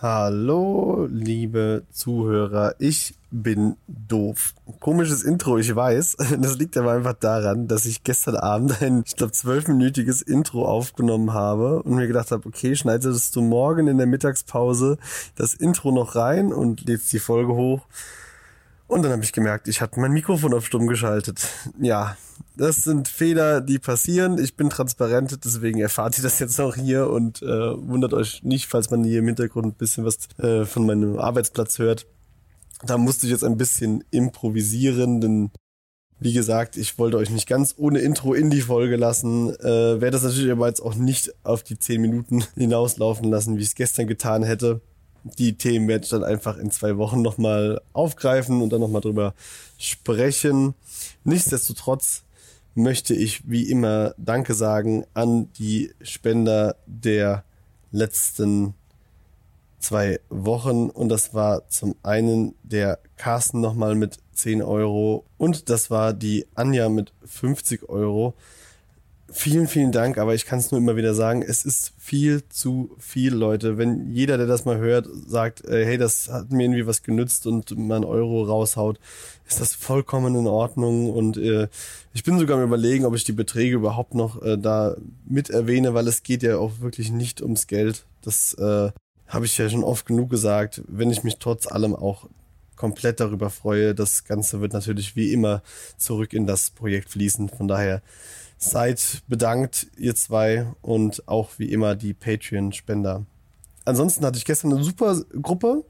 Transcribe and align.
Hallo, 0.00 1.06
liebe 1.08 1.84
Zuhörer. 1.92 2.74
Ich 2.80 3.14
bin 3.30 3.76
doof. 3.86 4.52
Komisches 4.80 5.22
Intro, 5.22 5.56
ich 5.56 5.74
weiß. 5.74 6.16
Das 6.40 6.58
liegt 6.58 6.76
aber 6.76 6.92
einfach 6.92 7.12
daran, 7.12 7.68
dass 7.68 7.86
ich 7.86 8.02
gestern 8.02 8.34
Abend 8.34 8.82
ein, 8.82 9.04
ich 9.06 9.14
glaube, 9.14 9.32
zwölfminütiges 9.32 10.20
Intro 10.20 10.66
aufgenommen 10.66 11.32
habe 11.32 11.80
und 11.84 11.94
mir 11.94 12.08
gedacht 12.08 12.32
habe, 12.32 12.44
okay, 12.48 12.74
schneidest 12.74 13.36
du 13.36 13.40
morgen 13.40 13.86
in 13.86 13.96
der 13.96 14.08
Mittagspause 14.08 14.98
das 15.36 15.54
Intro 15.54 15.92
noch 15.92 16.16
rein 16.16 16.52
und 16.52 16.86
lädst 16.88 17.12
die 17.12 17.20
Folge 17.20 17.54
hoch. 17.54 17.86
Und 18.88 19.02
dann 19.02 19.12
habe 19.12 19.22
ich 19.22 19.32
gemerkt, 19.32 19.68
ich 19.68 19.80
hatte 19.80 20.00
mein 20.00 20.12
Mikrofon 20.12 20.54
auf 20.54 20.66
stumm 20.66 20.88
geschaltet. 20.88 21.46
Ja, 21.78 22.16
das 22.56 22.82
sind 22.82 23.08
Fehler, 23.08 23.60
die 23.60 23.78
passieren. 23.78 24.38
Ich 24.38 24.56
bin 24.56 24.70
transparent, 24.70 25.44
deswegen 25.44 25.80
erfahrt 25.80 26.18
ihr 26.18 26.22
das 26.22 26.38
jetzt 26.38 26.60
auch 26.60 26.76
hier 26.76 27.10
und 27.10 27.42
äh, 27.42 27.46
wundert 27.46 28.14
euch 28.14 28.42
nicht, 28.42 28.66
falls 28.66 28.90
man 28.90 29.04
hier 29.04 29.20
im 29.20 29.26
Hintergrund 29.26 29.66
ein 29.66 29.78
bisschen 29.78 30.04
was 30.04 30.18
äh, 30.38 30.64
von 30.64 30.86
meinem 30.86 31.18
Arbeitsplatz 31.18 31.78
hört. 31.78 32.06
Da 32.84 32.98
musste 32.98 33.26
ich 33.26 33.32
jetzt 33.32 33.44
ein 33.44 33.56
bisschen 33.56 34.04
improvisieren, 34.10 35.20
denn 35.20 35.50
wie 36.20 36.32
gesagt, 36.32 36.76
ich 36.76 36.98
wollte 36.98 37.16
euch 37.16 37.30
nicht 37.30 37.48
ganz 37.48 37.74
ohne 37.76 37.98
Intro 37.98 38.34
in 38.34 38.50
die 38.50 38.60
Folge 38.60 38.96
lassen. 38.96 39.50
Äh, 39.60 40.00
werde 40.00 40.12
das 40.12 40.22
natürlich 40.22 40.52
aber 40.52 40.68
jetzt 40.68 40.80
auch 40.80 40.94
nicht 40.94 41.34
auf 41.44 41.62
die 41.62 41.78
zehn 41.78 42.00
Minuten 42.00 42.44
hinauslaufen 42.54 43.30
lassen, 43.30 43.56
wie 43.56 43.62
ich 43.62 43.68
es 43.68 43.74
gestern 43.74 44.06
getan 44.06 44.42
hätte 44.42 44.80
die 45.24 45.56
Themen 45.56 45.88
werde 45.88 46.04
ich 46.04 46.10
dann 46.10 46.22
einfach 46.22 46.58
in 46.58 46.70
zwei 46.70 46.96
Wochen 46.98 47.22
nochmal 47.22 47.80
aufgreifen 47.92 48.60
und 48.60 48.70
dann 48.70 48.80
nochmal 48.80 49.00
drüber 49.00 49.34
sprechen. 49.78 50.74
Nichtsdestotrotz 51.24 52.23
möchte 52.74 53.14
ich 53.14 53.48
wie 53.48 53.70
immer 53.70 54.14
Danke 54.18 54.54
sagen 54.54 55.04
an 55.14 55.52
die 55.52 55.92
Spender 56.02 56.76
der 56.86 57.44
letzten 57.90 58.74
zwei 59.78 60.20
Wochen. 60.30 60.90
Und 60.90 61.10
das 61.10 61.34
war 61.34 61.68
zum 61.68 61.94
einen 62.02 62.54
der 62.62 62.98
Carsten 63.16 63.60
nochmal 63.60 63.94
mit 63.94 64.18
10 64.32 64.62
Euro 64.62 65.24
und 65.38 65.70
das 65.70 65.90
war 65.90 66.12
die 66.12 66.46
Anja 66.54 66.88
mit 66.88 67.12
50 67.24 67.88
Euro. 67.88 68.34
Vielen, 69.36 69.66
vielen 69.66 69.90
Dank, 69.90 70.16
aber 70.16 70.32
ich 70.36 70.46
kann 70.46 70.60
es 70.60 70.70
nur 70.70 70.80
immer 70.80 70.94
wieder 70.94 71.12
sagen, 71.12 71.42
es 71.42 71.64
ist 71.64 71.92
viel 71.98 72.48
zu 72.50 72.94
viel, 73.00 73.34
Leute. 73.34 73.76
Wenn 73.76 74.12
jeder, 74.12 74.38
der 74.38 74.46
das 74.46 74.64
mal 74.64 74.78
hört, 74.78 75.08
sagt, 75.26 75.64
äh, 75.64 75.84
hey, 75.84 75.98
das 75.98 76.28
hat 76.30 76.52
mir 76.52 76.62
irgendwie 76.62 76.86
was 76.86 77.02
genützt 77.02 77.48
und 77.48 77.76
mal 77.76 77.96
einen 77.96 78.04
Euro 78.04 78.44
raushaut, 78.44 79.00
ist 79.48 79.60
das 79.60 79.74
vollkommen 79.74 80.36
in 80.36 80.46
Ordnung. 80.46 81.10
Und 81.10 81.36
äh, 81.36 81.66
ich 82.12 82.22
bin 82.22 82.38
sogar 82.38 82.58
am 82.58 82.62
überlegen, 82.62 83.04
ob 83.04 83.16
ich 83.16 83.24
die 83.24 83.32
Beträge 83.32 83.74
überhaupt 83.74 84.14
noch 84.14 84.40
äh, 84.40 84.56
da 84.56 84.94
mit 85.26 85.50
erwähne, 85.50 85.94
weil 85.94 86.06
es 86.06 86.22
geht 86.22 86.44
ja 86.44 86.58
auch 86.58 86.78
wirklich 86.78 87.10
nicht 87.10 87.42
ums 87.42 87.66
Geld. 87.66 88.06
Das 88.22 88.54
äh, 88.54 88.92
habe 89.26 89.46
ich 89.46 89.58
ja 89.58 89.68
schon 89.68 89.82
oft 89.82 90.06
genug 90.06 90.30
gesagt. 90.30 90.80
Wenn 90.86 91.10
ich 91.10 91.24
mich 91.24 91.38
trotz 91.40 91.66
allem 91.66 91.96
auch 91.96 92.28
komplett 92.76 93.18
darüber 93.18 93.50
freue, 93.50 93.96
das 93.96 94.24
Ganze 94.24 94.60
wird 94.60 94.74
natürlich 94.74 95.16
wie 95.16 95.32
immer 95.32 95.62
zurück 95.98 96.32
in 96.32 96.46
das 96.46 96.70
Projekt 96.70 97.10
fließen. 97.10 97.48
Von 97.48 97.66
daher 97.66 98.00
Seid 98.70 99.22
bedankt, 99.28 99.88
ihr 99.96 100.14
zwei, 100.14 100.66
und 100.82 101.28
auch 101.28 101.50
wie 101.58 101.70
immer 101.72 101.94
die 101.94 102.14
Patreon-Spender. 102.14 103.24
Ansonsten 103.84 104.24
hatte 104.24 104.38
ich 104.38 104.44
gestern 104.44 104.72
eine 104.72 104.82
super 104.82 105.20
Gruppe. 105.42 105.84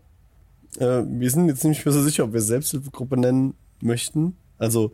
Äh, 0.79 1.03
wir 1.07 1.31
sind 1.31 1.49
jetzt 1.49 1.65
nicht 1.65 1.85
mehr 1.85 1.93
so 1.93 2.03
sicher, 2.03 2.25
ob 2.25 2.33
wir 2.33 2.41
Selbsthilfegruppe 2.41 3.17
nennen 3.17 3.55
möchten. 3.81 4.37
Also 4.59 4.93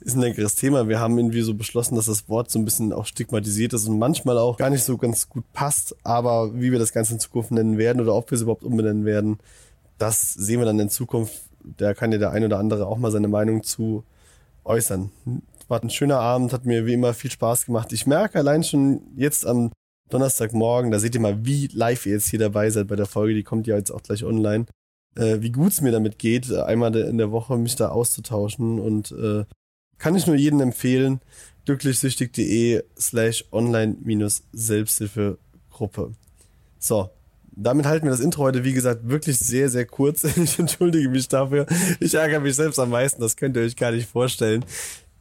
ist 0.00 0.16
ein 0.16 0.20
längeres 0.20 0.56
Thema. 0.56 0.88
Wir 0.88 0.98
haben 0.98 1.16
irgendwie 1.16 1.42
so 1.42 1.54
beschlossen, 1.54 1.94
dass 1.94 2.06
das 2.06 2.28
Wort 2.28 2.50
so 2.50 2.58
ein 2.58 2.64
bisschen 2.64 2.92
auch 2.92 3.06
stigmatisiert 3.06 3.72
ist 3.72 3.88
und 3.88 3.98
manchmal 3.98 4.36
auch 4.38 4.58
gar 4.58 4.70
nicht 4.70 4.84
so 4.84 4.98
ganz 4.98 5.28
gut 5.28 5.44
passt. 5.52 5.96
Aber 6.02 6.54
wie 6.54 6.72
wir 6.72 6.78
das 6.78 6.92
Ganze 6.92 7.14
in 7.14 7.20
Zukunft 7.20 7.52
nennen 7.52 7.78
werden 7.78 8.02
oder 8.02 8.14
ob 8.14 8.30
wir 8.30 8.36
es 8.36 8.42
überhaupt 8.42 8.64
umbenennen 8.64 9.04
werden, 9.04 9.38
das 9.98 10.34
sehen 10.34 10.58
wir 10.58 10.66
dann 10.66 10.80
in 10.80 10.90
Zukunft. 10.90 11.40
Da 11.62 11.94
kann 11.94 12.12
ja 12.12 12.18
der 12.18 12.32
ein 12.32 12.44
oder 12.44 12.58
andere 12.58 12.86
auch 12.86 12.98
mal 12.98 13.10
seine 13.12 13.28
Meinung 13.28 13.62
zu 13.62 14.04
äußern 14.64 15.10
war 15.68 15.82
ein 15.82 15.90
schöner 15.90 16.20
Abend, 16.20 16.52
hat 16.52 16.66
mir 16.66 16.86
wie 16.86 16.94
immer 16.94 17.14
viel 17.14 17.30
Spaß 17.30 17.66
gemacht. 17.66 17.92
Ich 17.92 18.06
merke 18.06 18.38
allein 18.38 18.64
schon 18.64 19.02
jetzt 19.16 19.46
am 19.46 19.70
Donnerstagmorgen, 20.10 20.90
da 20.90 20.98
seht 20.98 21.14
ihr 21.14 21.20
mal, 21.20 21.44
wie 21.44 21.68
live 21.72 22.06
ihr 22.06 22.12
jetzt 22.12 22.28
hier 22.28 22.38
dabei 22.38 22.70
seid 22.70 22.88
bei 22.88 22.96
der 22.96 23.06
Folge, 23.06 23.34
die 23.34 23.42
kommt 23.42 23.66
ja 23.66 23.76
jetzt 23.76 23.90
auch 23.90 24.02
gleich 24.02 24.24
online, 24.24 24.66
äh, 25.16 25.38
wie 25.40 25.50
gut 25.50 25.72
es 25.72 25.80
mir 25.80 25.92
damit 25.92 26.18
geht, 26.18 26.52
einmal 26.52 26.94
in 26.94 27.16
der 27.18 27.30
Woche 27.30 27.56
mich 27.56 27.76
da 27.76 27.88
auszutauschen 27.88 28.78
und 28.78 29.12
äh, 29.12 29.44
kann 29.98 30.16
ich 30.16 30.26
nur 30.26 30.36
jedem 30.36 30.60
empfehlen, 30.60 31.20
glücklichsüchtig.de 31.64 32.84
slash 32.98 33.46
online-selbsthilfegruppe. 33.50 36.12
So, 36.78 37.08
damit 37.56 37.86
halten 37.86 38.06
wir 38.06 38.10
das 38.10 38.20
Intro 38.20 38.42
heute, 38.42 38.64
wie 38.64 38.72
gesagt, 38.72 39.08
wirklich 39.08 39.38
sehr, 39.38 39.68
sehr 39.68 39.86
kurz. 39.86 40.24
Ich 40.36 40.58
entschuldige 40.58 41.08
mich 41.08 41.28
dafür. 41.28 41.66
Ich 42.00 42.14
ärgere 42.14 42.40
mich 42.40 42.56
selbst 42.56 42.78
am 42.78 42.90
meisten, 42.90 43.22
das 43.22 43.36
könnt 43.36 43.56
ihr 43.56 43.62
euch 43.62 43.76
gar 43.76 43.92
nicht 43.92 44.08
vorstellen. 44.08 44.64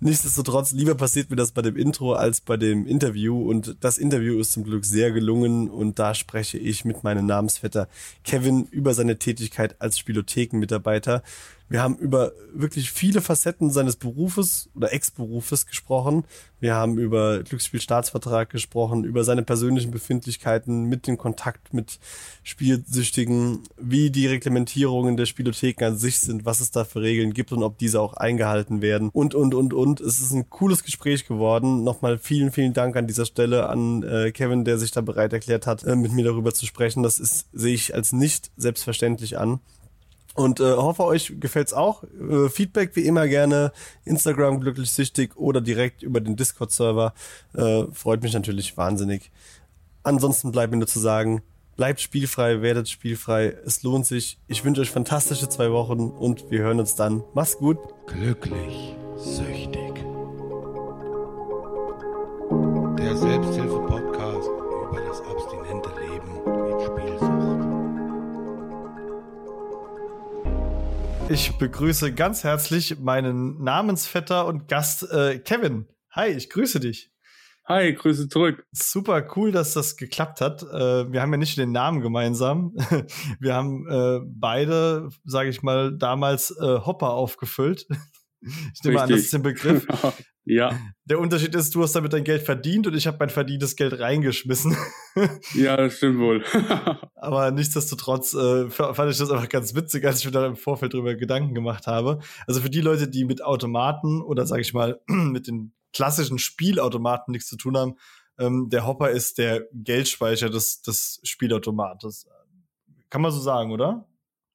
Nichtsdestotrotz, 0.03 0.73
lieber 0.73 0.95
passiert 0.95 1.29
mir 1.29 1.37
das 1.37 1.53
bei 1.53 1.61
dem 1.61 1.77
Intro 1.77 2.11
als 2.11 2.41
bei 2.41 2.57
dem 2.57 2.85
Interview. 2.85 3.49
Und 3.49 3.77
das 3.79 3.97
Interview 3.97 4.37
ist 4.37 4.51
zum 4.51 4.65
Glück 4.65 4.83
sehr 4.83 5.13
gelungen. 5.13 5.69
Und 5.69 5.97
da 5.97 6.13
spreche 6.13 6.57
ich 6.57 6.83
mit 6.83 7.05
meinem 7.05 7.25
Namensvetter 7.25 7.87
Kevin 8.25 8.65
über 8.65 8.93
seine 8.93 9.17
Tätigkeit 9.17 9.79
als 9.79 9.97
Spielothekenmitarbeiter. 9.97 11.23
Wir 11.69 11.81
haben 11.81 11.97
über 11.97 12.33
wirklich 12.53 12.91
viele 12.91 13.21
Facetten 13.21 13.71
seines 13.71 13.95
Berufes 13.95 14.69
oder 14.75 14.93
Ex-Berufes 14.93 15.65
gesprochen. 15.65 16.25
Wir 16.59 16.75
haben 16.75 16.97
über 16.97 17.43
Glücksspielstaatsvertrag 17.43 18.49
gesprochen, 18.49 19.03
über 19.03 19.23
seine 19.23 19.43
persönlichen 19.43 19.91
Befindlichkeiten 19.91 20.83
mit 20.83 21.07
dem 21.07 21.17
Kontakt 21.17 21.73
mit 21.73 21.99
Spielsüchtigen, 22.43 23.63
wie 23.77 24.11
die 24.11 24.27
Reglementierungen 24.27 25.17
der 25.17 25.25
Spielotheken 25.25 25.85
an 25.85 25.97
sich 25.97 26.19
sind, 26.19 26.45
was 26.45 26.59
es 26.59 26.71
da 26.71 26.85
für 26.85 27.01
Regeln 27.01 27.33
gibt 27.33 27.51
und 27.51 27.63
ob 27.63 27.77
diese 27.77 27.99
auch 27.99 28.13
eingehalten 28.13 28.81
werden 28.81 29.09
und, 29.09 29.33
und, 29.33 29.55
und, 29.55 29.73
und. 29.73 29.99
Es 29.99 30.21
ist 30.21 30.31
ein 30.31 30.49
cooles 30.49 30.83
Gespräch 30.83 31.25
geworden. 31.25 31.83
Nochmal 31.83 32.17
vielen, 32.17 32.51
vielen 32.51 32.73
Dank 32.73 32.95
an 32.95 33.07
dieser 33.07 33.25
Stelle 33.25 33.67
an 33.67 34.03
äh, 34.03 34.31
Kevin, 34.31 34.63
der 34.63 34.77
sich 34.77 34.91
da 34.91 35.01
bereit 35.01 35.33
erklärt 35.33 35.65
hat, 35.65 35.83
äh, 35.83 35.95
mit 35.95 36.11
mir 36.11 36.23
darüber 36.23 36.53
zu 36.53 36.65
sprechen. 36.65 37.03
Das 37.03 37.19
ist, 37.19 37.47
sehe 37.51 37.73
ich 37.73 37.95
als 37.95 38.13
nicht 38.13 38.51
selbstverständlich 38.57 39.37
an. 39.37 39.59
Und 40.35 40.59
äh, 40.59 40.63
hoffe, 40.63 41.03
euch 41.03 41.33
gefällt's 41.39 41.73
auch. 41.73 42.03
Äh, 42.03 42.49
Feedback 42.49 42.95
wie 42.95 43.05
immer 43.05 43.27
gerne 43.27 43.71
Instagram 44.03 44.59
glücklich 44.59 44.91
süchtig 44.91 45.37
oder 45.37 45.61
direkt 45.61 46.01
über 46.01 46.21
den 46.21 46.35
Discord-Server. 46.35 47.13
Äh, 47.55 47.83
freut 47.91 48.23
mich 48.23 48.33
natürlich 48.33 48.75
wahnsinnig. 48.75 49.31
Ansonsten 50.01 50.51
bleibt 50.51 50.71
mir 50.71 50.79
nur 50.79 50.87
zu 50.87 50.99
sagen, 50.99 51.43
bleibt 51.75 52.01
spielfrei, 52.01 52.61
werdet 52.61 52.89
spielfrei. 52.89 53.55
Es 53.65 53.83
lohnt 53.83 54.05
sich. 54.05 54.39
Ich 54.47 54.65
wünsche 54.65 54.81
euch 54.81 54.89
fantastische 54.89 55.49
zwei 55.49 55.71
Wochen 55.71 56.09
und 56.09 56.49
wir 56.49 56.59
hören 56.59 56.79
uns 56.79 56.95
dann. 56.95 57.23
Macht's 57.33 57.57
gut. 57.57 57.77
Glücklich 58.07 58.95
süchtig. 59.17 60.03
Der 62.97 63.15
Selbsthilfe-Podcast 63.15 63.82
Ich 71.29 71.51
begrüße 71.57 72.13
ganz 72.13 72.43
herzlich 72.43 72.99
meinen 72.99 73.63
Namensvetter 73.63 74.45
und 74.45 74.67
Gast 74.67 75.09
äh, 75.11 75.39
Kevin. 75.39 75.87
Hi, 76.11 76.29
ich 76.29 76.49
grüße 76.49 76.79
dich. 76.79 77.11
Hi, 77.65 77.93
Grüße 77.93 78.27
zurück. 78.27 78.67
Super 78.73 79.25
cool, 79.35 79.53
dass 79.53 79.73
das 79.73 79.95
geklappt 79.95 80.41
hat. 80.41 80.63
Äh, 80.63 81.11
wir 81.13 81.21
haben 81.21 81.31
ja 81.31 81.37
nicht 81.37 81.57
den 81.57 81.71
Namen 81.71 82.01
gemeinsam. 82.01 82.75
Wir 83.39 83.55
haben 83.55 83.87
äh, 83.89 84.19
beide, 84.25 85.09
sage 85.23 85.49
ich 85.49 85.63
mal, 85.63 85.97
damals 85.97 86.51
äh, 86.51 86.79
Hopper 86.79 87.11
aufgefüllt. 87.11 87.87
Ich 88.45 88.83
nehme 88.83 88.97
Richtig. 88.97 89.01
an, 89.01 89.09
das 89.09 89.19
ist 89.21 89.31
der 89.31 89.39
Begriff. 89.39 89.87
ja. 90.45 90.77
Der 91.05 91.19
Unterschied 91.19 91.55
ist, 91.55 91.73
du 91.73 91.83
hast 91.83 91.93
damit 91.93 92.13
dein 92.13 92.23
Geld 92.23 92.41
verdient 92.41 92.87
und 92.87 92.95
ich 92.95 93.07
habe 93.07 93.17
mein 93.19 93.29
verdientes 93.29 93.75
Geld 93.75 93.99
reingeschmissen. 93.99 94.75
ja, 95.53 95.77
das 95.77 95.97
stimmt 95.97 96.19
wohl. 96.19 96.43
Aber 97.15 97.51
nichtsdestotrotz 97.51 98.33
äh, 98.33 98.69
fand 98.69 99.11
ich 99.11 99.17
das 99.17 99.31
einfach 99.31 99.49
ganz 99.49 99.75
witzig, 99.75 100.05
als 100.05 100.19
ich 100.19 100.25
mir 100.25 100.31
da 100.31 100.45
im 100.45 100.55
Vorfeld 100.55 100.93
drüber 100.93 101.15
Gedanken 101.15 101.53
gemacht 101.53 101.87
habe. 101.87 102.19
Also 102.47 102.61
für 102.61 102.69
die 102.69 102.81
Leute, 102.81 103.07
die 103.07 103.25
mit 103.25 103.43
Automaten 103.43 104.21
oder 104.21 104.45
sage 104.45 104.61
ich 104.61 104.73
mal 104.73 105.01
mit 105.07 105.47
den 105.47 105.73
klassischen 105.93 106.39
Spielautomaten 106.39 107.31
nichts 107.31 107.47
zu 107.47 107.57
tun 107.57 107.77
haben, 107.77 107.95
ähm, 108.37 108.69
der 108.69 108.85
Hopper 108.85 109.11
ist 109.11 109.37
der 109.37 109.67
Geldspeicher 109.73 110.49
des, 110.49 110.81
des 110.81 111.21
Spielautomates. 111.23 112.27
Kann 113.09 113.21
man 113.21 113.31
so 113.31 113.39
sagen, 113.39 113.71
oder? 113.71 114.07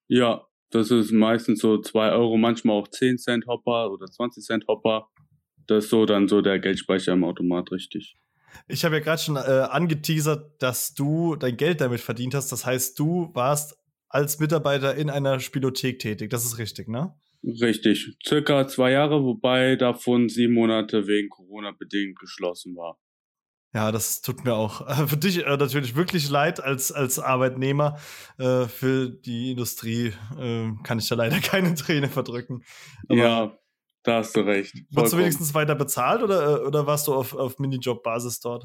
Ja, 0.09 0.49
das 0.71 0.91
ist 0.91 1.13
meistens 1.13 1.61
so 1.61 1.81
zwei 1.81 2.11
Euro, 2.11 2.37
manchmal 2.37 2.77
auch 2.77 2.89
10 2.89 3.19
Cent 3.19 3.47
Hopper 3.47 3.91
oder 3.91 4.07
20 4.07 4.45
Cent 4.45 4.67
Hopper. 4.67 5.09
Das 5.69 5.85
ist 5.85 5.91
so 5.91 6.07
dann 6.07 6.29
so 6.29 6.41
der 6.41 6.59
Geldspeicher 6.59 7.13
im 7.13 7.25
Automat, 7.25 7.71
richtig. 7.71 8.17
Ich 8.67 8.85
habe 8.85 8.97
ja 8.97 9.03
gerade 9.03 9.23
schon 9.23 9.37
äh, 9.37 9.39
angeteasert, 9.39 10.61
dass 10.61 10.95
du 10.95 11.37
dein 11.37 11.57
Geld 11.57 11.81
damit 11.81 12.01
verdient 12.01 12.35
hast. 12.35 12.51
Das 12.51 12.67
heißt, 12.67 12.99
du 12.99 13.31
warst 13.35 13.79
als 14.09 14.41
Mitarbeiter 14.41 14.95
in 14.95 15.11
einer 15.11 15.39
Spielothek 15.39 15.99
tätig. 15.99 16.31
Das 16.31 16.45
ist 16.45 16.59
richtig, 16.59 16.89
ne? 16.89 17.15
Richtig. 17.45 18.17
Circa 18.27 18.67
zwei 18.67 18.93
Jahre, 18.93 19.23
wobei 19.23 19.77
davon 19.77 20.29
sieben 20.29 20.55
Monate 20.55 21.07
wegen 21.07 21.29
Corona 21.29 21.73
bedingt 21.79 22.19
geschlossen 22.19 22.75
war. 22.75 22.99
Ja, 23.75 23.93
das 23.93 24.23
tut 24.23 24.45
mir 24.45 24.55
auch 24.55 24.89
äh, 24.89 25.07
für 25.07 25.19
dich 25.19 25.45
äh, 25.45 25.57
natürlich 25.57 25.95
wirklich 25.95 26.31
leid 26.31 26.59
als, 26.59 26.91
als 26.91 27.19
Arbeitnehmer. 27.19 27.99
Äh, 28.39 28.67
für 28.67 29.11
die 29.11 29.51
Industrie 29.53 30.15
äh, 30.39 30.71
kann 30.83 30.99
ich 30.99 31.09
da 31.09 31.15
leider 31.15 31.39
keine 31.43 31.75
Träne 31.75 32.09
verdrücken. 32.09 32.65
Aber 33.09 33.19
ja, 33.19 33.59
da 34.03 34.19
hast 34.19 34.37
du 34.37 34.41
recht. 34.41 34.75
Wurdest 34.91 35.15
du 35.15 35.19
wenigstens 35.19 35.55
weiter 35.55 35.75
bezahlt 35.75 36.23
oder, 36.23 36.61
äh, 36.61 36.67
oder 36.67 36.87
warst 36.87 37.09
du 37.09 37.15
auf, 37.15 37.35
auf 37.35 37.59
Minijob-Basis 37.59 38.41
dort? 38.41 38.65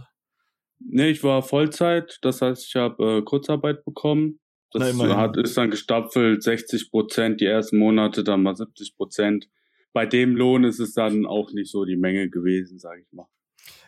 Nee, 0.80 1.10
ich 1.10 1.24
war 1.24 1.42
Vollzeit, 1.42 2.18
das 2.22 2.42
heißt, 2.42 2.66
ich 2.68 2.76
habe 2.76 3.20
äh, 3.20 3.22
Kurzarbeit 3.22 3.86
bekommen. 3.86 4.40
Das 4.72 4.96
Na, 4.96 5.18
hat, 5.18 5.38
ist 5.38 5.56
dann 5.56 5.70
gestapfelt, 5.70 6.42
60 6.42 6.90
Prozent 6.90 7.42
die 7.42 7.46
ersten 7.46 7.78
Monate, 7.78 8.24
dann 8.24 8.42
mal 8.42 8.56
70 8.56 8.96
Prozent. 8.98 9.48
Bei 9.94 10.08
dem 10.08 10.36
Lohn 10.36 10.64
ist 10.64 10.80
es 10.80 10.94
dann 10.94 11.28
auch 11.28 11.52
nicht 11.54 11.70
so 11.70 11.86
die 11.86 11.96
Menge 11.96 12.30
gewesen, 12.30 12.80
sage 12.80 13.02
ich 13.02 13.14
mal. 13.14 13.28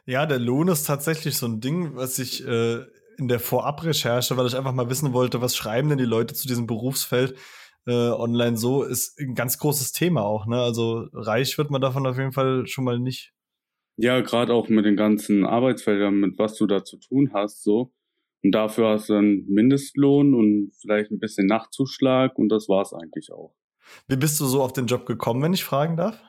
Ja, 0.05 0.27
der 0.27 0.37
Lohn 0.37 0.67
ist 0.67 0.83
tatsächlich 0.83 1.37
so 1.37 1.47
ein 1.47 1.59
Ding, 1.59 1.95
was 1.95 2.19
ich 2.19 2.45
äh, 2.47 2.83
in 3.17 3.27
der 3.27 3.39
Vorabrecherche, 3.39 4.37
weil 4.37 4.45
ich 4.45 4.55
einfach 4.55 4.73
mal 4.73 4.89
wissen 4.89 5.13
wollte, 5.13 5.41
was 5.41 5.55
schreiben 5.55 5.89
denn 5.89 5.97
die 5.97 6.05
Leute 6.05 6.35
zu 6.35 6.47
diesem 6.47 6.67
Berufsfeld 6.67 7.35
äh, 7.85 7.91
online 7.91 8.57
so, 8.57 8.83
ist 8.83 9.19
ein 9.19 9.35
ganz 9.35 9.57
großes 9.57 9.91
Thema 9.91 10.23
auch. 10.23 10.45
Ne? 10.45 10.57
Also 10.57 11.07
reich 11.13 11.57
wird 11.57 11.69
man 11.71 11.81
davon 11.81 12.05
auf 12.07 12.17
jeden 12.17 12.31
Fall 12.31 12.67
schon 12.67 12.83
mal 12.83 12.99
nicht. 12.99 13.33
Ja, 13.97 14.21
gerade 14.21 14.53
auch 14.53 14.67
mit 14.67 14.85
den 14.85 14.97
ganzen 14.97 15.45
Arbeitsfeldern, 15.45 16.15
mit 16.15 16.37
was 16.37 16.55
du 16.55 16.67
da 16.67 16.83
zu 16.83 16.97
tun 16.97 17.31
hast, 17.33 17.63
so. 17.63 17.93
Und 18.43 18.51
dafür 18.51 18.89
hast 18.89 19.09
du 19.09 19.13
einen 19.13 19.45
Mindestlohn 19.47 20.33
und 20.33 20.71
vielleicht 20.79 21.11
ein 21.11 21.19
bisschen 21.19 21.47
Nachtzuschlag 21.47 22.37
und 22.37 22.49
das 22.49 22.67
war's 22.67 22.93
eigentlich 22.93 23.31
auch. 23.31 23.55
Wie 24.07 24.17
bist 24.17 24.39
du 24.39 24.45
so 24.45 24.61
auf 24.61 24.73
den 24.73 24.87
Job 24.87 25.05
gekommen, 25.05 25.41
wenn 25.41 25.53
ich 25.53 25.63
fragen 25.63 25.95
darf? 25.95 26.21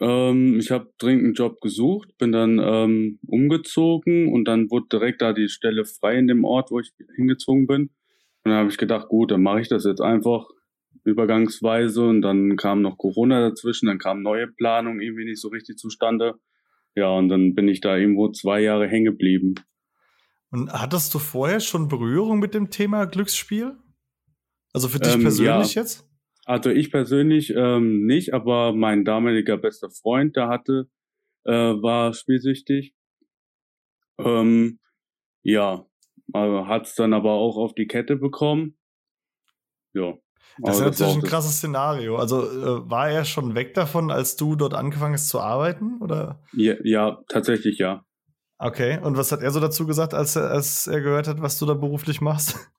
Ähm, 0.00 0.58
ich 0.58 0.70
habe 0.70 0.92
dringend 0.98 1.24
einen 1.24 1.34
Job 1.34 1.60
gesucht, 1.60 2.16
bin 2.18 2.32
dann 2.32 2.58
ähm, 2.58 3.18
umgezogen 3.26 4.32
und 4.32 4.44
dann 4.46 4.70
wurde 4.70 4.86
direkt 4.92 5.22
da 5.22 5.32
die 5.32 5.48
Stelle 5.48 5.84
frei 5.84 6.18
in 6.18 6.26
dem 6.26 6.44
Ort, 6.44 6.70
wo 6.70 6.80
ich 6.80 6.92
hingezogen 7.16 7.66
bin. 7.66 7.90
Und 8.44 8.50
dann 8.50 8.60
habe 8.60 8.68
ich 8.68 8.78
gedacht, 8.78 9.08
gut, 9.08 9.30
dann 9.30 9.42
mache 9.42 9.60
ich 9.60 9.68
das 9.68 9.84
jetzt 9.84 10.00
einfach 10.00 10.46
übergangsweise 11.04 12.02
und 12.02 12.22
dann 12.22 12.56
kam 12.56 12.82
noch 12.82 12.98
Corona 12.98 13.48
dazwischen, 13.48 13.86
dann 13.86 13.98
kam 13.98 14.22
neue 14.22 14.46
Planung 14.46 15.00
irgendwie 15.00 15.24
nicht 15.24 15.40
so 15.40 15.48
richtig 15.48 15.78
zustande. 15.78 16.34
Ja, 16.94 17.10
und 17.10 17.28
dann 17.28 17.54
bin 17.54 17.68
ich 17.68 17.80
da 17.80 17.96
irgendwo 17.96 18.30
zwei 18.30 18.60
Jahre 18.60 18.86
hängen 18.86 19.06
geblieben. 19.06 19.54
Und 20.50 20.72
hattest 20.72 21.12
du 21.14 21.18
vorher 21.18 21.60
schon 21.60 21.88
Berührung 21.88 22.38
mit 22.38 22.54
dem 22.54 22.70
Thema 22.70 23.06
Glücksspiel? 23.06 23.76
Also 24.72 24.88
für 24.88 25.00
dich 25.00 25.14
ähm, 25.14 25.22
persönlich 25.22 25.74
ja. 25.74 25.82
jetzt? 25.82 26.08
Also 26.44 26.70
ich 26.70 26.90
persönlich 26.90 27.52
ähm, 27.56 28.06
nicht, 28.06 28.34
aber 28.34 28.72
mein 28.74 29.04
damaliger 29.04 29.56
bester 29.56 29.90
Freund, 29.90 30.36
der 30.36 30.48
hatte, 30.48 30.88
äh, 31.44 31.52
war 31.52 32.12
spielsüchtig. 32.12 32.94
Ähm, 34.18 34.78
ja, 35.42 35.86
hat 36.32 36.86
es 36.86 36.94
dann 36.94 37.12
aber 37.12 37.32
auch 37.32 37.56
auf 37.56 37.74
die 37.74 37.86
Kette 37.86 38.16
bekommen. 38.16 38.76
Ja. 39.92 40.14
Das 40.58 40.78
ist 40.78 40.84
natürlich 40.84 41.16
ein 41.16 41.22
krasses 41.22 41.56
Szenario. 41.58 42.16
Also 42.16 42.42
äh, 42.42 42.90
war 42.90 43.10
er 43.10 43.24
schon 43.24 43.54
weg 43.54 43.74
davon, 43.74 44.10
als 44.10 44.36
du 44.36 44.54
dort 44.54 44.74
angefangen 44.74 45.14
hast 45.14 45.28
zu 45.28 45.40
arbeiten? 45.40 45.98
Oder? 46.00 46.40
Ja, 46.52 46.74
ja, 46.84 47.22
tatsächlich 47.28 47.78
ja. 47.78 48.04
Okay, 48.58 48.98
und 49.02 49.16
was 49.16 49.32
hat 49.32 49.42
er 49.42 49.50
so 49.50 49.58
dazu 49.58 49.86
gesagt, 49.86 50.14
als 50.14 50.36
er, 50.36 50.50
als 50.50 50.86
er 50.86 51.00
gehört 51.00 51.26
hat, 51.26 51.42
was 51.42 51.58
du 51.58 51.66
da 51.66 51.74
beruflich 51.74 52.20
machst? 52.20 52.56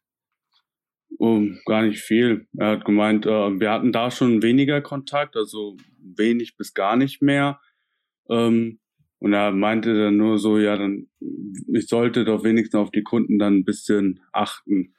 Um, 1.18 1.58
gar 1.66 1.84
nicht 1.84 2.02
viel. 2.02 2.46
Er 2.58 2.72
hat 2.72 2.84
gemeint, 2.84 3.26
äh, 3.26 3.30
wir 3.30 3.72
hatten 3.72 3.94
da 3.94 4.12
schon 4.12 4.44
weniger 4.44 4.82
Kontakt, 4.82 5.38
also 5.38 5.78
wenig 5.98 6.58
bis 6.58 6.74
gar 6.74 6.98
nicht 6.98 7.22
mehr. 7.22 7.62
Ähm, 8.30 8.82
und 9.26 9.34
er 9.34 9.52
meinte 9.52 9.98
dann 9.98 10.18
nur 10.18 10.38
so, 10.38 10.60
ja, 10.60 10.78
dann, 10.78 11.08
ich 11.74 11.88
sollte 11.88 12.26
doch 12.26 12.44
wenigstens 12.44 12.80
auf 12.80 12.92
die 12.92 13.02
Kunden 13.02 13.40
dann 13.40 13.56
ein 13.56 13.66
bisschen 13.66 14.20
achten. 14.32 14.94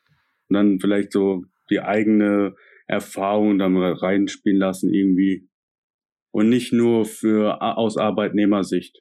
Und 0.49 0.55
dann 0.55 0.81
vielleicht 0.81 1.13
so 1.13 1.45
die 1.71 1.79
eigene 1.79 2.57
Erfahrung 2.89 3.57
dann 3.57 3.77
reinspielen 3.77 4.59
lassen 4.59 4.93
irgendwie. 4.93 5.49
Und 6.33 6.49
nicht 6.49 6.73
nur 6.73 7.05
für 7.05 7.63
aus 7.63 7.99
Arbeitnehmersicht. 7.99 9.01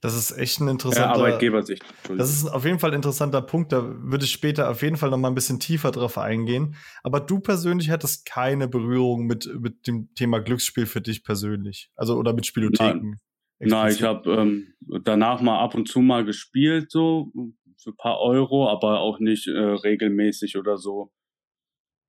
Das 0.00 0.16
ist 0.16 0.36
echt 0.36 0.58
ein 0.58 0.66
interessanter. 0.66 1.08
Ja, 1.08 1.14
Arbeitgebersicht. 1.14 1.84
Das 2.08 2.30
ist 2.30 2.48
auf 2.48 2.64
jeden 2.64 2.80
Fall 2.80 2.90
ein 2.90 2.96
interessanter 2.96 3.42
Punkt. 3.42 3.70
Da 3.70 3.84
würde 4.02 4.24
ich 4.24 4.32
später 4.32 4.68
auf 4.70 4.82
jeden 4.82 4.96
Fall 4.96 5.10
noch 5.10 5.18
mal 5.18 5.28
ein 5.28 5.36
bisschen 5.36 5.60
tiefer 5.60 5.92
drauf 5.92 6.18
eingehen. 6.18 6.74
Aber 7.04 7.20
du 7.20 7.38
persönlich 7.38 7.90
hattest 7.90 8.26
keine 8.26 8.66
Berührung 8.66 9.26
mit, 9.26 9.48
mit 9.60 9.86
dem 9.86 10.12
Thema 10.16 10.40
Glücksspiel 10.40 10.86
für 10.86 11.00
dich 11.00 11.22
persönlich. 11.22 11.92
Also 11.94 12.16
oder 12.16 12.32
mit 12.32 12.44
Spielotheken. 12.44 13.10
Nein, 13.10 13.20
Nein 13.58 13.92
ich 13.92 14.02
habe 14.02 14.30
ähm, 14.32 14.74
danach 15.04 15.40
mal 15.40 15.60
ab 15.60 15.74
und 15.74 15.88
zu 15.88 16.00
mal 16.00 16.24
gespielt, 16.24 16.90
so 16.90 17.32
für 17.76 17.90
ein 17.90 17.96
paar 17.96 18.20
Euro, 18.20 18.68
aber 18.68 19.00
auch 19.00 19.18
nicht 19.18 19.46
äh, 19.46 19.58
regelmäßig 19.58 20.56
oder 20.56 20.76
so. 20.76 21.12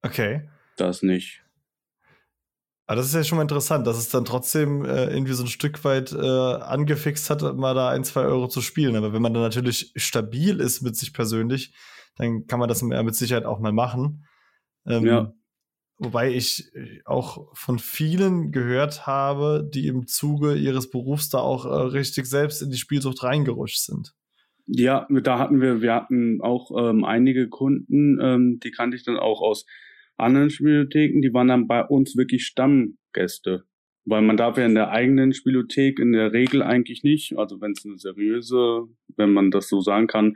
Okay. 0.02 0.50
Das 0.78 1.02
nicht. 1.02 1.44
Aber 2.88 2.98
das 2.98 3.08
ist 3.08 3.16
ja 3.16 3.24
schon 3.24 3.38
mal 3.38 3.42
interessant, 3.42 3.88
dass 3.88 3.98
es 3.98 4.10
dann 4.10 4.26
trotzdem 4.26 4.86
äh, 4.86 5.06
irgendwie 5.06 5.34
so 5.34 5.44
ein 5.44 5.50
Stück 5.50 5.84
weit 5.84 6.12
äh, 6.12 6.18
angefixt 6.18 7.30
hat, 7.30 7.42
mal 7.56 7.74
da 7.74 7.90
ein, 7.90 8.04
zwei 8.04 8.22
Euro 8.22 8.48
zu 8.48 8.62
spielen. 8.62 8.96
Aber 8.96 9.12
wenn 9.12 9.22
man 9.22 9.34
dann 9.34 9.42
natürlich 9.42 9.92
stabil 9.96 10.60
ist 10.60 10.82
mit 10.82 10.96
sich 10.96 11.12
persönlich, 11.12 11.74
dann 12.16 12.46
kann 12.46 12.60
man 12.60 12.70
das 12.70 12.84
mit 12.84 13.16
Sicherheit 13.16 13.46
auch 13.46 13.60
mal 13.60 13.72
machen. 13.72 14.28
Ähm, 14.86 15.06
ja. 15.06 15.34
Wobei 15.98 16.34
ich 16.34 16.72
auch 17.06 17.48
von 17.54 17.80
vielen 17.80 18.52
gehört 18.52 19.08
habe, 19.08 19.70
die 19.74 19.88
im 19.88 20.08
Zuge 20.08 20.56
ihres 20.56 20.90
Berufs 20.90 21.30
da 21.30 21.40
auch 21.40 21.66
äh, 21.66 21.70
richtig 21.70 22.26
selbst 22.26 22.62
in 22.62 22.70
die 22.70 22.78
Spielsucht 22.78 23.24
reingerutscht 23.24 23.80
sind. 23.80 24.14
Ja, 24.68 25.08
da 25.10 25.40
hatten 25.40 25.62
wir, 25.62 25.82
wir 25.82 25.94
hatten 25.94 26.42
auch 26.42 26.72
ähm, 26.78 27.06
einige 27.06 27.48
Kunden, 27.48 28.20
ähm, 28.22 28.60
die 28.62 28.72
kannte 28.72 28.98
ich 28.98 29.04
dann 29.04 29.18
auch 29.18 29.42
aus 29.42 29.66
anderen 30.18 30.50
Spielotheken, 30.50 31.22
die 31.22 31.34
waren 31.34 31.48
dann 31.48 31.68
bei 31.68 31.84
uns 31.84 32.18
wirklich 32.18 32.46
Stammgäste. 32.46 33.66
Weil 34.06 34.22
man 34.22 34.38
darf 34.38 34.58
ja 34.58 34.66
in 34.66 34.76
der 34.76 34.92
eigenen 34.92 35.34
Spielothek 35.34 36.00
in 36.00 36.12
der 36.12 36.32
Regel 36.32 36.62
eigentlich 36.62 37.04
nicht, 37.04 37.38
also 37.38 37.60
wenn 37.62 37.72
es 37.72 37.86
eine 37.86 37.98
seriöse, 37.98 38.84
wenn 39.16 39.34
man 39.34 39.50
das 39.50 39.68
so 39.68 39.82
sagen 39.82 40.08
kann, 40.08 40.36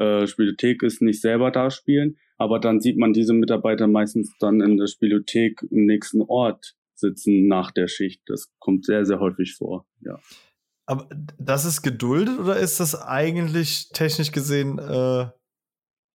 äh, 0.00 0.26
Spielothek 0.26 0.82
ist, 0.82 1.02
nicht 1.02 1.20
selber 1.20 1.50
da 1.50 1.70
spielen. 1.70 2.16
Aber 2.38 2.58
dann 2.58 2.80
sieht 2.80 2.96
man 2.96 3.12
diese 3.12 3.34
Mitarbeiter 3.34 3.86
meistens 3.86 4.34
dann 4.38 4.60
in 4.60 4.78
der 4.78 4.86
Spielothek 4.86 5.62
im 5.70 5.84
nächsten 5.84 6.22
Ort 6.22 6.74
sitzen 6.94 7.46
nach 7.46 7.70
der 7.70 7.86
Schicht. 7.86 8.22
Das 8.26 8.50
kommt 8.58 8.86
sehr, 8.86 9.04
sehr 9.04 9.20
häufig 9.20 9.54
vor, 9.54 9.86
ja. 10.00 10.18
Aber 10.86 11.08
das 11.38 11.64
ist 11.64 11.82
geduldet 11.82 12.40
oder 12.40 12.56
ist 12.56 12.80
das 12.80 13.00
eigentlich 13.00 13.90
technisch 13.90 14.32
gesehen 14.32 14.78
äh, 14.78 15.26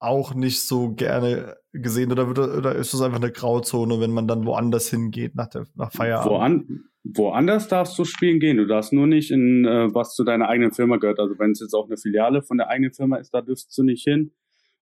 auch 0.01 0.33
nicht 0.33 0.63
so 0.63 0.93
gerne 0.93 1.55
gesehen 1.71 2.11
oder, 2.11 2.27
oder 2.27 2.75
ist 2.75 2.93
das 2.93 3.01
einfach 3.01 3.21
eine 3.21 3.31
Grauzone, 3.31 4.01
wenn 4.01 4.11
man 4.11 4.27
dann 4.27 4.45
woanders 4.45 4.89
hingeht 4.89 5.35
nach, 5.35 5.47
der, 5.47 5.65
nach 5.75 5.93
Feierabend? 5.93 6.69
Woan 6.69 6.89
woanders 7.13 7.67
darfst 7.67 7.97
du 7.99 8.05
spielen 8.05 8.39
gehen. 8.39 8.57
Du 8.57 8.65
darfst 8.65 8.93
nur 8.93 9.07
nicht 9.07 9.31
in 9.31 9.65
äh, 9.65 9.93
was 9.93 10.15
zu 10.15 10.23
deiner 10.23 10.47
eigenen 10.47 10.71
Firma 10.71 10.97
gehört. 10.97 11.19
Also 11.19 11.37
wenn 11.37 11.51
es 11.51 11.59
jetzt 11.59 11.73
auch 11.73 11.85
eine 11.85 11.97
Filiale 11.97 12.41
von 12.41 12.57
der 12.57 12.69
eigenen 12.69 12.93
Firma 12.93 13.17
ist, 13.17 13.33
da 13.33 13.41
dürfst 13.41 13.77
du 13.77 13.83
nicht 13.83 14.03
hin. 14.03 14.31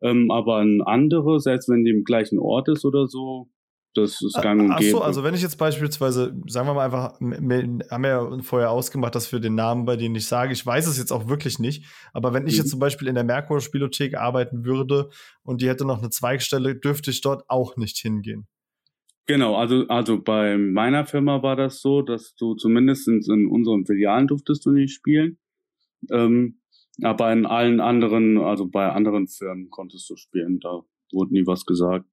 Ähm, 0.01 0.32
aber 0.32 0.58
ein 0.58 0.82
andere, 0.82 1.39
selbst 1.39 1.70
wenn 1.70 1.84
die 1.84 1.92
im 1.92 2.03
gleichen 2.03 2.39
Ort 2.39 2.70
ist 2.70 2.86
oder 2.86 3.08
so, 3.08 3.50
das 3.96 4.22
ist 4.22 4.42
gang 4.42 4.60
und 4.62 4.75
gäbe. 4.77 4.96
Ach 4.96 5.00
so, 5.00 5.01
also 5.01 5.24
wenn 5.24 5.36
ich 5.36 5.42
jetzt 5.42 5.58
beispielsweise, 5.58 6.36
sagen 6.48 6.68
wir 6.68 6.74
mal 6.74 6.86
einfach, 6.86 7.15
wir 7.20 7.80
haben 7.92 8.03
ja 8.03 8.38
vorher 8.42 8.72
ausgemacht, 8.72 9.13
dass 9.13 9.32
wir 9.32 9.39
den 9.39 9.56
Namen 9.56 9.86
bei 9.86 9.98
denen 9.98 10.13
nicht 10.13 10.25
sagen. 10.25 10.51
Ich 10.51 10.65
weiß 10.65 10.88
es 10.88 10.98
jetzt 10.98 11.12
auch 11.12 11.30
wirklich 11.30 11.60
nicht. 11.60 11.86
Aber 12.12 12.34
wenn 12.34 12.48
ich 12.48 12.53
mhm. 12.53 12.60
jetzt 12.60 12.70
zum 12.70 12.80
Beispiel 12.80 13.08
in 13.08 13.15
der 13.15 13.24
Merkur-Spielothek 13.24 14.18
arbeiten 14.18 14.65
würde 14.65 15.10
und 15.44 15.62
die 15.62 15.70
hätte 15.70 15.86
noch 15.86 16.00
eine 16.00 16.10
Zweigstelle, 16.10 16.75
dürfte 16.75 17.12
ich 17.12 17.22
dort 17.22 17.44
auch 17.50 17.77
nicht 17.77 17.98
hingehen. 17.98 18.48
Genau, 19.25 19.56
also, 19.56 19.88
also 19.88 20.22
bei 20.22 20.58
meiner 20.58 21.06
Firma 21.06 21.42
war 21.42 21.56
das 21.56 21.82
so, 21.82 22.01
dass 22.01 22.36
du 22.36 22.56
zumindest 22.56 23.08
in, 23.08 23.48
unseren 23.48 23.86
Filialen 23.86 24.27
durftest 24.27 24.65
du 24.65 24.72
nicht 24.72 24.94
spielen. 24.94 25.38
Ähm, 26.12 26.60
aber 27.01 27.32
in 27.32 27.46
allen 27.46 27.80
anderen, 27.80 28.38
also 28.38 28.68
bei 28.68 28.92
anderen 28.92 29.27
Firmen 29.27 29.70
konntest 29.70 30.10
du 30.10 30.18
spielen. 30.18 30.60
Da 30.60 30.82
wurde 31.12 31.34
nie 31.34 31.48
was 31.48 31.65
gesagt. 31.65 32.06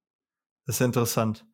Das 0.65 0.79
ist 0.79 0.85
interessant. 0.85 1.45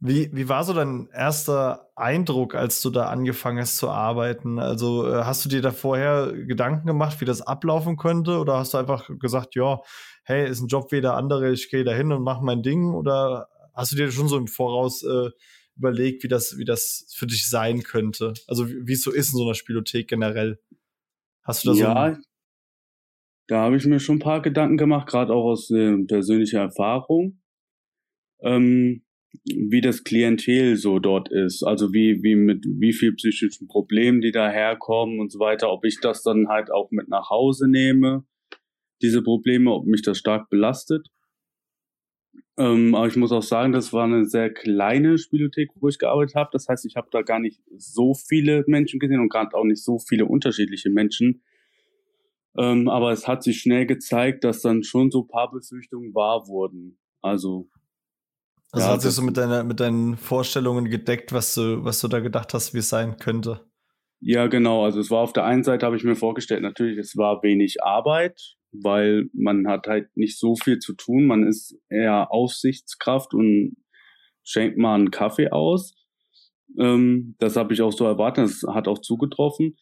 Wie, 0.00 0.30
wie 0.32 0.48
war 0.48 0.62
so 0.62 0.72
dein 0.72 1.08
erster 1.12 1.90
Eindruck, 1.96 2.54
als 2.54 2.80
du 2.82 2.90
da 2.90 3.08
angefangen 3.08 3.58
hast 3.58 3.78
zu 3.78 3.90
arbeiten? 3.90 4.58
Also 4.58 5.06
äh, 5.06 5.24
hast 5.24 5.44
du 5.44 5.48
dir 5.48 5.60
da 5.60 5.72
vorher 5.72 6.32
Gedanken 6.32 6.86
gemacht, 6.86 7.20
wie 7.20 7.24
das 7.24 7.42
ablaufen 7.42 7.96
könnte? 7.96 8.38
Oder 8.38 8.58
hast 8.58 8.74
du 8.74 8.78
einfach 8.78 9.10
gesagt, 9.18 9.54
ja, 9.56 9.80
hey, 10.22 10.48
ist 10.48 10.60
ein 10.60 10.68
Job 10.68 10.92
wie 10.92 11.00
der 11.00 11.14
andere, 11.14 11.50
ich 11.50 11.68
gehe 11.68 11.84
da 11.84 11.92
hin 11.92 12.12
und 12.12 12.22
mache 12.22 12.44
mein 12.44 12.62
Ding? 12.62 12.94
Oder 12.94 13.48
hast 13.78 13.92
du 13.92 13.96
dir 13.96 14.10
schon 14.10 14.28
so 14.28 14.36
im 14.36 14.48
Voraus 14.48 15.02
äh, 15.04 15.30
überlegt, 15.76 16.24
wie 16.24 16.28
das, 16.28 16.58
wie 16.58 16.64
das 16.64 17.06
für 17.14 17.26
dich 17.26 17.48
sein 17.48 17.82
könnte? 17.82 18.34
Also 18.46 18.68
wie, 18.68 18.92
es 18.92 19.02
so 19.02 19.12
ist 19.12 19.32
in 19.32 19.38
so 19.38 19.44
einer 19.44 19.54
Spielothek 19.54 20.08
generell? 20.08 20.58
Hast 21.42 21.64
du 21.64 21.72
da 21.72 21.78
ja, 21.78 22.14
so 22.14 22.20
da 23.46 23.62
habe 23.62 23.76
ich 23.76 23.86
mir 23.86 24.00
schon 24.00 24.16
ein 24.16 24.20
paar 24.20 24.42
Gedanken 24.42 24.76
gemacht, 24.76 25.08
gerade 25.08 25.32
auch 25.32 25.44
aus 25.44 25.70
äh, 25.70 25.96
persönlicher 26.04 26.60
Erfahrung. 26.60 27.40
Ähm, 28.42 29.04
wie 29.44 29.80
das 29.80 30.04
Klientel 30.04 30.76
so 30.76 30.98
dort 30.98 31.30
ist, 31.30 31.62
also 31.62 31.92
wie, 31.92 32.22
wie 32.22 32.34
mit 32.34 32.64
wie 32.66 32.92
viel 32.92 33.14
psychischen 33.14 33.68
Problemen 33.68 34.20
die 34.20 34.32
daherkommen 34.32 35.20
und 35.20 35.30
so 35.30 35.38
weiter, 35.38 35.70
ob 35.70 35.84
ich 35.84 36.00
das 36.00 36.22
dann 36.22 36.48
halt 36.48 36.70
auch 36.70 36.90
mit 36.90 37.08
nach 37.08 37.30
Hause 37.30 37.68
nehme, 37.68 38.24
diese 39.02 39.22
Probleme, 39.22 39.72
ob 39.72 39.86
mich 39.86 40.02
das 40.02 40.18
stark 40.18 40.50
belastet. 40.50 41.08
Ähm, 42.58 42.94
aber 42.94 43.06
ich 43.06 43.16
muss 43.16 43.30
auch 43.30 43.42
sagen, 43.42 43.72
das 43.72 43.92
war 43.92 44.04
eine 44.04 44.24
sehr 44.26 44.52
kleine 44.52 45.16
Spielothek, 45.16 45.70
wo 45.76 45.88
ich 45.88 45.98
gearbeitet 45.98 46.34
habe. 46.34 46.50
Das 46.52 46.68
heißt, 46.68 46.84
ich 46.86 46.96
habe 46.96 47.08
da 47.10 47.22
gar 47.22 47.38
nicht 47.38 47.62
so 47.76 48.14
viele 48.14 48.64
Menschen 48.66 48.98
gesehen 48.98 49.20
und 49.20 49.30
gerade 49.30 49.56
auch 49.56 49.64
nicht 49.64 49.82
so 49.82 49.98
viele 49.98 50.26
unterschiedliche 50.26 50.90
Menschen. 50.90 51.42
Ähm, 52.56 52.88
aber 52.88 53.12
es 53.12 53.28
hat 53.28 53.44
sich 53.44 53.60
schnell 53.60 53.86
gezeigt, 53.86 54.42
dass 54.42 54.60
dann 54.60 54.82
schon 54.82 55.12
so 55.12 55.22
paar 55.22 55.50
Befürchtungen 55.52 56.12
wahr 56.14 56.48
wurden. 56.48 56.98
Also 57.22 57.70
also 58.70 58.86
ja, 58.86 58.92
hat 58.92 59.02
sich 59.02 59.12
so 59.12 59.22
mit 59.22 59.36
deiner, 59.36 59.64
mit 59.64 59.80
deinen 59.80 60.16
Vorstellungen 60.16 60.90
gedeckt, 60.90 61.32
was 61.32 61.54
du, 61.54 61.84
was 61.84 62.00
du 62.00 62.08
da 62.08 62.20
gedacht 62.20 62.52
hast, 62.52 62.74
wie 62.74 62.78
es 62.78 62.88
sein 62.90 63.16
könnte. 63.16 63.64
Ja, 64.20 64.46
genau. 64.48 64.84
Also 64.84 65.00
es 65.00 65.10
war 65.10 65.20
auf 65.20 65.32
der 65.32 65.44
einen 65.44 65.64
Seite, 65.64 65.86
habe 65.86 65.96
ich 65.96 66.04
mir 66.04 66.16
vorgestellt, 66.16 66.62
natürlich, 66.62 66.98
es 66.98 67.16
war 67.16 67.42
wenig 67.42 67.82
Arbeit, 67.82 68.57
weil 68.72 69.28
man 69.32 69.66
hat 69.68 69.86
halt 69.86 70.16
nicht 70.16 70.38
so 70.38 70.54
viel 70.56 70.78
zu 70.78 70.94
tun. 70.94 71.26
Man 71.26 71.46
ist 71.46 71.78
eher 71.88 72.32
Aufsichtskraft 72.32 73.34
und 73.34 73.76
schenkt 74.42 74.78
mal 74.78 74.94
einen 74.94 75.10
Kaffee 75.10 75.50
aus. 75.50 75.94
Ähm, 76.78 77.34
das 77.38 77.56
habe 77.56 77.74
ich 77.74 77.82
auch 77.82 77.92
so 77.92 78.04
erwartet. 78.04 78.44
Das 78.44 78.62
hat 78.74 78.88
auch 78.88 78.98
zugetroffen. 78.98 79.76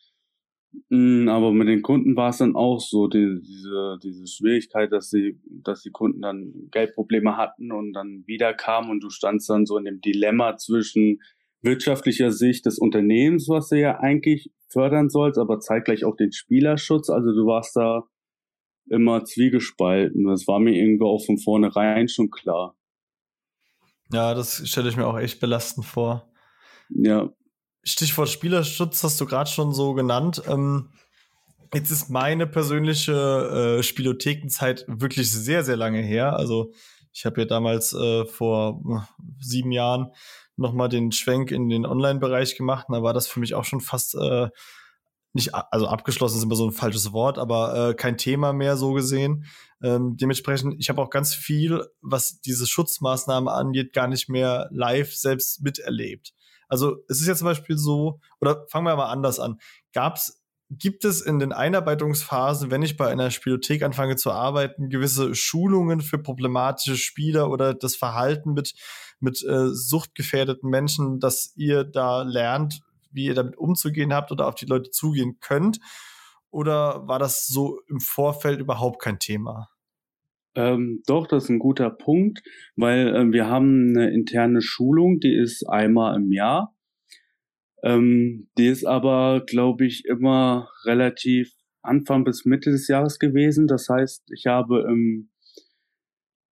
Mm, 0.91 1.29
aber 1.29 1.53
mit 1.53 1.69
den 1.69 1.83
Kunden 1.83 2.17
war 2.17 2.31
es 2.31 2.39
dann 2.39 2.55
auch 2.55 2.81
so, 2.81 3.09
die, 3.09 3.41
diese, 3.41 3.99
diese 4.03 4.27
Schwierigkeit, 4.27 4.93
dass 4.93 5.11
sie, 5.11 5.41
dass 5.45 5.83
die 5.83 5.91
Kunden 5.91 6.23
dann 6.23 6.69
Geldprobleme 6.71 7.37
hatten 7.37 7.73
und 7.73 7.93
dann 7.93 8.25
wieder 8.27 8.53
kamen 8.55 8.91
und 8.91 9.01
du 9.01 9.11
standst 9.11 9.49
dann 9.49 9.67
so 9.67 9.79
in 9.79 9.85
dem 9.85 10.01
Dilemma 10.01 10.57
zwischen 10.57 11.21
wirtschaftlicher 11.63 12.31
Sicht 12.31 12.67
des 12.67 12.79
Unternehmens, 12.79 13.49
was 13.49 13.69
du 13.69 13.81
ja 13.81 13.99
eigentlich 13.99 14.51
fördern 14.69 15.09
sollst, 15.09 15.39
aber 15.39 15.61
zeitgleich 15.61 16.05
auch 16.05 16.17
den 16.17 16.33
Spielerschutz. 16.33 17.09
Also 17.09 17.33
du 17.33 17.47
warst 17.47 17.77
da 17.77 18.05
immer 18.89 19.25
zwiegespalten. 19.25 20.27
Das 20.27 20.47
war 20.47 20.59
mir 20.59 20.75
irgendwo 20.75 21.07
auch 21.07 21.25
von 21.25 21.39
vornherein 21.39 22.09
schon 22.09 22.31
klar. 22.31 22.77
Ja, 24.13 24.35
das 24.35 24.69
stelle 24.69 24.89
ich 24.89 24.97
mir 24.97 25.07
auch 25.07 25.19
echt 25.19 25.41
belastend 25.41 25.85
vor. 25.85 26.31
Ja. 26.89 27.31
Stichwort 27.83 28.29
Spielerschutz 28.29 29.03
hast 29.03 29.21
du 29.21 29.27
gerade 29.27 29.51
schon 29.51 29.73
so 29.73 29.95
genannt. 29.95 30.43
Ähm, 30.49 30.91
jetzt 31.75 31.91
ist 31.91 32.11
meine 32.11 32.47
persönliche 32.47 33.79
äh, 33.79 33.83
Spielothekenzeit 33.83 34.85
wirklich 34.89 35.31
sehr, 35.31 35.65
sehr 35.65 35.77
lange 35.77 36.03
her. 36.03 36.37
Also 36.37 36.73
ich 37.13 37.25
habe 37.25 37.41
ja 37.41 37.47
damals 37.47 37.93
äh, 37.93 38.25
vor 38.27 38.83
äh, 38.89 39.25
sieben 39.41 39.73
Jahren 39.73 40.13
nochmal 40.57 40.89
den 40.89 41.13
Schwenk 41.13 41.51
in 41.51 41.69
den 41.69 41.87
Online-Bereich 41.87 42.57
gemacht. 42.57 42.89
Und 42.89 42.95
da 42.95 43.03
war 43.03 43.15
das 43.15 43.29
für 43.29 43.41
mich 43.41 43.55
auch 43.55 43.65
schon 43.65 43.81
fast 43.81 44.15
äh, 44.15 44.49
nicht, 45.37 45.55
also 45.55 45.87
abgeschlossen 45.87 46.39
ist 46.39 46.43
immer 46.43 46.57
so 46.57 46.67
ein 46.67 46.73
falsches 46.73 47.13
Wort, 47.13 47.39
aber 47.39 47.91
äh, 47.91 47.95
kein 47.95 48.19
Thema 48.19 48.53
mehr 48.53 48.77
so 48.77 48.93
gesehen. 48.93 49.45
Ähm, 49.83 50.17
dementsprechend, 50.17 50.75
ich 50.79 50.89
habe 50.89 51.01
auch 51.01 51.11
ganz 51.11 51.35
viel, 51.35 51.87
was 52.01 52.41
diese 52.41 52.67
Schutzmaßnahmen 52.67 53.49
angeht, 53.49 53.93
gar 53.93 54.09
nicht 54.09 54.29
mehr 54.29 54.69
live 54.73 55.15
selbst 55.15 55.63
miterlebt. 55.63 56.33
Also 56.69 56.97
es 57.09 57.21
ist 57.21 57.29
ja 57.29 57.37
zum 57.37 57.47
Beispiel 57.47 57.79
so, 57.79 58.21
oder 58.41 58.67
fangen 58.69 58.87
wir 58.87 58.97
mal 58.97 59.11
anders 59.11 59.39
an. 59.39 59.59
Gab's, 59.93 60.43
gibt 60.69 61.05
es 61.05 61.21
in 61.21 61.39
den 61.39 61.53
Einarbeitungsphasen, 61.53 62.71
wenn 62.71 62.83
ich 62.83 62.97
bei 62.97 63.09
einer 63.09 63.31
Spielothek 63.31 63.83
anfange 63.83 64.17
zu 64.17 64.33
arbeiten, 64.33 64.89
gewisse 64.89 65.35
Schulungen 65.35 66.01
für 66.01 66.19
problematische 66.19 66.97
Spieler 66.97 67.51
oder 67.51 67.73
das 67.73 67.95
Verhalten 67.95 68.53
mit, 68.53 68.75
mit 69.21 69.45
äh, 69.45 69.69
suchtgefährdeten 69.69 70.69
Menschen, 70.69 71.21
dass 71.21 71.53
ihr 71.55 71.85
da 71.85 72.23
lernt, 72.23 72.81
wie 73.17 73.27
ihr 73.27 73.35
damit 73.35 73.57
umzugehen 73.57 74.15
habt 74.15 74.31
oder 74.31 74.47
auf 74.47 74.55
die 74.55 74.67
Leute 74.67 74.91
zugehen 74.91 75.39
könnt? 75.41 75.81
Oder 76.51 77.07
war 77.09 77.19
das 77.19 77.47
so 77.47 77.81
im 77.89 77.99
Vorfeld 78.01 78.61
überhaupt 78.61 79.03
kein 79.03 79.19
Thema? 79.19 79.69
Ähm, 80.55 81.03
doch, 81.07 81.27
das 81.27 81.45
ist 81.45 81.51
ein 81.51 81.59
guter 81.59 81.91
Punkt, 81.91 82.43
weil 82.77 83.15
äh, 83.15 83.33
wir 83.33 83.47
haben 83.47 83.91
eine 83.91 84.11
interne 84.11 84.63
Schulung, 84.63 85.21
die 85.21 85.35
ist 85.35 85.69
einmal 85.69 86.17
im 86.17 86.33
Jahr. 86.33 86.75
Ähm, 87.83 88.49
die 88.57 88.69
ist 88.69 88.87
aber, 88.87 89.43
glaube 89.47 89.85
ich, 89.85 90.07
immer 90.07 90.71
relativ 90.85 91.53
Anfang 91.83 92.25
bis 92.25 92.45
Mitte 92.45 92.71
des 92.71 92.89
Jahres 92.89 93.19
gewesen. 93.19 93.67
Das 93.67 93.89
heißt, 93.89 94.31
ich 94.33 94.47
habe 94.47 94.87
im 94.89 95.29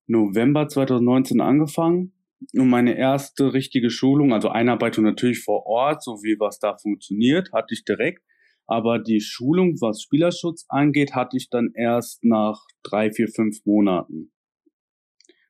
November 0.06 0.68
2019 0.68 1.40
angefangen 1.40 2.12
und 2.52 2.68
meine 2.68 2.96
erste 2.96 3.52
richtige 3.52 3.90
Schulung, 3.90 4.32
also 4.32 4.48
Einarbeitung 4.48 5.04
natürlich 5.04 5.42
vor 5.42 5.66
Ort, 5.66 6.02
so 6.02 6.22
wie 6.22 6.38
was 6.38 6.58
da 6.58 6.76
funktioniert, 6.76 7.52
hatte 7.52 7.74
ich 7.74 7.84
direkt. 7.84 8.22
Aber 8.66 8.98
die 8.98 9.20
Schulung, 9.20 9.80
was 9.80 10.02
Spielerschutz 10.02 10.64
angeht, 10.68 11.14
hatte 11.14 11.36
ich 11.36 11.50
dann 11.50 11.72
erst 11.74 12.24
nach 12.24 12.64
drei, 12.82 13.10
vier, 13.10 13.28
fünf 13.28 13.58
Monaten. 13.64 14.32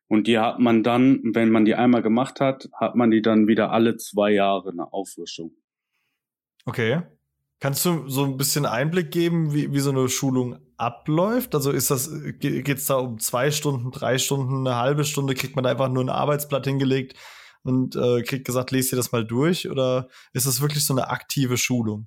Und 0.08 0.26
die 0.26 0.38
hat 0.38 0.58
man 0.58 0.82
dann, 0.82 1.20
wenn 1.32 1.50
man 1.50 1.64
die 1.64 1.74
einmal 1.74 2.02
gemacht 2.02 2.40
hat, 2.40 2.68
hat 2.78 2.94
man 2.96 3.10
die 3.10 3.22
dann 3.22 3.46
wieder 3.46 3.70
alle 3.70 3.96
zwei 3.96 4.32
Jahre 4.32 4.70
eine 4.70 4.92
Auffrischung. 4.92 5.52
Okay. 6.66 7.02
Kannst 7.64 7.86
du 7.86 8.06
so 8.10 8.24
ein 8.24 8.36
bisschen 8.36 8.66
Einblick 8.66 9.10
geben, 9.10 9.54
wie, 9.54 9.72
wie 9.72 9.80
so 9.80 9.88
eine 9.88 10.10
Schulung 10.10 10.58
abläuft? 10.76 11.54
Also 11.54 11.70
ist 11.70 11.90
das, 11.90 12.10
geht 12.38 12.68
es 12.68 12.84
da 12.84 12.96
um 12.96 13.18
zwei 13.18 13.50
Stunden, 13.50 13.90
drei 13.90 14.18
Stunden, 14.18 14.66
eine 14.66 14.76
halbe 14.76 15.06
Stunde? 15.06 15.32
Kriegt 15.32 15.56
man 15.56 15.64
da 15.64 15.70
einfach 15.70 15.88
nur 15.88 16.04
ein 16.04 16.10
Arbeitsblatt 16.10 16.66
hingelegt 16.66 17.14
und 17.62 17.96
äh, 17.96 18.20
kriegt 18.20 18.44
gesagt, 18.44 18.70
lest 18.70 18.92
dir 18.92 18.96
das 18.96 19.12
mal 19.12 19.26
durch? 19.26 19.70
Oder 19.70 20.10
ist 20.34 20.46
das 20.46 20.60
wirklich 20.60 20.84
so 20.84 20.92
eine 20.92 21.08
aktive 21.08 21.56
Schulung? 21.56 22.06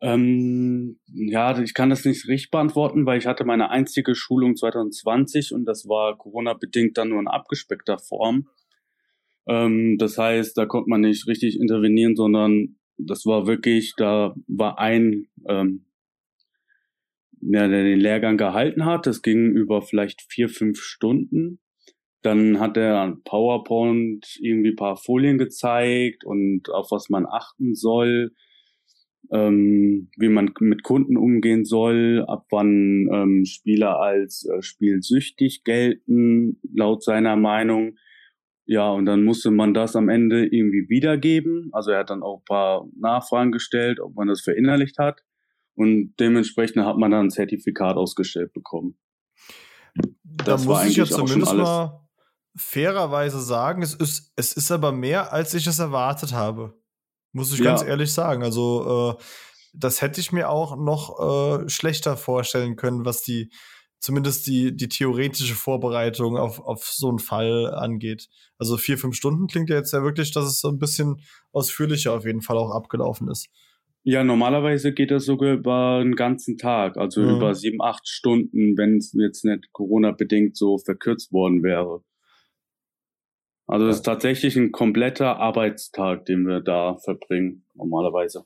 Ähm, 0.00 0.98
ja, 1.06 1.56
ich 1.60 1.72
kann 1.72 1.90
das 1.90 2.04
nicht 2.04 2.26
richtig 2.26 2.50
beantworten, 2.50 3.06
weil 3.06 3.20
ich 3.20 3.26
hatte 3.26 3.44
meine 3.44 3.70
einzige 3.70 4.16
Schulung 4.16 4.56
2020 4.56 5.52
und 5.52 5.64
das 5.64 5.86
war 5.86 6.18
Corona-bedingt 6.18 6.98
dann 6.98 7.10
nur 7.10 7.20
in 7.20 7.28
abgespeckter 7.28 8.00
Form. 8.00 8.48
Ähm, 9.46 9.96
das 9.96 10.18
heißt, 10.18 10.58
da 10.58 10.66
konnte 10.66 10.90
man 10.90 11.02
nicht 11.02 11.28
richtig 11.28 11.60
intervenieren, 11.60 12.16
sondern 12.16 12.74
das 12.98 13.26
war 13.26 13.46
wirklich, 13.46 13.94
da 13.96 14.34
war 14.46 14.78
ein, 14.78 15.28
ähm, 15.48 15.86
ja, 17.40 17.68
der 17.68 17.84
den 17.84 18.00
Lehrgang 18.00 18.36
gehalten 18.36 18.84
hat. 18.84 19.06
Das 19.06 19.22
ging 19.22 19.50
über 19.50 19.82
vielleicht 19.82 20.22
vier, 20.22 20.48
fünf 20.48 20.78
Stunden. 20.80 21.60
Dann 22.22 22.58
hat 22.58 22.76
er 22.76 23.00
an 23.00 23.22
PowerPoint 23.22 24.38
irgendwie 24.40 24.74
paar 24.74 24.96
Folien 24.96 25.38
gezeigt 25.38 26.24
und 26.24 26.70
auf 26.70 26.90
was 26.90 27.08
man 27.08 27.26
achten 27.26 27.74
soll 27.74 28.32
ähm, 29.32 30.08
wie 30.16 30.28
man 30.28 30.52
mit 30.60 30.82
Kunden 30.82 31.16
umgehen 31.16 31.64
soll, 31.64 32.24
ab 32.26 32.46
wann 32.50 33.08
ähm, 33.12 33.44
Spieler 33.44 34.00
als 34.00 34.46
äh, 34.46 34.62
spielsüchtig 34.62 35.64
gelten, 35.64 36.60
laut 36.74 37.02
seiner 37.02 37.36
Meinung. 37.36 37.96
Ja, 38.66 38.90
und 38.90 39.06
dann 39.06 39.24
musste 39.24 39.50
man 39.50 39.74
das 39.74 39.94
am 39.94 40.08
Ende 40.08 40.44
irgendwie 40.44 40.88
wiedergeben. 40.88 41.70
Also 41.72 41.92
er 41.92 42.00
hat 42.00 42.10
dann 42.10 42.22
auch 42.22 42.40
ein 42.40 42.44
paar 42.44 42.86
Nachfragen 42.98 43.52
gestellt, 43.52 44.00
ob 44.00 44.14
man 44.16 44.26
das 44.26 44.42
verinnerlicht 44.42 44.98
hat. 44.98 45.22
Und 45.74 46.14
dementsprechend 46.18 46.84
hat 46.84 46.96
man 46.96 47.10
dann 47.10 47.26
ein 47.26 47.30
Zertifikat 47.30 47.96
ausgestellt 47.96 48.52
bekommen. 48.52 48.98
Das 50.22 50.64
da 50.64 50.68
muss 50.68 50.84
ich 50.86 50.96
ja 50.96 51.04
zumindest 51.04 51.54
mal 51.54 52.06
fairerweise 52.56 53.40
sagen, 53.40 53.82
es 53.82 53.94
ist, 53.94 54.32
es 54.36 54.54
ist 54.54 54.70
aber 54.70 54.90
mehr, 54.90 55.32
als 55.32 55.54
ich 55.54 55.66
es 55.66 55.78
erwartet 55.78 56.32
habe. 56.32 56.74
Muss 57.32 57.52
ich 57.52 57.58
ja. 57.58 57.66
ganz 57.66 57.82
ehrlich 57.82 58.12
sagen. 58.12 58.42
Also, 58.42 59.16
äh, 59.18 59.22
das 59.74 60.00
hätte 60.00 60.20
ich 60.20 60.32
mir 60.32 60.48
auch 60.48 60.76
noch 60.76 61.60
äh, 61.60 61.68
schlechter 61.68 62.16
vorstellen 62.16 62.76
können, 62.76 63.04
was 63.04 63.22
die, 63.22 63.52
zumindest 64.06 64.46
die, 64.46 64.74
die 64.74 64.88
theoretische 64.88 65.56
Vorbereitung 65.56 66.36
auf, 66.36 66.60
auf 66.60 66.84
so 66.84 67.08
einen 67.08 67.18
Fall 67.18 67.74
angeht. 67.74 68.28
Also 68.56 68.76
vier, 68.76 68.98
fünf 68.98 69.16
Stunden 69.16 69.48
klingt 69.48 69.68
ja 69.68 69.74
jetzt 69.74 69.92
ja 69.92 70.04
wirklich, 70.04 70.30
dass 70.30 70.44
es 70.44 70.60
so 70.60 70.68
ein 70.68 70.78
bisschen 70.78 71.16
ausführlicher 71.50 72.12
auf 72.12 72.24
jeden 72.24 72.40
Fall 72.40 72.56
auch 72.56 72.70
abgelaufen 72.70 73.28
ist. 73.28 73.48
Ja, 74.04 74.22
normalerweise 74.22 74.92
geht 74.92 75.10
das 75.10 75.24
sogar 75.24 75.54
über 75.54 75.98
einen 76.00 76.14
ganzen 76.14 76.56
Tag, 76.56 76.96
also 76.96 77.20
mhm. 77.20 77.36
über 77.36 77.54
sieben, 77.56 77.82
acht 77.82 78.06
Stunden, 78.06 78.78
wenn 78.78 78.98
es 78.98 79.12
jetzt 79.12 79.44
nicht 79.44 79.72
Corona-bedingt 79.72 80.56
so 80.56 80.78
verkürzt 80.78 81.32
worden 81.32 81.64
wäre. 81.64 82.04
Also 83.66 83.88
es 83.88 83.96
ist 83.96 84.02
tatsächlich 84.02 84.54
ein 84.54 84.70
kompletter 84.70 85.38
Arbeitstag, 85.38 86.26
den 86.26 86.46
wir 86.46 86.60
da 86.60 86.96
verbringen, 86.98 87.64
normalerweise. 87.74 88.44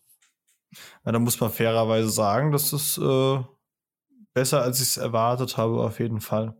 Ja, 1.05 1.13
da 1.13 1.19
muss 1.19 1.39
man 1.39 1.51
fairerweise 1.51 2.09
sagen, 2.09 2.51
das 2.51 2.73
ist 2.73 2.97
äh, 2.97 3.41
besser, 4.33 4.63
als 4.63 4.81
ich 4.81 4.89
es 4.89 4.97
erwartet 4.97 5.57
habe, 5.57 5.81
auf 5.81 5.99
jeden 5.99 6.21
Fall. 6.21 6.55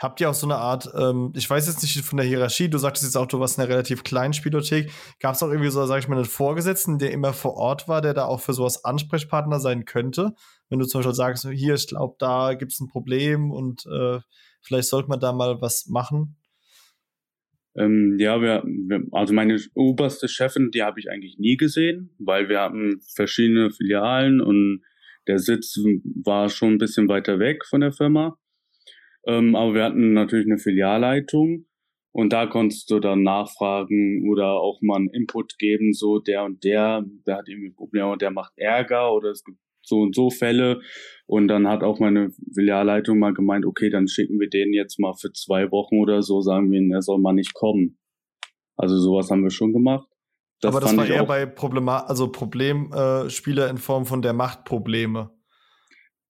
Habt 0.00 0.20
ihr 0.20 0.30
auch 0.30 0.34
so 0.34 0.46
eine 0.46 0.56
Art, 0.56 0.88
ähm, 0.96 1.32
ich 1.36 1.48
weiß 1.48 1.66
jetzt 1.66 1.82
nicht 1.82 2.00
von 2.04 2.16
der 2.16 2.26
Hierarchie, 2.26 2.70
du 2.70 2.78
sagtest 2.78 3.04
jetzt 3.04 3.16
auch, 3.16 3.26
du 3.26 3.38
warst 3.38 3.58
in 3.58 3.64
einer 3.64 3.72
relativ 3.72 4.02
kleinen 4.02 4.32
Spielothek. 4.32 4.90
Gab 5.20 5.34
es 5.34 5.42
auch 5.42 5.48
irgendwie 5.48 5.70
so, 5.70 5.84
sag 5.84 5.98
ich 5.98 6.08
mal, 6.08 6.16
einen 6.16 6.24
Vorgesetzten, 6.24 6.98
der 6.98 7.12
immer 7.12 7.34
vor 7.34 7.54
Ort 7.54 7.86
war, 7.86 8.00
der 8.00 8.14
da 8.14 8.24
auch 8.24 8.40
für 8.40 8.54
sowas 8.54 8.84
Ansprechpartner 8.84 9.60
sein 9.60 9.84
könnte? 9.84 10.32
Wenn 10.70 10.78
du 10.78 10.86
zum 10.86 11.00
Beispiel 11.00 11.14
sagst, 11.14 11.46
hier, 11.50 11.74
ich 11.74 11.86
glaube, 11.86 12.16
da 12.18 12.54
gibt 12.54 12.72
es 12.72 12.80
ein 12.80 12.88
Problem 12.88 13.50
und 13.50 13.84
äh, 13.86 14.20
vielleicht 14.62 14.88
sollte 14.88 15.08
man 15.08 15.20
da 15.20 15.34
mal 15.34 15.60
was 15.60 15.86
machen. 15.86 16.36
Ähm, 17.76 18.16
ja, 18.18 18.40
wir, 18.40 18.62
wir, 18.64 19.02
also 19.12 19.34
meine 19.34 19.58
oberste 19.74 20.28
Chefin, 20.28 20.70
die 20.70 20.82
habe 20.82 20.98
ich 20.98 21.10
eigentlich 21.10 21.38
nie 21.38 21.56
gesehen, 21.56 22.10
weil 22.18 22.48
wir 22.48 22.60
hatten 22.60 23.00
verschiedene 23.14 23.70
Filialen 23.70 24.40
und 24.40 24.82
der 25.26 25.38
Sitz 25.38 25.76
war 26.24 26.48
schon 26.48 26.74
ein 26.74 26.78
bisschen 26.78 27.08
weiter 27.08 27.38
weg 27.38 27.64
von 27.66 27.80
der 27.80 27.92
Firma. 27.92 28.38
Ähm, 29.26 29.54
aber 29.54 29.74
wir 29.74 29.84
hatten 29.84 30.12
natürlich 30.12 30.46
eine 30.46 30.58
Filialleitung 30.58 31.66
und 32.12 32.32
da 32.32 32.46
konntest 32.46 32.90
du 32.90 32.98
dann 32.98 33.22
nachfragen 33.22 34.28
oder 34.30 34.54
auch 34.54 34.80
mal 34.82 34.96
einen 34.96 35.10
Input 35.10 35.58
geben, 35.58 35.92
so 35.92 36.18
der 36.18 36.44
und 36.44 36.64
der, 36.64 37.04
der 37.26 37.36
hat 37.36 37.48
irgendwie 37.48 37.70
Probleme 37.70 38.10
und 38.10 38.22
der 38.22 38.30
macht 38.30 38.52
Ärger 38.56 39.12
oder 39.12 39.30
es 39.30 39.44
gibt 39.44 39.58
so 39.82 40.00
und 40.00 40.14
so 40.14 40.30
Fälle. 40.30 40.80
Und 41.26 41.48
dann 41.48 41.68
hat 41.68 41.82
auch 41.82 42.00
meine 42.00 42.30
Filialleitung 42.54 43.18
mal 43.18 43.34
gemeint, 43.34 43.64
okay, 43.64 43.90
dann 43.90 44.08
schicken 44.08 44.40
wir 44.40 44.48
den 44.48 44.72
jetzt 44.72 44.98
mal 44.98 45.14
für 45.14 45.32
zwei 45.32 45.70
Wochen 45.70 45.98
oder 45.98 46.22
so, 46.22 46.40
sagen 46.40 46.70
wir 46.70 46.80
ihm, 46.80 46.90
er 46.92 47.02
soll 47.02 47.18
mal 47.18 47.32
nicht 47.32 47.54
kommen. 47.54 47.98
Also 48.76 48.98
sowas 48.98 49.30
haben 49.30 49.42
wir 49.42 49.50
schon 49.50 49.72
gemacht. 49.72 50.09
Das 50.60 50.74
Aber 50.74 50.80
das 50.80 50.96
war 50.96 51.06
eher 51.06 51.24
bei 51.24 51.46
Problema 51.46 52.00
also 52.00 52.30
Problemspieler 52.30 53.66
äh, 53.66 53.70
in 53.70 53.78
Form 53.78 54.04
von 54.04 54.20
der 54.20 54.34
Machtprobleme. 54.34 55.30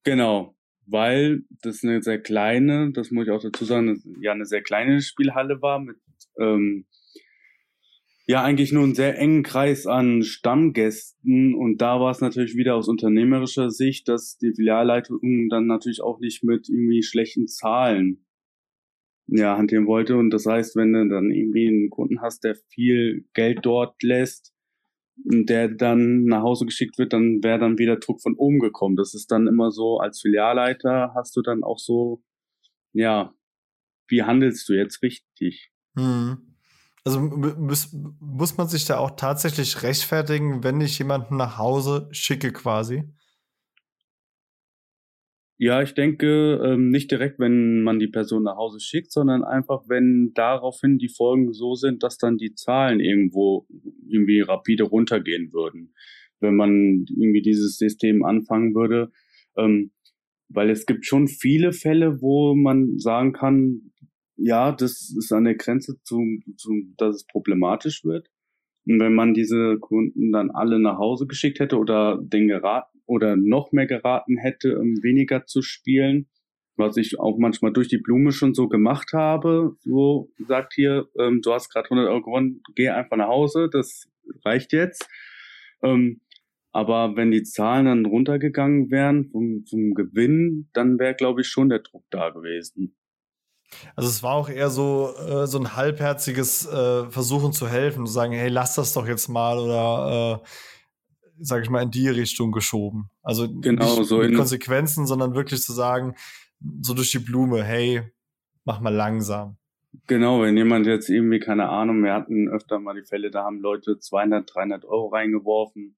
Genau, 0.05 0.55
weil 0.87 1.43
das 1.63 1.83
eine 1.83 2.01
sehr 2.03 2.21
kleine, 2.21 2.93
das 2.93 3.11
muss 3.11 3.27
ich 3.27 3.33
auch 3.33 3.43
dazu 3.43 3.65
sagen, 3.65 4.01
ja 4.21 4.33
eine 4.33 4.47
sehr 4.47 4.63
kleine 4.63 5.01
Spielhalle 5.01 5.61
war 5.61 5.81
mit 5.81 5.97
ähm, 6.39 6.87
ja 8.27 8.43
eigentlich 8.45 8.71
nur 8.71 8.85
einen 8.85 8.95
sehr 8.95 9.19
engen 9.19 9.43
Kreis 9.43 9.87
an 9.87 10.23
Stammgästen 10.23 11.55
und 11.55 11.79
da 11.79 12.01
war 12.01 12.13
es 12.13 12.21
natürlich 12.21 12.55
wieder 12.55 12.77
aus 12.77 12.87
unternehmerischer 12.87 13.71
Sicht, 13.71 14.07
dass 14.09 14.39
die 14.39 14.53
Filialleitung 14.55 15.49
dann 15.49 15.67
natürlich 15.67 16.03
auch 16.03 16.21
nicht 16.21 16.45
mit 16.45 16.69
irgendwie 16.69 17.03
schlechten 17.03 17.49
Zahlen 17.49 18.25
ja 19.31 19.57
hantieren 19.57 19.87
wollte 19.87 20.17
und 20.17 20.31
das 20.31 20.47
heißt, 20.47 20.77
wenn 20.77 20.93
du 20.93 21.09
dann 21.09 21.31
irgendwie 21.31 21.69
einen 21.69 21.91
Kunden 21.91 22.21
hast, 22.21 22.45
der 22.45 22.57
viel 22.69 23.27
Geld 23.33 23.61
dort 23.63 24.03
lässt, 24.03 24.53
der 25.25 25.69
dann 25.69 26.25
nach 26.25 26.43
Hause 26.43 26.67
geschickt 26.67 26.99
wird, 26.99 27.13
dann 27.13 27.43
wäre 27.43 27.59
dann 27.59 27.79
wieder 27.79 27.97
Druck 27.97 28.23
von 28.23 28.35
oben 28.35 28.59
gekommen. 28.59 28.97
Das 28.97 29.15
ist 29.15 29.31
dann 29.31 29.47
immer 29.47 29.71
so, 29.71 29.99
als 29.99 30.21
Filialleiter 30.21 31.13
hast 31.15 31.37
du 31.37 31.43
dann 31.43 31.63
auch 31.63 31.79
so, 31.79 32.23
ja, 32.93 33.35
wie 34.09 34.23
handelst 34.23 34.69
du 34.69 34.73
jetzt 34.73 35.03
richtig? 35.03 35.71
Hm. 35.97 36.39
Also 37.05 37.21
muss, 37.21 37.97
muss 38.21 38.57
man 38.57 38.69
sich 38.69 38.85
da 38.85 38.99
auch 38.99 39.13
tatsächlich 39.13 39.83
rechtfertigen, 39.83 40.63
wenn 40.63 40.81
ich 40.81 40.99
jemanden 40.99 41.37
nach 41.37 41.57
Hause 41.59 42.09
schicke 42.13 42.53
quasi? 42.53 43.05
Ja, 45.63 45.83
ich 45.83 45.93
denke 45.93 46.59
ähm, 46.65 46.89
nicht 46.89 47.11
direkt, 47.11 47.39
wenn 47.39 47.83
man 47.83 47.99
die 47.99 48.09
Person 48.09 48.45
nach 48.45 48.57
Hause 48.57 48.81
schickt, 48.81 49.13
sondern 49.13 49.45
einfach, 49.45 49.83
wenn 49.89 50.33
daraufhin 50.33 50.97
die 50.97 51.11
Folgen 51.11 51.53
so 51.53 51.75
sind, 51.75 52.03
dass 52.03 52.17
dann 52.17 52.39
die 52.39 52.55
Zahlen 52.55 52.99
irgendwo 52.99 53.67
irgendwie 54.09 54.41
rapide 54.41 54.85
runtergehen 54.85 55.53
würden. 55.53 55.93
Wenn 56.41 56.57
man 56.57 57.05
irgendwie 57.11 57.43
dieses 57.43 57.77
System 57.77 58.25
anfangen 58.25 58.75
würde. 58.75 59.13
Ähm, 59.55 59.91
weil 60.49 60.71
es 60.71 60.87
gibt 60.87 61.05
schon 61.05 61.29
viele 61.29 61.75
Fälle, 61.75 62.23
wo 62.23 62.55
man 62.55 62.99
sagen 62.99 63.35
kann, 63.35 63.93
ja, 64.37 64.73
das 64.73 65.15
ist 65.15 65.31
an 65.31 65.45
der 65.45 65.57
Grenze 65.57 66.01
zu, 66.05 66.25
zu, 66.57 66.73
dass 66.97 67.17
es 67.17 67.27
problematisch 67.27 68.03
wird. 68.03 68.31
Und 68.87 68.99
wenn 68.99 69.15
man 69.15 69.35
diese 69.35 69.77
Kunden 69.79 70.33
dann 70.33 70.51
alle 70.51 70.79
nach 70.79 70.97
Hause 70.97 71.27
geschickt 71.27 71.61
hätte 71.61 71.77
oder 71.77 72.19
den 72.23 72.49
geraten 72.49 72.90
oder 73.11 73.37
noch 73.37 73.73
mehr 73.73 73.87
geraten 73.87 74.39
hätte, 74.39 74.79
um 74.79 75.03
weniger 75.03 75.45
zu 75.45 75.63
spielen, 75.63 76.29
was 76.77 76.97
ich 76.97 77.19
auch 77.19 77.39
manchmal 77.39 77.73
durch 77.73 77.89
die 77.89 77.99
Blume 77.99 78.31
schon 78.31 78.55
so 78.55 78.69
gemacht 78.69 79.13
habe, 79.13 79.77
so 79.81 80.31
sagt 80.47 80.75
hier, 80.75 81.09
ähm, 81.19 81.41
du 81.43 81.53
hast 81.53 81.71
gerade 81.71 81.91
100 81.91 82.09
Euro 82.09 82.23
gewonnen, 82.23 82.63
geh 82.77 82.89
einfach 82.89 83.17
nach 83.17 83.27
Hause, 83.27 83.69
das 83.71 84.09
reicht 84.45 84.73
jetzt. 84.73 85.09
Ähm, 85.83 86.21
aber 86.73 87.17
wenn 87.17 87.33
die 87.33 87.43
Zahlen 87.43 87.87
dann 87.87 88.07
runtergegangen 88.07 88.93
wären 88.93 89.29
vom, 89.33 89.65
vom 89.69 89.95
Gewinn, 89.95 90.69
dann 90.73 91.01
wäre, 91.01 91.15
glaube 91.15 91.41
ich, 91.41 91.49
schon 91.49 91.69
der 91.69 91.81
Druck 91.81 92.05
da 92.11 92.31
gewesen. 92.31 92.95
Also 93.97 94.09
es 94.09 94.23
war 94.23 94.35
auch 94.35 94.49
eher 94.49 94.71
so, 94.71 95.13
äh, 95.17 95.49
so 95.49 95.59
ein 95.59 95.75
halbherziges 95.75 96.67
äh, 96.67 97.11
Versuchen 97.11 97.53
zu 97.53 97.69
helfen, 97.69 98.07
zu 98.07 98.13
sagen, 98.13 98.33
hey, 98.33 98.49
lass 98.49 98.77
das 98.77 98.93
doch 98.93 99.09
jetzt 99.09 99.29
mal 99.29 99.59
oder 99.59 100.43
äh, 100.45 100.49
sag 101.41 101.63
ich 101.63 101.71
mal, 101.71 101.83
in 101.83 101.91
die 101.91 102.09
Richtung 102.09 102.53
geschoben. 102.53 103.11
Also 103.23 103.49
genau, 103.53 103.97
nicht 103.97 104.09
so 104.09 104.19
mit 104.19 104.35
Konsequenzen, 104.35 105.07
sondern 105.07 105.35
wirklich 105.35 105.63
zu 105.63 105.73
sagen, 105.73 106.15
so 106.81 106.95
durch 106.95 107.11
die 107.11 107.19
Blume, 107.19 107.63
hey, 107.65 108.03
mach 108.65 108.81
mal 108.81 108.95
langsam. 108.95 109.57
Genau, 110.07 110.43
wenn 110.43 110.57
jemand 110.57 110.87
jetzt 110.87 111.09
irgendwie, 111.09 111.41
keine 111.41 111.69
Ahnung, 111.69 112.05
wir 112.05 112.13
hatten 112.15 112.49
öfter 112.49 112.79
mal 112.79 112.95
die 112.95 113.07
Fälle, 113.07 113.31
da 113.31 113.45
haben 113.45 113.61
Leute 113.61 113.99
200, 113.99 114.49
300 114.55 114.85
Euro 114.85 115.09
reingeworfen, 115.09 115.97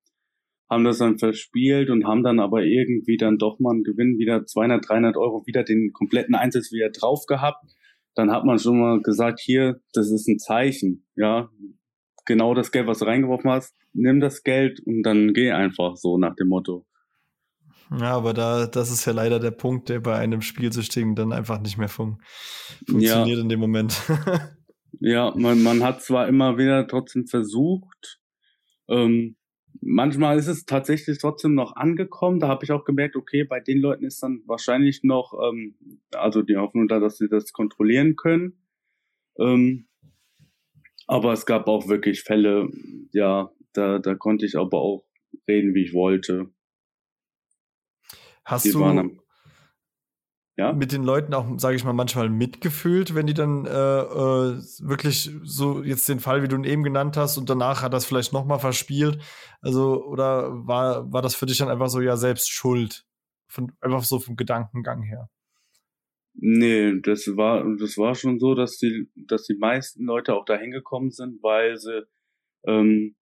haben 0.70 0.84
das 0.84 0.98
dann 0.98 1.18
verspielt 1.18 1.90
und 1.90 2.06
haben 2.06 2.22
dann 2.22 2.40
aber 2.40 2.62
irgendwie 2.62 3.18
dann 3.18 3.36
doch 3.36 3.58
mal 3.58 3.72
einen 3.72 3.84
Gewinn 3.84 4.16
wieder 4.16 4.46
200, 4.46 4.88
300 4.88 5.16
Euro 5.18 5.44
wieder 5.46 5.62
den 5.64 5.92
kompletten 5.92 6.34
Einsatz 6.34 6.72
wieder 6.72 6.88
drauf 6.88 7.26
gehabt. 7.26 7.64
Dann 8.14 8.30
hat 8.30 8.44
man 8.44 8.58
schon 8.58 8.80
mal 8.80 9.02
gesagt, 9.02 9.40
hier, 9.40 9.80
das 9.92 10.10
ist 10.10 10.26
ein 10.28 10.38
Zeichen, 10.38 11.06
ja. 11.14 11.50
Genau 12.24 12.54
das 12.54 12.70
Geld, 12.70 12.86
was 12.86 12.98
du 12.98 13.04
reingeworfen 13.04 13.50
hast, 13.50 13.74
nimm 13.92 14.20
das 14.20 14.42
Geld 14.42 14.80
und 14.80 15.02
dann 15.02 15.32
geh 15.32 15.50
einfach 15.50 15.96
so 15.96 16.18
nach 16.18 16.34
dem 16.36 16.48
Motto. 16.48 16.86
Ja, 17.98 18.16
aber 18.16 18.32
da, 18.32 18.66
das 18.66 18.90
ist 18.90 19.04
ja 19.04 19.12
leider 19.12 19.38
der 19.38 19.50
Punkt, 19.50 19.88
der 19.88 20.00
bei 20.00 20.16
einem 20.16 20.40
Spielsüchtigen 20.40 21.14
dann 21.14 21.32
einfach 21.32 21.60
nicht 21.60 21.76
mehr 21.76 21.88
fun 21.88 22.22
funktioniert 22.86 23.36
ja. 23.36 23.42
in 23.42 23.48
dem 23.48 23.60
Moment. 23.60 24.00
ja, 25.00 25.32
man, 25.36 25.62
man 25.62 25.82
hat 25.82 26.02
zwar 26.02 26.28
immer 26.28 26.56
wieder 26.56 26.86
trotzdem 26.86 27.26
versucht, 27.26 28.20
ähm, 28.88 29.36
manchmal 29.80 30.38
ist 30.38 30.46
es 30.46 30.64
tatsächlich 30.64 31.18
trotzdem 31.18 31.54
noch 31.54 31.76
angekommen. 31.76 32.40
Da 32.40 32.48
habe 32.48 32.64
ich 32.64 32.72
auch 32.72 32.84
gemerkt, 32.84 33.16
okay, 33.16 33.44
bei 33.44 33.60
den 33.60 33.78
Leuten 33.78 34.04
ist 34.04 34.22
dann 34.22 34.42
wahrscheinlich 34.46 35.02
noch, 35.02 35.34
ähm, 35.42 35.74
also 36.12 36.42
die 36.42 36.56
Hoffnung 36.56 36.88
da, 36.88 36.98
dass 36.98 37.18
sie 37.18 37.28
das 37.28 37.52
kontrollieren 37.52 38.16
können. 38.16 38.58
Ähm, 39.38 39.86
aber 41.06 41.32
es 41.32 41.46
gab 41.46 41.68
auch 41.68 41.88
wirklich 41.88 42.22
Fälle, 42.22 42.68
ja, 43.12 43.50
da, 43.72 43.98
da 43.98 44.14
konnte 44.14 44.46
ich 44.46 44.56
aber 44.56 44.78
auch 44.78 45.04
reden, 45.48 45.74
wie 45.74 45.84
ich 45.84 45.94
wollte. 45.94 46.50
Hast 48.44 48.64
die 48.64 48.72
du 48.72 48.82
ja? 50.56 50.72
mit 50.72 50.92
den 50.92 51.02
Leuten 51.02 51.34
auch, 51.34 51.46
sage 51.58 51.76
ich 51.76 51.84
mal, 51.84 51.92
manchmal 51.92 52.28
mitgefühlt, 52.28 53.14
wenn 53.14 53.26
die 53.26 53.34
dann 53.34 53.66
äh, 53.66 53.70
äh, 53.70 54.58
wirklich 54.80 55.30
so 55.42 55.82
jetzt 55.82 56.08
den 56.08 56.20
Fall, 56.20 56.42
wie 56.42 56.48
du 56.48 56.56
ihn 56.56 56.64
eben 56.64 56.82
genannt 56.82 57.16
hast, 57.16 57.38
und 57.38 57.48
danach 57.48 57.82
hat 57.82 57.92
das 57.92 58.04
vielleicht 58.04 58.32
nochmal 58.32 58.58
verspielt? 58.58 59.22
Also, 59.60 60.04
oder 60.04 60.50
war, 60.66 61.10
war 61.12 61.22
das 61.22 61.34
für 61.34 61.46
dich 61.46 61.58
dann 61.58 61.68
einfach 61.68 61.88
so, 61.88 62.00
ja, 62.00 62.16
selbst 62.16 62.50
schuld? 62.50 63.06
Von, 63.48 63.72
einfach 63.80 64.04
so 64.04 64.18
vom 64.18 64.36
Gedankengang 64.36 65.02
her? 65.02 65.28
Nee, 66.34 67.00
das 67.02 67.36
war, 67.36 67.64
das 67.76 67.98
war 67.98 68.14
schon 68.14 68.38
so, 68.38 68.54
dass 68.54 68.78
die, 68.78 69.08
dass 69.14 69.44
die 69.44 69.56
meisten 69.56 70.04
Leute 70.04 70.34
auch 70.34 70.44
dahin 70.44 70.70
gekommen 70.70 71.10
sind, 71.10 71.42
weil 71.42 71.76
sie 71.76 72.06
ähm, 72.66 73.16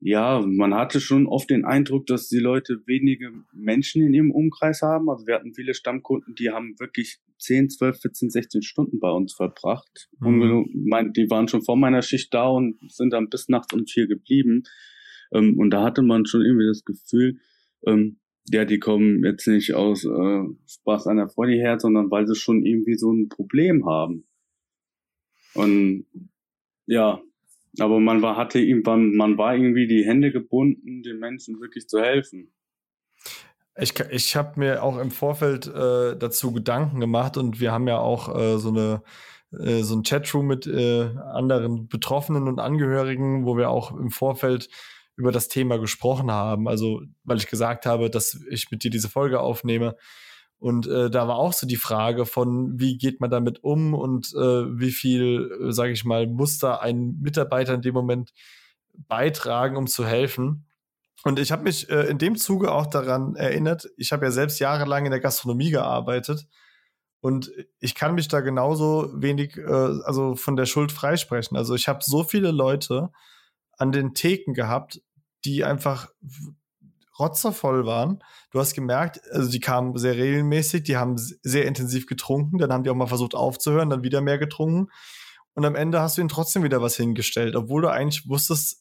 ja, 0.00 0.40
man 0.46 0.74
hatte 0.74 1.00
schon 1.00 1.26
oft 1.26 1.50
den 1.50 1.64
Eindruck, 1.64 2.06
dass 2.06 2.28
die 2.28 2.38
Leute 2.38 2.82
wenige 2.86 3.32
Menschen 3.52 4.02
in 4.02 4.14
ihrem 4.14 4.30
Umkreis 4.30 4.80
haben. 4.80 5.10
Also 5.10 5.26
wir 5.26 5.34
hatten 5.34 5.54
viele 5.54 5.74
Stammkunden, 5.74 6.36
die 6.36 6.50
haben 6.50 6.78
wirklich 6.78 7.18
10, 7.38 7.70
12, 7.70 8.00
14, 8.00 8.30
16 8.30 8.62
Stunden 8.62 9.00
bei 9.00 9.10
uns 9.10 9.34
verbracht. 9.34 10.08
Mhm. 10.20 10.86
Und 10.92 11.16
die 11.16 11.28
waren 11.30 11.48
schon 11.48 11.64
vor 11.64 11.76
meiner 11.76 12.02
Schicht 12.02 12.32
da 12.32 12.46
und 12.46 12.78
sind 12.92 13.12
dann 13.12 13.28
bis 13.28 13.48
nachts 13.48 13.74
um 13.74 13.86
vier 13.86 14.06
geblieben. 14.06 14.62
Ähm, 15.32 15.58
und 15.58 15.70
da 15.70 15.82
hatte 15.82 16.02
man 16.02 16.26
schon 16.26 16.42
irgendwie 16.42 16.68
das 16.68 16.84
Gefühl, 16.84 17.38
ähm, 17.84 18.20
ja, 18.52 18.64
die 18.64 18.78
kommen 18.78 19.24
jetzt 19.24 19.46
nicht 19.46 19.74
aus 19.74 20.04
äh, 20.04 20.44
Spaß 20.66 21.06
an 21.06 21.16
der 21.16 21.28
Freude 21.28 21.54
her, 21.54 21.78
sondern 21.78 22.10
weil 22.10 22.26
sie 22.26 22.34
schon 22.34 22.64
irgendwie 22.64 22.94
so 22.94 23.12
ein 23.12 23.28
Problem 23.28 23.86
haben. 23.86 24.26
Und 25.54 26.06
ja, 26.86 27.20
aber 27.78 28.00
man 28.00 28.22
war, 28.22 28.36
hatte 28.36 28.58
irgendwann, 28.58 29.14
man 29.14 29.38
war 29.38 29.54
irgendwie 29.54 29.86
die 29.86 30.04
Hände 30.04 30.32
gebunden, 30.32 31.02
den 31.02 31.18
Menschen 31.18 31.60
wirklich 31.60 31.88
zu 31.88 32.00
helfen. 32.00 32.52
Ich, 33.76 33.94
ich 34.10 34.34
habe 34.34 34.58
mir 34.58 34.82
auch 34.82 34.98
im 34.98 35.10
Vorfeld 35.10 35.66
äh, 35.68 36.16
dazu 36.16 36.52
Gedanken 36.52 37.00
gemacht 37.00 37.36
und 37.36 37.60
wir 37.60 37.72
haben 37.72 37.86
ja 37.86 37.98
auch 37.98 38.36
äh, 38.36 38.58
so 38.58 38.70
eine 38.70 39.02
äh, 39.52 39.82
so 39.82 39.96
ein 39.96 40.02
Chatroom 40.02 40.46
mit 40.46 40.66
äh, 40.66 41.10
anderen 41.32 41.88
Betroffenen 41.88 42.48
und 42.48 42.58
Angehörigen, 42.58 43.46
wo 43.46 43.56
wir 43.56 43.70
auch 43.70 43.96
im 43.96 44.10
Vorfeld 44.10 44.68
über 45.18 45.32
das 45.32 45.48
Thema 45.48 45.78
gesprochen 45.78 46.30
haben. 46.30 46.68
Also 46.68 47.02
weil 47.24 47.36
ich 47.38 47.48
gesagt 47.48 47.86
habe, 47.86 48.08
dass 48.08 48.40
ich 48.50 48.70
mit 48.70 48.84
dir 48.84 48.90
diese 48.90 49.10
Folge 49.10 49.40
aufnehme 49.40 49.96
und 50.60 50.88
äh, 50.88 51.08
da 51.10 51.28
war 51.28 51.36
auch 51.36 51.52
so 51.52 51.66
die 51.66 51.76
Frage 51.76 52.26
von, 52.26 52.78
wie 52.80 52.98
geht 52.98 53.20
man 53.20 53.30
damit 53.30 53.62
um 53.62 53.94
und 53.94 54.34
äh, 54.34 54.78
wie 54.80 54.90
viel, 54.90 55.50
äh, 55.68 55.72
sage 55.72 55.92
ich 55.92 56.04
mal, 56.04 56.26
muss 56.26 56.58
da 56.58 56.78
ein 56.78 57.18
Mitarbeiter 57.20 57.74
in 57.74 57.82
dem 57.82 57.94
Moment 57.94 58.32
beitragen, 59.06 59.76
um 59.76 59.86
zu 59.86 60.04
helfen. 60.04 60.66
Und 61.24 61.38
ich 61.38 61.52
habe 61.52 61.62
mich 61.64 61.88
äh, 61.90 62.06
in 62.08 62.18
dem 62.18 62.36
Zuge 62.36 62.72
auch 62.72 62.86
daran 62.86 63.36
erinnert, 63.36 63.88
ich 63.96 64.12
habe 64.12 64.26
ja 64.26 64.30
selbst 64.32 64.58
jahrelang 64.58 65.04
in 65.04 65.12
der 65.12 65.20
Gastronomie 65.20 65.70
gearbeitet 65.70 66.48
Und 67.20 67.50
ich 67.80 67.94
kann 67.94 68.14
mich 68.14 68.28
da 68.28 68.40
genauso 68.40 69.10
wenig, 69.14 69.56
äh, 69.56 69.62
also 69.62 70.36
von 70.36 70.56
der 70.56 70.66
Schuld 70.66 70.92
freisprechen. 70.92 71.56
Also 71.56 71.74
ich 71.74 71.88
habe 71.88 72.00
so 72.02 72.22
viele 72.22 72.52
Leute 72.52 73.10
an 73.76 73.92
den 73.92 74.14
Theken 74.14 74.54
gehabt, 74.54 75.00
die 75.44 75.64
einfach 75.64 76.08
rotzervoll 77.18 77.84
waren. 77.84 78.22
Du 78.50 78.60
hast 78.60 78.74
gemerkt, 78.74 79.20
also 79.32 79.50
die 79.50 79.60
kamen 79.60 79.96
sehr 79.96 80.16
regelmäßig, 80.16 80.84
die 80.84 80.96
haben 80.96 81.16
sehr 81.16 81.66
intensiv 81.66 82.06
getrunken, 82.06 82.58
dann 82.58 82.72
haben 82.72 82.84
die 82.84 82.90
auch 82.90 82.94
mal 82.94 83.06
versucht 83.06 83.34
aufzuhören, 83.34 83.90
dann 83.90 84.04
wieder 84.04 84.20
mehr 84.20 84.38
getrunken. 84.38 84.90
Und 85.54 85.64
am 85.64 85.74
Ende 85.74 86.00
hast 86.00 86.16
du 86.16 86.20
ihnen 86.20 86.28
trotzdem 86.28 86.62
wieder 86.62 86.80
was 86.80 86.96
hingestellt, 86.96 87.56
obwohl 87.56 87.82
du 87.82 87.90
eigentlich 87.90 88.28
wusstest, 88.28 88.80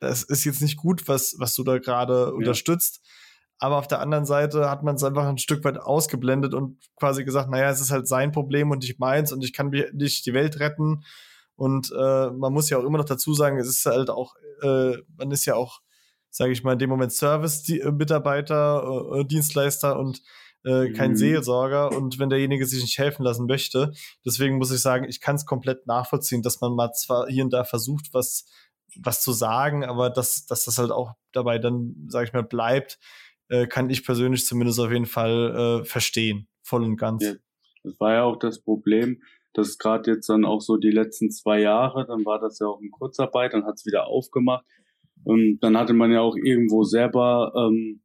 das 0.00 0.22
ist 0.22 0.44
jetzt 0.44 0.62
nicht 0.62 0.76
gut, 0.76 1.08
was, 1.08 1.36
was 1.38 1.54
du 1.54 1.64
da 1.64 1.78
gerade 1.78 2.26
ja. 2.26 2.30
unterstützt. 2.30 3.00
Aber 3.60 3.76
auf 3.76 3.88
der 3.88 4.00
anderen 4.00 4.24
Seite 4.24 4.70
hat 4.70 4.84
man 4.84 4.94
es 4.94 5.02
einfach 5.02 5.26
ein 5.26 5.38
Stück 5.38 5.64
weit 5.64 5.78
ausgeblendet 5.78 6.54
und 6.54 6.78
quasi 6.96 7.24
gesagt, 7.24 7.50
naja, 7.50 7.70
es 7.70 7.80
ist 7.80 7.90
halt 7.90 8.06
sein 8.06 8.30
Problem 8.30 8.70
und 8.70 8.82
nicht 8.82 9.00
meins 9.00 9.32
und 9.32 9.44
ich 9.44 9.52
kann 9.52 9.70
nicht 9.92 10.26
die 10.26 10.32
Welt 10.34 10.60
retten. 10.60 11.04
Und 11.56 11.90
äh, 11.90 12.30
man 12.30 12.52
muss 12.52 12.70
ja 12.70 12.78
auch 12.78 12.84
immer 12.84 12.98
noch 12.98 13.04
dazu 13.04 13.34
sagen, 13.34 13.58
es 13.58 13.66
ist 13.66 13.84
halt 13.84 14.10
auch, 14.10 14.36
äh, 14.62 14.98
man 15.16 15.32
ist 15.32 15.44
ja 15.44 15.56
auch 15.56 15.80
sage 16.30 16.52
ich 16.52 16.62
mal, 16.62 16.74
in 16.74 16.78
dem 16.78 16.90
Moment 16.90 17.12
Service-Mitarbeiter, 17.12 19.14
äh, 19.14 19.20
äh, 19.20 19.24
Dienstleister 19.24 19.98
und 19.98 20.22
äh, 20.64 20.92
kein 20.92 21.12
mhm. 21.12 21.16
Seelsorger 21.16 21.92
und 21.92 22.18
wenn 22.18 22.30
derjenige 22.30 22.66
sich 22.66 22.82
nicht 22.82 22.98
helfen 22.98 23.22
lassen 23.22 23.46
möchte. 23.46 23.92
Deswegen 24.24 24.58
muss 24.58 24.72
ich 24.72 24.80
sagen, 24.80 25.06
ich 25.08 25.20
kann 25.20 25.36
es 25.36 25.46
komplett 25.46 25.86
nachvollziehen, 25.86 26.42
dass 26.42 26.60
man 26.60 26.74
mal 26.74 26.92
zwar 26.92 27.28
hier 27.28 27.44
und 27.44 27.52
da 27.52 27.64
versucht, 27.64 28.12
was, 28.12 28.46
was 28.96 29.22
zu 29.22 29.32
sagen, 29.32 29.84
aber 29.84 30.10
dass, 30.10 30.46
dass 30.46 30.64
das 30.64 30.78
halt 30.78 30.90
auch 30.90 31.12
dabei 31.32 31.58
dann, 31.58 32.06
sage 32.08 32.26
ich 32.26 32.32
mal, 32.32 32.42
bleibt, 32.42 32.98
äh, 33.48 33.66
kann 33.66 33.88
ich 33.88 34.04
persönlich 34.04 34.44
zumindest 34.44 34.80
auf 34.80 34.90
jeden 34.90 35.06
Fall 35.06 35.82
äh, 35.82 35.84
verstehen, 35.84 36.48
voll 36.62 36.82
und 36.82 36.96
ganz. 36.96 37.24
Ja, 37.24 37.34
das 37.84 37.98
war 38.00 38.14
ja 38.14 38.22
auch 38.24 38.36
das 38.36 38.60
Problem, 38.60 39.22
dass 39.54 39.78
gerade 39.78 40.10
jetzt 40.10 40.28
dann 40.28 40.44
auch 40.44 40.60
so 40.60 40.76
die 40.76 40.90
letzten 40.90 41.30
zwei 41.30 41.60
Jahre, 41.60 42.04
dann 42.06 42.24
war 42.24 42.40
das 42.40 42.58
ja 42.58 42.66
auch 42.66 42.80
in 42.80 42.90
Kurzarbeit, 42.90 43.54
dann 43.54 43.64
hat 43.64 43.76
es 43.76 43.86
wieder 43.86 44.06
aufgemacht 44.06 44.64
und 45.24 45.58
dann 45.60 45.76
hatte 45.76 45.92
man 45.92 46.10
ja 46.10 46.20
auch 46.20 46.36
irgendwo 46.36 46.84
selber 46.84 47.52
ähm, 47.56 48.00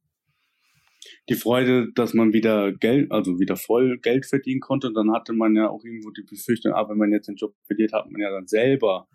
die 1.29 1.35
Freude, 1.35 1.91
dass 1.93 2.13
man 2.13 2.33
wieder 2.33 2.73
Geld, 2.73 3.11
also 3.11 3.39
wieder 3.39 3.55
voll 3.55 3.97
Geld 3.99 4.25
verdienen 4.25 4.59
konnte. 4.59 4.87
Und 4.87 4.95
dann 4.95 5.11
hatte 5.13 5.33
man 5.33 5.55
ja 5.55 5.69
auch 5.69 5.83
irgendwo 5.83 6.11
die 6.11 6.23
Befürchtung, 6.23 6.73
ah, 6.73 6.87
wenn 6.89 6.97
man 6.97 7.11
jetzt 7.11 7.27
den 7.27 7.35
Job 7.35 7.53
verliert, 7.65 7.93
hat 7.93 8.09
man 8.11 8.21
ja 8.21 8.29
dann 8.29 8.47
selber, 8.47 9.07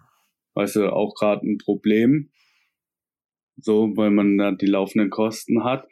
weißt 0.55 0.77
du, 0.77 0.93
auch 0.93 1.15
gerade 1.15 1.47
ein 1.47 1.59
Problem. 1.59 2.31
So, 3.57 3.93
weil 3.97 4.11
man 4.11 4.39
da 4.39 4.53
die 4.53 4.67
laufenden 4.67 5.11
Kosten 5.11 5.65
hat. 5.65 5.87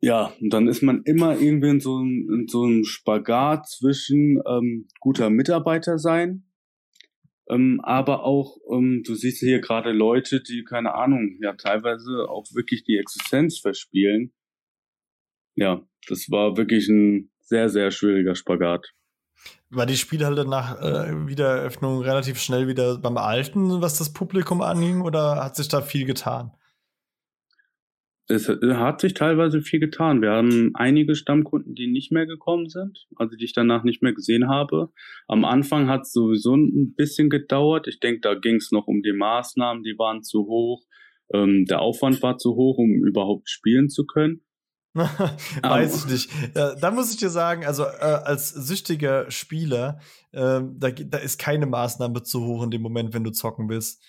Ja, 0.00 0.32
und 0.40 0.52
dann 0.52 0.68
ist 0.68 0.82
man 0.82 1.02
immer 1.04 1.38
irgendwie 1.38 1.70
in 1.70 1.80
so, 1.80 2.00
in 2.00 2.46
so 2.48 2.64
einem 2.64 2.84
Spagat 2.84 3.68
zwischen 3.68 4.42
ähm, 4.46 4.88
guter 5.00 5.30
Mitarbeiter 5.30 5.98
sein 5.98 6.44
ähm, 7.48 7.80
aber 7.82 8.24
auch, 8.24 8.56
ähm, 8.72 9.02
du 9.04 9.14
siehst 9.14 9.40
hier 9.40 9.60
gerade 9.60 9.92
Leute, 9.92 10.42
die, 10.42 10.64
keine 10.64 10.94
Ahnung, 10.94 11.38
ja, 11.40 11.54
teilweise 11.54 12.28
auch 12.28 12.46
wirklich 12.54 12.84
die 12.84 12.96
Existenz 12.96 13.58
verspielen. 13.58 14.32
Ja, 15.56 15.82
das 16.08 16.30
war 16.30 16.56
wirklich 16.56 16.88
ein 16.88 17.30
sehr, 17.40 17.68
sehr 17.68 17.90
schwieriger 17.90 18.34
Spagat. 18.34 18.92
War 19.68 19.86
die 19.86 19.96
Spielhalle 19.96 20.46
nach 20.46 20.80
äh, 20.80 21.28
Wiedereröffnung 21.28 22.00
relativ 22.00 22.40
schnell 22.40 22.66
wieder 22.66 22.98
beim 22.98 23.18
Alten, 23.18 23.82
was 23.82 23.98
das 23.98 24.12
Publikum 24.12 24.62
anging, 24.62 25.02
oder 25.02 25.44
hat 25.44 25.56
sich 25.56 25.68
da 25.68 25.82
viel 25.82 26.06
getan? 26.06 26.52
Es 28.26 28.48
hat 28.48 29.00
sich 29.02 29.14
teilweise 29.14 29.60
viel 29.60 29.80
getan. 29.80 30.22
Wir 30.22 30.30
haben 30.30 30.70
einige 30.74 31.14
Stammkunden, 31.14 31.74
die 31.74 31.86
nicht 31.86 32.10
mehr 32.10 32.26
gekommen 32.26 32.68
sind, 32.68 33.06
also 33.16 33.36
die 33.36 33.44
ich 33.44 33.52
danach 33.52 33.84
nicht 33.84 34.02
mehr 34.02 34.14
gesehen 34.14 34.48
habe. 34.48 34.90
Am 35.28 35.44
Anfang 35.44 35.88
hat 35.88 36.02
es 36.02 36.12
sowieso 36.12 36.54
ein 36.54 36.94
bisschen 36.94 37.28
gedauert. 37.28 37.86
Ich 37.86 38.00
denke, 38.00 38.20
da 38.20 38.34
ging 38.34 38.56
es 38.56 38.72
noch 38.72 38.86
um 38.86 39.02
die 39.02 39.12
Maßnahmen, 39.12 39.82
die 39.82 39.98
waren 39.98 40.22
zu 40.22 40.46
hoch. 40.46 40.82
Ähm, 41.32 41.66
der 41.66 41.80
Aufwand 41.80 42.22
war 42.22 42.38
zu 42.38 42.54
hoch, 42.54 42.78
um 42.78 43.04
überhaupt 43.04 43.50
spielen 43.50 43.90
zu 43.90 44.06
können. 44.06 44.40
Weiß 44.94 46.04
ich 46.04 46.10
nicht. 46.10 46.30
Da 46.54 46.90
muss 46.92 47.12
ich 47.12 47.18
dir 47.18 47.28
sagen, 47.28 47.66
also 47.66 47.82
äh, 47.82 48.20
als 48.24 48.50
süchtiger 48.50 49.28
Spieler, 49.28 49.98
äh, 50.30 50.60
da, 50.62 50.90
da 50.90 51.18
ist 51.18 51.38
keine 51.38 51.66
Maßnahme 51.66 52.22
zu 52.22 52.44
hoch 52.44 52.62
in 52.62 52.70
dem 52.70 52.82
Moment, 52.82 53.12
wenn 53.12 53.24
du 53.24 53.32
zocken 53.32 53.68
willst. 53.68 54.00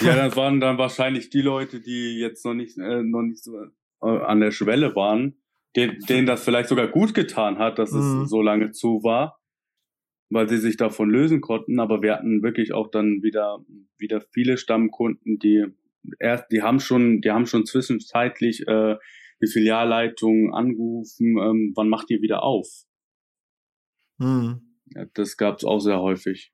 Ja, 0.00 0.14
das 0.14 0.36
waren 0.36 0.60
dann 0.60 0.78
wahrscheinlich 0.78 1.30
die 1.30 1.40
Leute, 1.40 1.80
die 1.80 2.18
jetzt 2.18 2.44
noch 2.44 2.54
nicht, 2.54 2.76
äh, 2.78 3.02
noch 3.02 3.22
nicht 3.22 3.42
so 3.42 3.58
äh, 4.02 4.06
an 4.06 4.40
der 4.40 4.50
Schwelle 4.50 4.94
waren, 4.94 5.40
denen, 5.76 5.98
denen 6.00 6.26
das 6.26 6.44
vielleicht 6.44 6.68
sogar 6.68 6.88
gut 6.88 7.14
getan 7.14 7.58
hat, 7.58 7.78
dass 7.78 7.92
mhm. 7.92 8.22
es 8.22 8.30
so 8.30 8.42
lange 8.42 8.70
zu 8.70 9.02
war, 9.02 9.40
weil 10.30 10.48
sie 10.48 10.58
sich 10.58 10.76
davon 10.76 11.10
lösen 11.10 11.40
konnten. 11.40 11.80
Aber 11.80 12.02
wir 12.02 12.14
hatten 12.14 12.42
wirklich 12.42 12.74
auch 12.74 12.90
dann 12.90 13.22
wieder, 13.22 13.64
wieder 13.96 14.20
viele 14.20 14.58
Stammkunden, 14.58 15.38
die 15.38 15.66
erst, 16.18 16.50
die 16.52 16.62
haben 16.62 16.80
schon, 16.80 17.20
die 17.20 17.30
haben 17.30 17.46
schon 17.46 17.66
zwischenzeitlich 17.66 18.66
äh, 18.66 18.96
die 19.40 19.46
Filialleitung 19.46 20.52
angerufen, 20.52 21.38
ähm, 21.38 21.72
wann 21.76 21.88
macht 21.88 22.10
ihr 22.10 22.20
wieder 22.22 22.42
auf? 22.42 22.66
Mhm. 24.18 24.62
Ja, 24.86 25.04
das 25.14 25.36
gab's 25.36 25.64
auch 25.64 25.78
sehr 25.78 26.00
häufig. 26.00 26.52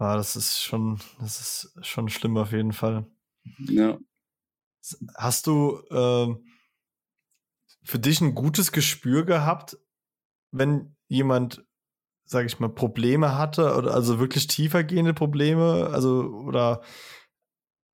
Ah, 0.00 0.16
das 0.16 0.34
ist 0.34 0.62
schon, 0.62 0.98
das 1.18 1.40
ist 1.40 1.86
schon 1.86 2.08
schlimm 2.08 2.38
auf 2.38 2.52
jeden 2.52 2.72
Fall. 2.72 3.04
Ja. 3.58 3.98
Hast 5.14 5.46
du 5.46 5.78
äh, 5.90 6.34
für 7.82 7.98
dich 7.98 8.22
ein 8.22 8.34
gutes 8.34 8.72
Gespür 8.72 9.26
gehabt, 9.26 9.76
wenn 10.52 10.96
jemand, 11.08 11.66
sage 12.24 12.46
ich 12.46 12.58
mal, 12.58 12.70
Probleme 12.70 13.36
hatte 13.36 13.76
oder 13.76 13.92
also 13.92 14.18
wirklich 14.18 14.46
tiefer 14.46 14.84
gehende 14.84 15.12
Probleme, 15.12 15.90
also 15.92 16.22
oder 16.46 16.80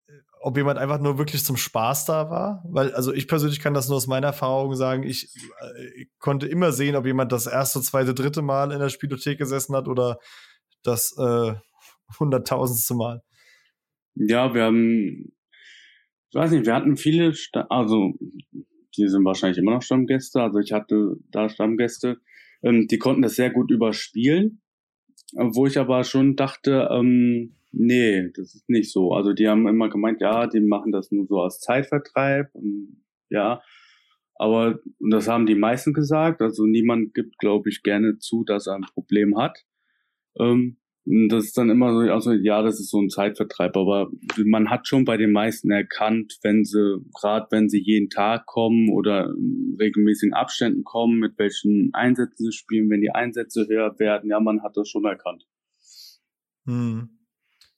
äh, 0.07 0.13
ob 0.43 0.59
jemand 0.59 0.79
einfach 0.79 1.01
nur 1.01 1.17
wirklich 1.17 1.43
zum 1.43 1.57
Spaß 1.57 2.05
da 2.05 2.29
war? 2.29 2.63
Weil, 2.69 2.95
also 2.95 3.15
ich 3.15 3.29
persönlich 3.29 3.61
kann 3.61 3.73
das 3.73 3.89
nur 3.89 3.97
aus 3.97 4.09
meiner 4.09 4.27
Erfahrung 4.27 4.75
sagen, 4.75 5.05
ich, 5.05 5.35
äh, 5.59 6.03
ich 6.03 6.11
konnte 6.19 6.49
immer 6.49 6.71
sehen, 6.71 6.97
ob 6.97 7.07
jemand 7.07 7.33
das 7.33 7.47
erste, 7.47 7.81
zweite, 7.81 8.13
dritte 8.13 8.43
Mal 8.43 8.73
in 8.73 8.81
der 8.81 8.91
Spielothek 8.91 9.39
gesessen 9.39 9.75
hat 9.75 9.89
oder 9.89 10.19
das 10.83 11.17
äh, 11.17 11.55
hunderttausendste 12.19 12.95
Mal. 12.95 13.23
Ja, 14.15 14.55
wir 14.55 14.65
haben, 14.65 15.33
ich 16.31 16.35
weiß 16.35 16.53
nicht, 16.53 16.67
wir 16.67 16.75
hatten 16.75 16.97
viele, 16.97 17.35
Sta 17.35 17.67
also 17.69 18.15
die 18.97 19.09
sind 19.09 19.25
wahrscheinlich 19.25 19.59
immer 19.59 19.73
noch 19.73 19.83
Stammgäste, 19.83 20.41
also 20.41 20.59
ich 20.59 20.73
hatte 20.73 21.17
da 21.31 21.49
Stammgäste, 21.49 22.21
ähm, 22.63 22.87
die 22.89 22.99
konnten 22.99 23.23
das 23.23 23.35
sehr 23.35 23.51
gut 23.51 23.71
überspielen, 23.71 24.63
wo 25.35 25.67
ich 25.67 25.79
aber 25.79 26.05
schon 26.05 26.37
dachte, 26.37 26.89
ähm, 26.93 27.57
nee, 27.73 28.31
das 28.35 28.55
ist 28.55 28.69
nicht 28.69 28.93
so. 28.93 29.13
Also 29.13 29.33
die 29.33 29.49
haben 29.49 29.67
immer 29.67 29.89
gemeint, 29.89 30.21
ja, 30.21 30.47
die 30.47 30.61
machen 30.61 30.93
das 30.93 31.11
nur 31.11 31.27
so 31.27 31.41
als 31.41 31.59
Zeitvertreib 31.61 32.55
und 32.55 33.05
ja, 33.31 33.63
aber 34.37 34.79
und 34.99 35.11
das 35.11 35.29
haben 35.29 35.47
die 35.47 35.55
meisten 35.55 35.93
gesagt. 35.93 36.41
Also 36.41 36.67
niemand 36.67 37.15
gibt, 37.15 37.39
glaube 37.39 37.69
ich, 37.69 37.83
gerne 37.83 38.19
zu, 38.19 38.45
dass 38.45 38.67
er 38.67 38.75
ein 38.75 38.87
Problem 38.93 39.37
hat. 39.39 39.59
Ähm, 40.39 40.79
das 41.07 41.45
ist 41.45 41.59
dann 41.59 41.69
immer 41.69 41.93
so, 41.93 42.13
also 42.13 42.33
ja, 42.33 42.63
das 42.63 42.81
ist 42.81 42.91
so 42.91 42.99
ein 42.99 43.11
Zeitvertreib, 43.11 43.77
aber 43.77 44.09
man 44.45 44.71
hat 44.71 44.89
schon 44.89 45.05
bei 45.05 45.19
den 45.19 45.33
meisten 45.33 45.71
erkannt, 45.71 46.39
wenn 46.43 46.65
sie, 46.65 46.99
gerade 47.21 47.47
wenn 47.51 47.69
sie 47.69 47.81
jeden 47.81 48.09
Tag 48.09 48.47
kommen 48.47 48.89
oder 48.91 49.27
in 49.27 49.77
regelmäßigen 49.79 50.35
Abständen 50.35 50.83
kommen, 50.83 51.19
mit 51.19 51.39
welchen 51.39 51.91
Einsätzen 51.93 52.47
sie 52.47 52.53
spielen, 52.53 52.89
wenn 52.89 53.03
die 53.03 53.11
Einsätze 53.15 53.67
höher 53.69 53.99
werden, 53.99 54.31
ja, 54.31 54.41
man 54.41 54.63
hat 54.63 54.77
das 54.77 54.89
schon 54.89 55.05
erkannt. 55.05 55.45
Hm. 56.67 57.11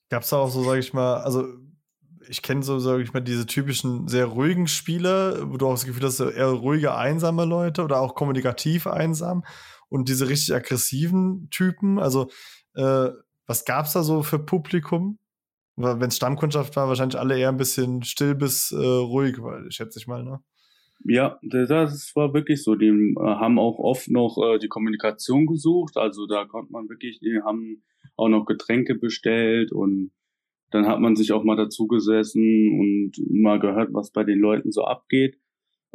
Gab 0.09 0.23
es 0.23 0.31
auch 0.31 0.49
so, 0.49 0.63
sage 0.63 0.79
ich 0.79 0.93
mal, 0.93 1.17
also 1.17 1.45
ich 2.29 2.41
kenne 2.41 2.63
so, 2.63 2.79
sage 2.79 3.03
ich 3.03 3.13
mal, 3.13 3.19
diese 3.19 3.45
typischen 3.45 4.07
sehr 4.07 4.25
ruhigen 4.25 4.67
Spieler, 4.67 5.51
wo 5.51 5.57
du 5.57 5.67
auch 5.67 5.73
das 5.73 5.85
Gefühl 5.85 6.03
hast, 6.03 6.21
eher 6.21 6.47
ruhige, 6.47 6.95
einsame 6.95 7.43
Leute 7.43 7.83
oder 7.83 7.99
auch 7.99 8.15
kommunikativ 8.15 8.87
einsam 8.87 9.43
und 9.89 10.07
diese 10.07 10.29
richtig 10.29 10.53
aggressiven 10.55 11.49
Typen, 11.51 11.99
also 11.99 12.29
äh, 12.77 13.11
was 13.45 13.65
gab's 13.65 13.93
da 13.93 14.03
so 14.03 14.23
für 14.23 14.39
Publikum? 14.39 15.17
Wenn 15.75 16.07
es 16.07 16.17
Stammkundschaft 16.17 16.75
war, 16.75 16.87
wahrscheinlich 16.87 17.19
alle 17.19 17.37
eher 17.37 17.49
ein 17.49 17.57
bisschen 17.57 18.03
still 18.03 18.33
bis 18.33 18.71
äh, 18.71 18.77
ruhig, 18.77 19.41
weil 19.41 19.71
schätze 19.71 19.99
ich 19.99 20.07
mal, 20.07 20.23
ne? 20.23 20.39
Ja, 21.03 21.39
das 21.43 22.15
war 22.15 22.33
wirklich 22.33 22.63
so. 22.63 22.75
Die 22.75 22.87
äh, 22.87 23.15
haben 23.19 23.59
auch 23.59 23.77
oft 23.77 24.09
noch 24.09 24.37
äh, 24.37 24.57
die 24.57 24.67
Kommunikation 24.67 25.45
gesucht. 25.45 25.95
Also 25.97 26.25
da 26.25 26.45
konnte 26.45 26.71
man 26.71 26.89
wirklich, 26.89 27.19
die 27.19 27.39
haben 27.43 27.83
auch 28.15 28.29
noch 28.29 28.45
Getränke 28.45 28.95
bestellt 28.95 29.71
und 29.71 30.11
dann 30.71 30.87
hat 30.87 30.99
man 30.99 31.15
sich 31.15 31.31
auch 31.31 31.43
mal 31.43 31.55
dazu 31.55 31.87
gesessen 31.87 32.79
und 32.79 33.11
mal 33.29 33.59
gehört, 33.59 33.93
was 33.93 34.11
bei 34.11 34.23
den 34.23 34.39
Leuten 34.39 34.71
so 34.71 34.83
abgeht. 34.83 35.37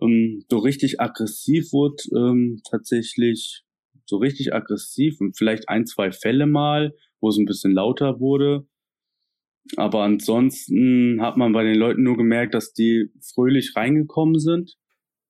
Ähm, 0.01 0.45
so 0.49 0.59
richtig 0.59 1.01
aggressiv 1.01 1.73
wurde 1.73 1.97
ähm, 2.16 2.61
tatsächlich 2.71 3.64
so 4.12 4.18
richtig 4.18 4.55
aggressiv 4.55 5.20
und 5.20 5.38
vielleicht 5.38 5.70
ein, 5.70 5.87
zwei 5.87 6.12
Fälle 6.12 6.46
mal, 6.46 6.94
wo 7.20 7.31
es 7.31 7.38
ein 7.38 7.46
bisschen 7.46 7.72
lauter 7.72 8.20
wurde. 8.20 8.66
Aber 9.77 10.03
ansonsten 10.03 11.22
hat 11.22 11.38
man 11.38 11.53
bei 11.53 11.64
den 11.64 11.77
Leuten 11.77 12.03
nur 12.03 12.18
gemerkt, 12.18 12.53
dass 12.53 12.75
die 12.75 13.11
fröhlich 13.35 13.72
reingekommen 13.75 14.38
sind 14.38 14.77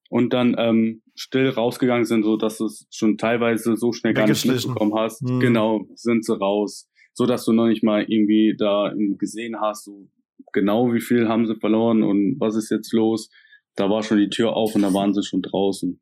und 0.09 0.33
dann 0.33 0.55
ähm, 0.57 1.01
still 1.15 1.47
rausgegangen 1.47 2.03
sind, 2.03 2.23
so 2.23 2.35
dass 2.35 2.57
du 2.57 2.65
es 2.65 2.85
schon 2.91 3.17
teilweise 3.17 3.77
so 3.77 3.93
schnell 3.93 4.13
gar 4.13 4.27
nicht 4.27 4.45
mitbekommen 4.45 4.95
hast. 4.95 5.21
Hm. 5.21 5.39
Genau, 5.39 5.87
sind 5.95 6.25
sie 6.25 6.37
raus. 6.37 6.89
So 7.13 7.25
dass 7.25 7.45
du 7.45 7.53
noch 7.53 7.67
nicht 7.67 7.83
mal 7.83 8.03
irgendwie 8.03 8.53
da 8.57 8.89
irgendwie 8.89 9.17
gesehen 9.17 9.61
hast, 9.61 9.85
so 9.85 10.09
genau 10.51 10.93
wie 10.93 10.99
viel 10.99 11.29
haben 11.29 11.47
sie 11.47 11.55
verloren 11.55 12.03
und 12.03 12.37
was 12.37 12.57
ist 12.57 12.69
jetzt 12.69 12.91
los. 12.91 13.29
Da 13.75 13.89
war 13.89 14.03
schon 14.03 14.17
die 14.17 14.29
Tür 14.29 14.57
auf 14.57 14.75
und 14.75 14.81
da 14.81 14.93
waren 14.93 15.13
sie 15.13 15.23
schon 15.23 15.41
draußen. 15.41 16.01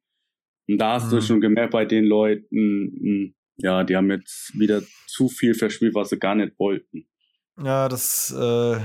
Und 0.71 0.77
da 0.77 0.93
hast 0.93 1.12
du 1.12 1.17
Hm. 1.17 1.21
schon 1.21 1.41
gemerkt 1.41 1.71
bei 1.71 1.86
den 1.86 2.05
Leuten, 2.05 2.91
mh, 3.01 3.29
ja, 3.57 3.84
die 3.84 3.95
haben 3.95 4.10
jetzt 4.12 4.57
wieder 4.57 4.81
zu 5.07 5.27
viel 5.29 5.53
verspielt, 5.53 5.93
was 5.95 6.10
sie 6.10 6.17
gar 6.19 6.36
nicht 6.36 6.57
wollten. 6.57 7.05
Ja, 7.62 7.89
das, 7.89 8.31
äh, 8.38 8.77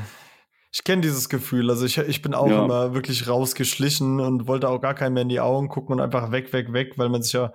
ich 0.73 0.85
kenne 0.85 1.03
dieses 1.03 1.29
Gefühl. 1.29 1.71
Also 1.71 1.87
ich, 1.87 1.97
ich 1.99 2.21
bin 2.23 2.35
auch 2.35 2.51
Ja. 2.51 2.65
immer 2.65 2.93
wirklich 2.95 3.29
rausgeschlichen 3.29 4.21
und 4.21 4.47
wollte 4.49 4.69
auch 4.69 4.81
gar 4.81 4.95
keinen 4.95 5.15
mehr 5.15 5.23
in 5.23 5.29
die 5.29 5.41
Augen 5.41 5.69
gucken 5.69 5.95
und 5.95 6.01
einfach 6.01 6.33
weg, 6.33 6.53
weg, 6.53 6.73
weg, 6.73 6.95
weil 6.99 7.09
man 7.09 7.23
sich 7.23 7.33
ja 7.33 7.53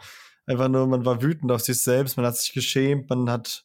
einfach 0.47 0.69
nur, 0.69 0.87
man 0.87 1.05
war 1.05 1.21
wütend 1.21 1.51
auf 1.51 1.61
sich 1.61 1.81
selbst, 1.83 2.17
man 2.17 2.25
hat 2.25 2.37
sich 2.37 2.53
geschämt, 2.53 3.09
man 3.09 3.29
hat 3.29 3.63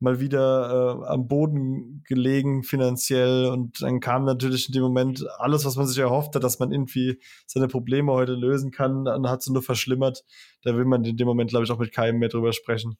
mal 0.00 0.20
wieder 0.20 1.02
äh, 1.02 1.06
am 1.08 1.26
Boden 1.26 2.02
gelegen 2.06 2.62
finanziell 2.62 3.46
und 3.46 3.82
dann 3.82 4.00
kam 4.00 4.24
natürlich 4.24 4.68
in 4.68 4.72
dem 4.72 4.82
Moment 4.82 5.24
alles, 5.38 5.64
was 5.64 5.76
man 5.76 5.86
sich 5.86 5.98
erhofft 5.98 6.34
hat, 6.34 6.44
dass 6.44 6.58
man 6.58 6.72
irgendwie 6.72 7.20
seine 7.46 7.68
Probleme 7.68 8.12
heute 8.12 8.32
lösen 8.32 8.70
kann, 8.70 9.04
dann 9.04 9.28
hat 9.28 9.40
es 9.40 9.48
nur 9.48 9.62
verschlimmert. 9.62 10.24
Da 10.62 10.76
will 10.76 10.84
man 10.84 11.04
in 11.04 11.16
dem 11.16 11.26
Moment, 11.26 11.50
glaube 11.50 11.64
ich, 11.64 11.70
auch 11.70 11.78
mit 11.78 11.92
keinem 11.92 12.18
mehr 12.18 12.28
drüber 12.28 12.52
sprechen. 12.52 12.96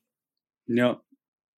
Ja. 0.67 1.03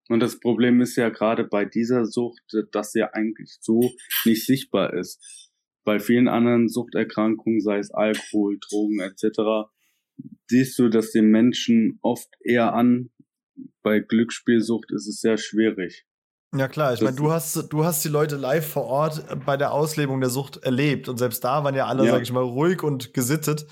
Und 0.09 0.21
das 0.21 0.41
Problem 0.41 0.81
ist 0.81 0.97
ja 0.97 1.09
gerade 1.09 1.45
bei 1.45 1.65
dieser 1.65 2.05
Sucht, 2.05 2.43
dass 2.73 2.91
sie 2.91 3.05
eigentlich 3.05 3.59
so 3.61 3.93
nicht 4.25 4.45
sichtbar 4.45 4.93
ist. 4.93 5.51
Bei 5.85 6.01
vielen 6.01 6.27
anderen 6.27 6.69
Suchterkrankungen, 6.69 7.61
sei 7.61 7.79
es 7.79 7.93
Alkohol, 7.93 8.59
Drogen 8.59 9.01
etc., 9.01 9.71
siehst 10.49 10.79
du 10.79 10.89
das 10.89 11.13
den 11.13 11.31
Menschen 11.31 11.99
oft 12.03 12.29
eher 12.45 12.75
an. 12.75 13.11
Bei 13.83 14.01
Glücksspielsucht 14.01 14.91
ist 14.93 15.09
es 15.09 15.21
sehr 15.21 15.39
schwierig. 15.39 16.07
Ja 16.55 16.67
klar, 16.67 16.93
ich 16.93 17.01
meine, 17.01 17.17
du 17.17 17.31
hast, 17.31 17.73
du 17.73 17.85
hast 17.85 18.05
die 18.05 18.09
Leute 18.09 18.37
live 18.37 18.67
vor 18.67 18.85
Ort 18.85 19.25
äh, 19.31 19.37
bei 19.37 19.57
der 19.57 19.73
Auslebung 19.73 20.21
der 20.21 20.31
Sucht 20.31 20.57
erlebt 20.57 21.09
und 21.09 21.17
selbst 21.17 21.45
da 21.45 21.63
waren 21.63 21.77
ja 21.77 21.87
alle, 21.87 22.05
Ja. 22.05 22.13
sag 22.13 22.23
ich 22.23 22.33
mal, 22.33 22.43
ruhig 22.43 22.83
und 22.83 23.15
gesittet. 23.15 23.67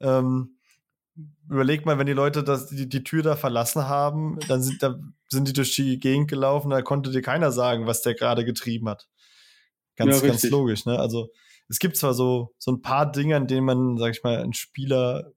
Ähm, 0.00 0.56
überleg 1.50 1.84
mal, 1.84 1.98
wenn 1.98 2.06
die 2.06 2.14
Leute 2.14 2.42
das, 2.42 2.68
die, 2.68 2.88
die 2.88 3.04
Tür 3.04 3.22
da 3.22 3.36
verlassen 3.36 3.86
haben, 3.86 4.38
dann 4.48 4.62
sind, 4.62 4.82
da 4.82 4.98
sind 5.28 5.48
die 5.48 5.52
durch 5.52 5.74
die 5.74 5.98
Gegend 5.98 6.28
gelaufen, 6.28 6.70
da 6.70 6.80
konnte 6.80 7.10
dir 7.10 7.22
keiner 7.22 7.52
sagen, 7.52 7.86
was 7.86 8.00
der 8.02 8.14
gerade 8.14 8.44
getrieben 8.44 8.88
hat. 8.88 9.08
Ganz, 9.96 10.20
Ja, 10.22 10.26
ganz 10.28 10.42
logisch, 10.48 10.86
ne? 10.86 10.98
Also 10.98 11.28
es 11.68 11.78
gibt 11.78 11.96
zwar 11.96 12.14
so, 12.14 12.54
so 12.58 12.72
ein 12.72 12.80
paar 12.80 13.10
Dinge, 13.10 13.36
an 13.36 13.46
denen 13.46 13.66
man, 13.66 13.98
sag 13.98 14.12
ich 14.12 14.22
mal, 14.22 14.38
einen 14.38 14.52
Spieler 14.54 15.32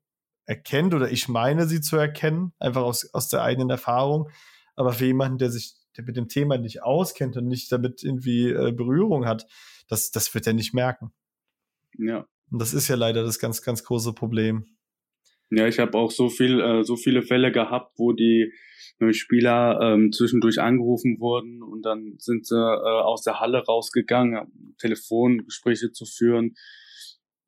erkennt 0.50 0.96
oder 0.96 1.12
ich 1.12 1.28
meine 1.30 1.68
sie 1.68 1.80
zu 1.80 1.96
erkennen, 1.96 2.54
einfach 2.58 2.82
aus, 2.82 3.14
aus 3.14 3.30
der 3.30 3.44
eigenen 3.44 3.70
Erfahrung. 3.70 4.30
Aber 4.76 4.94
für 4.94 5.06
jemanden, 5.06 5.38
der 5.38 5.52
sich 5.52 5.76
der 5.96 6.04
mit 6.04 6.18
dem 6.18 6.28
Thema 6.28 6.58
nicht 6.58 6.82
auskennt 6.82 7.38
und 7.38 7.48
nicht 7.48 7.72
damit 7.72 8.04
irgendwie 8.04 8.50
äh, 8.50 8.72
Berührung 8.72 9.28
hat, 9.28 9.46
das, 9.88 10.10
das 10.10 10.34
wird 10.34 10.48
er 10.48 10.54
nicht 10.54 10.74
merken. 10.74 11.12
Ja. 11.98 12.26
Und 12.50 12.60
das 12.60 12.74
ist 12.74 12.88
ja 12.88 12.96
leider 12.96 13.24
das 13.24 13.38
ganz, 13.38 13.62
ganz 13.62 13.84
große 13.84 14.14
Problem. 14.14 14.66
Ja, 15.52 15.68
ich 15.68 15.78
habe 15.80 15.98
auch 15.98 16.10
so 16.10 16.30
viel, 16.30 16.60
äh, 16.60 16.84
so 16.84 16.96
viele 16.96 17.22
Fälle 17.22 17.52
gehabt, 17.52 17.94
wo 17.98 18.14
die 18.14 18.52
äh, 19.00 19.14
Spieler 19.14 19.80
ähm, 19.82 20.12
zwischendurch 20.12 20.60
angerufen 20.60 21.20
wurden 21.20 21.62
und 21.62 21.84
dann 21.84 22.16
sind 22.18 22.48
sie 22.48 22.56
äh, 22.56 23.02
aus 23.04 23.22
der 23.22 23.40
Halle 23.40 23.64
rausgegangen, 23.64 24.40
um 24.40 24.76
Telefongespräche 24.80 25.92
zu 25.92 26.06
führen, 26.06 26.56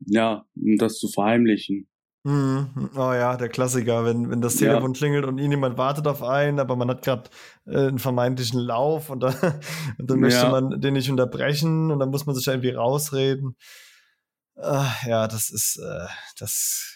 ja, 0.05 0.45
um 0.55 0.77
das 0.77 0.99
zu 0.99 1.07
verheimlichen. 1.07 1.90
Mhm. 2.23 2.91
Oh 2.95 3.13
ja, 3.13 3.35
der 3.35 3.49
Klassiker, 3.49 4.05
wenn, 4.05 4.29
wenn 4.29 4.41
das 4.41 4.59
Ja. 4.59 4.69
Telefon 4.69 4.93
klingelt 4.93 5.25
und 5.25 5.39
jemand 5.39 5.77
wartet 5.77 6.05
auf 6.05 6.21
einen, 6.21 6.59
aber 6.59 6.75
man 6.75 6.89
hat 6.89 7.03
gerade 7.03 7.29
äh, 7.65 7.87
einen 7.87 7.97
vermeintlichen 7.99 8.59
Lauf 8.59 9.09
und 9.09 9.21
dann, 9.21 9.33
und 9.97 10.09
dann 10.09 10.19
möchte 10.19 10.41
Ja. 10.41 10.49
man 10.51 10.79
den 10.81 10.93
nicht 10.93 11.09
unterbrechen 11.09 11.89
und 11.89 11.99
dann 11.99 12.09
muss 12.09 12.25
man 12.27 12.35
sich 12.35 12.45
irgendwie 12.47 12.71
rausreden. 12.71 13.55
Ah, 14.55 14.91
ja, 15.07 15.27
das 15.27 15.49
ist, 15.49 15.77
äh, 15.77 16.07
das. 16.37 16.95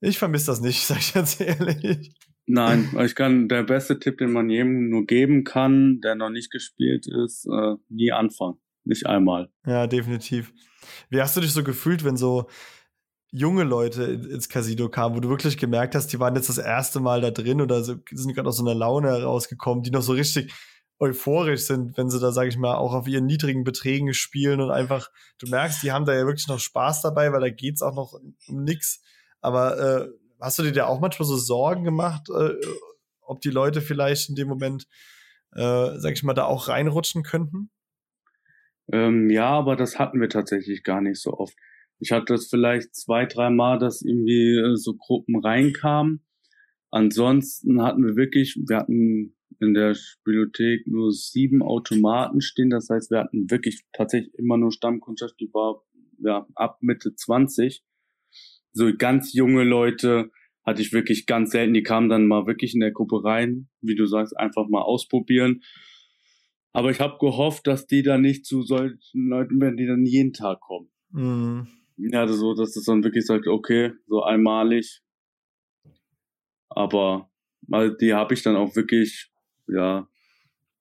Ich 0.00 0.18
vermisse 0.18 0.46
das 0.46 0.60
nicht, 0.60 0.82
sag 0.86 0.98
ich 0.98 1.12
ganz 1.14 1.40
ehrlich. 1.40 2.14
Nein, 2.46 2.90
ich 3.04 3.14
kann, 3.14 3.48
der 3.48 3.62
beste 3.62 3.98
Tipp, 3.98 4.18
den 4.18 4.30
man 4.30 4.50
jedem 4.50 4.90
nur 4.90 5.06
geben 5.06 5.44
kann, 5.44 6.00
der 6.02 6.14
noch 6.14 6.28
nicht 6.30 6.50
gespielt 6.52 7.06
ist, 7.06 7.46
äh, 7.46 7.74
nie 7.88 8.12
anfangen. 8.12 8.58
Nicht 8.84 9.06
einmal. 9.06 9.48
Ja, 9.66 9.86
definitiv. 9.86 10.52
Wie 11.08 11.20
hast 11.22 11.36
du 11.36 11.40
dich 11.40 11.52
so 11.52 11.64
gefühlt, 11.64 12.04
wenn 12.04 12.18
so 12.18 12.46
junge 13.36 13.64
Leute 13.64 14.04
in- 14.04 14.30
ins 14.30 14.48
Casino 14.48 14.88
kamen, 14.88 15.16
wo 15.16 15.20
du 15.20 15.28
wirklich 15.28 15.58
gemerkt 15.58 15.96
hast, 15.96 16.12
die 16.12 16.20
waren 16.20 16.36
jetzt 16.36 16.48
das 16.48 16.58
erste 16.58 17.00
Mal 17.00 17.20
da 17.20 17.32
drin 17.32 17.60
oder 17.60 17.82
sind 17.82 18.06
gerade 18.06 18.48
aus 18.48 18.58
so 18.58 18.64
einer 18.64 18.76
Laune 18.76 19.08
herausgekommen, 19.08 19.82
die 19.82 19.90
noch 19.90 20.02
so 20.02 20.12
richtig 20.12 20.54
euphorisch 21.00 21.62
sind, 21.62 21.98
wenn 21.98 22.08
sie 22.08 22.20
da, 22.20 22.30
sag 22.30 22.46
ich 22.46 22.56
mal, 22.56 22.76
auch 22.76 22.94
auf 22.94 23.08
ihren 23.08 23.26
niedrigen 23.26 23.64
Beträgen 23.64 24.14
spielen 24.14 24.60
und 24.60 24.70
einfach, 24.70 25.10
du 25.38 25.48
merkst, 25.48 25.82
die 25.82 25.90
haben 25.90 26.04
da 26.04 26.14
ja 26.14 26.24
wirklich 26.26 26.46
noch 26.46 26.60
Spaß 26.60 27.02
dabei, 27.02 27.32
weil 27.32 27.40
da 27.40 27.50
geht's 27.50 27.82
auch 27.82 27.94
noch 27.96 28.12
um 28.46 28.62
nix. 28.62 29.02
Aber 29.40 29.78
äh, 29.78 30.08
hast 30.40 30.60
du 30.60 30.62
dir 30.62 30.70
da 30.72 30.86
auch 30.86 31.00
manchmal 31.00 31.26
so 31.26 31.36
Sorgen 31.36 31.82
gemacht, 31.82 32.28
äh, 32.30 32.54
ob 33.20 33.40
die 33.40 33.50
Leute 33.50 33.80
vielleicht 33.80 34.28
in 34.28 34.36
dem 34.36 34.46
Moment, 34.46 34.86
äh, 35.56 35.98
sag 35.98 36.12
ich 36.12 36.22
mal, 36.22 36.34
da 36.34 36.44
auch 36.44 36.68
reinrutschen 36.68 37.24
könnten? 37.24 37.70
Ähm, 38.92 39.28
ja, 39.28 39.48
aber 39.48 39.74
das 39.74 39.98
hatten 39.98 40.20
wir 40.20 40.28
tatsächlich 40.28 40.84
gar 40.84 41.00
nicht 41.00 41.20
so 41.20 41.32
oft. 41.32 41.56
Ich 41.98 42.12
hatte 42.12 42.34
das 42.34 42.48
vielleicht 42.48 42.94
zwei, 42.94 43.26
drei 43.26 43.50
Mal, 43.50 43.78
dass 43.78 44.02
irgendwie 44.02 44.56
äh, 44.56 44.76
so 44.76 44.94
Gruppen 44.94 45.38
reinkamen. 45.38 46.24
Ansonsten 46.90 47.82
hatten 47.82 48.04
wir 48.04 48.16
wirklich, 48.16 48.56
wir 48.68 48.76
hatten 48.76 49.34
in 49.60 49.74
der 49.74 49.94
Spielothek 49.94 50.86
nur 50.86 51.12
sieben 51.12 51.62
Automaten 51.62 52.40
stehen. 52.40 52.70
Das 52.70 52.88
heißt, 52.88 53.10
wir 53.10 53.18
hatten 53.20 53.50
wirklich 53.50 53.82
tatsächlich 53.92 54.34
immer 54.34 54.56
nur 54.56 54.72
Stammkundschaft, 54.72 55.34
die 55.40 55.50
war 55.52 55.82
ja 56.18 56.46
ab 56.54 56.78
Mitte 56.80 57.14
20. 57.14 57.82
So 58.72 58.92
ganz 58.96 59.32
junge 59.32 59.64
Leute 59.64 60.30
hatte 60.64 60.82
ich 60.82 60.92
wirklich 60.92 61.26
ganz 61.26 61.50
selten. 61.50 61.74
Die 61.74 61.82
kamen 61.82 62.08
dann 62.08 62.26
mal 62.26 62.46
wirklich 62.46 62.74
in 62.74 62.80
der 62.80 62.92
Gruppe 62.92 63.22
rein, 63.24 63.68
wie 63.80 63.94
du 63.94 64.06
sagst, 64.06 64.36
einfach 64.36 64.68
mal 64.68 64.82
ausprobieren. 64.82 65.62
Aber 66.72 66.90
ich 66.90 67.00
habe 67.00 67.18
gehofft, 67.20 67.66
dass 67.66 67.86
die 67.86 68.02
dann 68.02 68.22
nicht 68.22 68.46
zu 68.46 68.62
solchen 68.62 69.28
Leuten 69.28 69.60
werden, 69.60 69.76
die 69.76 69.86
dann 69.86 70.04
jeden 70.04 70.32
Tag 70.32 70.60
kommen. 70.60 70.90
Mhm. 71.10 71.68
Ja, 71.96 72.20
also 72.20 72.34
so, 72.34 72.54
dass 72.54 72.76
es 72.76 72.84
dann 72.84 73.04
wirklich 73.04 73.26
sagt, 73.26 73.46
okay, 73.46 73.92
so 74.06 74.22
einmalig. 74.22 75.02
Aber 76.68 77.30
also 77.70 77.94
die 77.94 78.14
habe 78.14 78.34
ich 78.34 78.42
dann 78.42 78.56
auch 78.56 78.74
wirklich, 78.74 79.30
ja, 79.68 80.08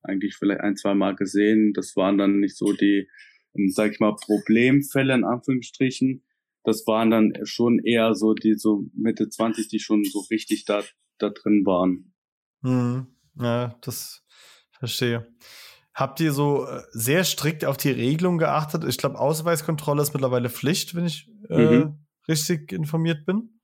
eigentlich 0.02 0.36
vielleicht 0.36 0.62
ein, 0.62 0.76
zwei 0.76 0.94
Mal 0.94 1.16
gesehen. 1.16 1.74
Das 1.74 1.96
waren 1.96 2.18
dann 2.18 2.40
nicht 2.40 2.58
so 2.58 2.74
die, 2.74 3.08
ähm, 3.56 3.70
sag 3.70 3.92
ich 3.92 4.00
mal, 4.00 4.16
Problemfälle 4.16 5.14
in 5.14 5.24
Anführungsstrichen. 5.24 6.24
Das 6.64 6.86
waren 6.88 7.12
dann 7.12 7.34
schon 7.44 7.80
eher 7.80 8.16
so 8.16 8.34
die 8.34 8.56
so 8.56 8.86
Mitte 8.94 9.30
20, 9.30 9.68
die 9.68 9.80
schon 9.80 10.04
so 10.04 10.20
richtig 10.32 10.66
da, 10.66 10.84
da 11.20 11.30
drin 11.30 11.66
waren. 11.66 12.14
Mhm. 12.62 13.08
Ja, 13.40 13.76
das 13.82 14.24
verstehe. 14.72 15.28
Habt 15.94 16.20
ihr 16.20 16.32
so 16.32 16.66
äh, 16.66 16.82
sehr 16.92 17.24
strikt 17.24 17.66
auf 17.66 17.78
die 17.78 17.92
Regelung 17.92 18.38
geachtet? 18.38 18.84
Ich 18.84 18.98
glaube, 18.98 19.20
Ausweiskontrolle 19.20 20.02
ist 20.02 20.14
mittlerweile 20.14 20.50
Pflicht, 20.50 20.96
wenn 20.96 21.06
ich 21.06 21.30
äh, 21.50 21.80
Mhm. 21.80 22.00
richtig 22.28 22.72
informiert 22.72 23.26
bin. 23.26 23.60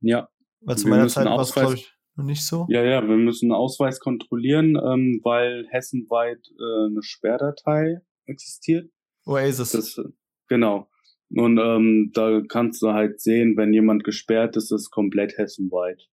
Ja, 0.00 0.28
Weil 0.60 0.78
zu 0.78 0.86
Wir 0.86 0.90
meiner 0.90 1.08
Zeit 1.08 1.26
war 1.26 1.40
es, 1.40 1.52
glaube 1.52 1.74
ich, 1.74 1.92
noch 2.16 2.24
nicht 2.24 2.46
so. 2.46 2.66
Ja, 2.70 2.82
ja, 2.82 3.06
wir 3.06 3.16
müssen 3.16 3.52
Ausweis 3.52 4.00
kontrollieren, 4.00 4.76
ähm, 4.76 5.20
weil 5.22 5.66
hessenweit 5.70 6.40
äh, 6.58 6.86
eine 6.90 7.02
Sperrdatei 7.02 8.00
existiert. 8.24 8.90
Oasis. 9.26 9.72
Das, 9.72 10.00
genau. 10.48 10.88
Und 11.30 11.58
ähm, 11.58 12.10
da 12.14 12.40
kannst 12.48 12.80
du 12.82 12.92
halt 12.92 13.20
sehen, 13.20 13.56
wenn 13.56 13.72
jemand 13.72 14.04
gesperrt 14.04 14.56
ist, 14.56 14.70
ist 14.70 14.90
komplett 14.90 15.36
hessenweit. 15.36 16.08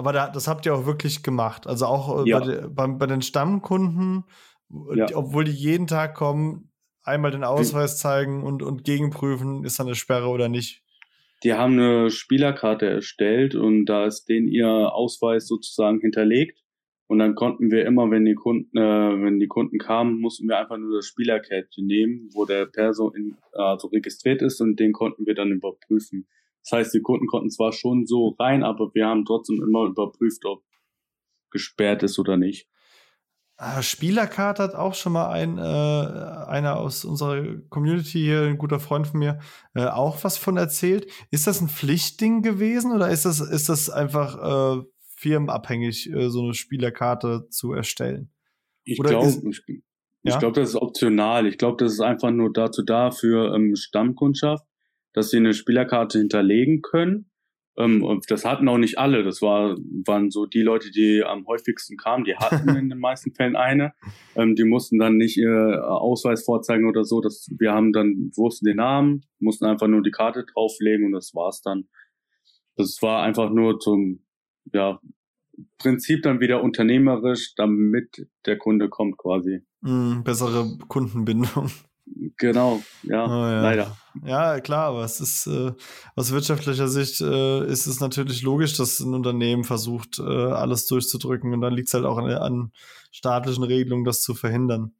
Aber 0.00 0.14
da, 0.14 0.30
das 0.30 0.48
habt 0.48 0.64
ihr 0.64 0.74
auch 0.74 0.86
wirklich 0.86 1.22
gemacht. 1.22 1.66
Also 1.66 1.84
auch 1.84 2.24
äh, 2.24 2.30
Ja. 2.30 2.38
bei, 2.40 2.68
bei, 2.68 2.86
bei 2.86 3.06
den 3.06 3.20
Stammkunden, 3.20 4.24
äh, 4.70 4.96
Ja. 4.96 5.04
die, 5.04 5.14
obwohl 5.14 5.44
die 5.44 5.52
jeden 5.52 5.86
Tag 5.86 6.14
kommen, 6.14 6.72
einmal 7.02 7.32
den 7.32 7.44
Ausweis 7.44 7.98
zeigen 7.98 8.42
und, 8.42 8.62
und 8.62 8.82
gegenprüfen, 8.84 9.62
ist 9.62 9.78
da 9.78 9.84
eine 9.84 9.94
Sperre 9.94 10.28
oder 10.28 10.48
nicht. 10.48 10.82
Die 11.44 11.52
haben 11.52 11.74
eine 11.74 12.10
Spielerkarte 12.10 12.86
erstellt 12.86 13.54
und 13.54 13.84
da 13.84 14.06
ist 14.06 14.24
denen 14.30 14.48
ihr 14.48 14.70
Ausweis 14.94 15.46
sozusagen 15.46 16.00
hinterlegt. 16.00 16.58
Und 17.06 17.18
dann 17.18 17.34
konnten 17.34 17.70
wir 17.70 17.84
immer, 17.84 18.10
wenn 18.10 18.24
die 18.24 18.34
Kunden, 18.36 18.74
äh, 18.78 18.80
wenn 19.22 19.38
die 19.38 19.48
Kunden 19.48 19.76
kamen, 19.76 20.18
mussten 20.18 20.48
wir 20.48 20.58
einfach 20.58 20.78
nur 20.78 20.96
das 20.96 21.04
Spielerkärtchen 21.08 21.84
nehmen, 21.84 22.30
wo 22.32 22.46
der 22.46 22.64
Perso 22.64 23.10
in, 23.10 23.36
also 23.52 23.88
registriert 23.88 24.40
ist 24.40 24.62
und 24.62 24.80
den 24.80 24.92
konnten 24.92 25.26
wir 25.26 25.34
dann 25.34 25.50
überprüfen. 25.50 26.26
Das 26.64 26.72
heißt, 26.72 26.94
die 26.94 27.00
Kunden 27.00 27.26
konnten 27.26 27.50
zwar 27.50 27.72
schon 27.72 28.06
so 28.06 28.36
rein, 28.38 28.62
aber 28.62 28.94
wir 28.94 29.06
haben 29.06 29.24
trotzdem 29.24 29.62
immer 29.62 29.84
überprüft, 29.86 30.44
ob 30.44 30.62
gesperrt 31.50 32.02
ist 32.02 32.18
oder 32.18 32.36
nicht. 32.36 32.68
Ah, 33.56 33.82
Spielerkarte 33.82 34.62
hat 34.62 34.74
auch 34.74 34.94
schon 34.94 35.12
mal 35.12 35.30
ein, 35.30 35.58
äh, 35.58 35.60
einer 35.60 36.78
aus 36.78 37.04
unserer 37.04 37.58
Community 37.68 38.18
hier, 38.20 38.42
ein 38.44 38.56
guter 38.56 38.80
Freund 38.80 39.06
von 39.06 39.18
mir, 39.18 39.38
äh, 39.74 39.84
auch 39.84 40.24
was 40.24 40.38
von 40.38 40.56
erzählt. 40.56 41.10
Ist 41.30 41.46
das 41.46 41.60
ein 41.60 41.68
Pflichtding 41.68 42.40
gewesen 42.40 42.90
oder 42.92 43.10
ist 43.10 43.26
das, 43.26 43.40
ist 43.40 43.68
das 43.68 43.90
einfach 43.90 44.78
äh, 44.78 44.82
firmenabhängig, 45.16 46.10
äh, 46.10 46.30
so 46.30 46.44
eine 46.44 46.54
Spielerkarte 46.54 47.48
zu 47.50 47.72
erstellen? 47.74 48.32
Ich 48.84 48.98
glaube, 48.98 49.28
ich 49.28 49.62
Ja? 50.22 50.38
glaube, 50.38 50.58
das 50.58 50.70
ist 50.70 50.76
optional. 50.76 51.46
Ich 51.46 51.58
glaube, 51.58 51.84
das 51.84 51.92
ist 51.92 52.00
einfach 52.00 52.30
nur 52.30 52.50
dazu 52.52 52.82
da 52.82 53.10
für 53.10 53.54
ähm, 53.54 53.76
Stammkundschaft, 53.76 54.64
dass 55.12 55.30
sie 55.30 55.38
eine 55.38 55.54
Spielerkarte 55.54 56.18
hinterlegen 56.18 56.82
können. 56.82 57.30
Ähm, 57.76 58.02
und 58.02 58.30
das 58.30 58.44
hatten 58.44 58.68
auch 58.68 58.78
nicht 58.78 58.98
alle. 58.98 59.22
Das 59.22 59.42
war, 59.42 59.76
waren 60.06 60.30
so 60.30 60.46
die 60.46 60.62
Leute, 60.62 60.90
die 60.90 61.22
am 61.24 61.46
häufigsten 61.46 61.96
kamen. 61.96 62.24
Die 62.24 62.36
hatten 62.36 62.68
in 62.76 62.90
den 62.90 62.98
meisten 62.98 63.32
Fällen 63.34 63.56
eine. 63.56 63.92
Ähm, 64.36 64.54
die 64.54 64.64
mussten 64.64 64.98
dann 64.98 65.16
nicht 65.16 65.36
ihr 65.36 65.84
Ausweis 65.86 66.44
vorzeigen 66.44 66.88
oder 66.88 67.04
so. 67.04 67.20
Das, 67.20 67.48
wir 67.58 67.72
haben 67.72 67.92
dann, 67.92 68.30
wussten 68.36 68.66
den 68.66 68.76
Namen, 68.76 69.24
mussten 69.38 69.64
einfach 69.66 69.88
nur 69.88 70.02
die 70.02 70.10
Karte 70.10 70.44
drauflegen 70.44 71.06
und 71.06 71.12
das 71.12 71.34
war's 71.34 71.62
dann. 71.62 71.88
Das 72.76 72.98
war 73.02 73.22
einfach 73.22 73.50
nur 73.50 73.78
zum, 73.78 74.24
ja, 74.72 75.00
Prinzip 75.78 76.22
dann 76.22 76.40
wieder 76.40 76.62
unternehmerisch, 76.62 77.54
damit 77.54 78.26
der 78.46 78.56
Kunde 78.58 78.88
kommt 78.88 79.18
quasi. 79.18 79.60
Mm, 79.82 80.22
bessere 80.22 80.78
Kundenbindung. 80.88 81.70
Genau, 82.36 82.82
ja, 83.02 83.24
Oh, 83.24 83.46
ja. 83.50 83.62
leider. 83.62 83.96
Ja, 84.24 84.60
klar, 84.60 84.86
aber 84.86 85.04
es 85.04 85.20
ist 85.20 85.46
äh, 85.46 85.72
aus 86.16 86.32
wirtschaftlicher 86.32 86.88
Sicht 86.88 87.20
äh, 87.20 87.64
ist 87.66 87.86
es 87.86 88.00
natürlich 88.00 88.42
logisch, 88.42 88.76
dass 88.76 88.98
ein 89.00 89.14
Unternehmen 89.14 89.64
versucht, 89.64 90.18
äh, 90.18 90.22
alles 90.22 90.86
durchzudrücken 90.86 91.52
und 91.52 91.60
dann 91.60 91.72
liegt 91.74 91.88
es 91.88 91.94
halt 91.94 92.04
auch 92.04 92.18
an, 92.18 92.30
an 92.30 92.72
staatlichen 93.12 93.62
Regelungen, 93.62 94.04
das 94.04 94.22
zu 94.22 94.34
verhindern. 94.34 94.94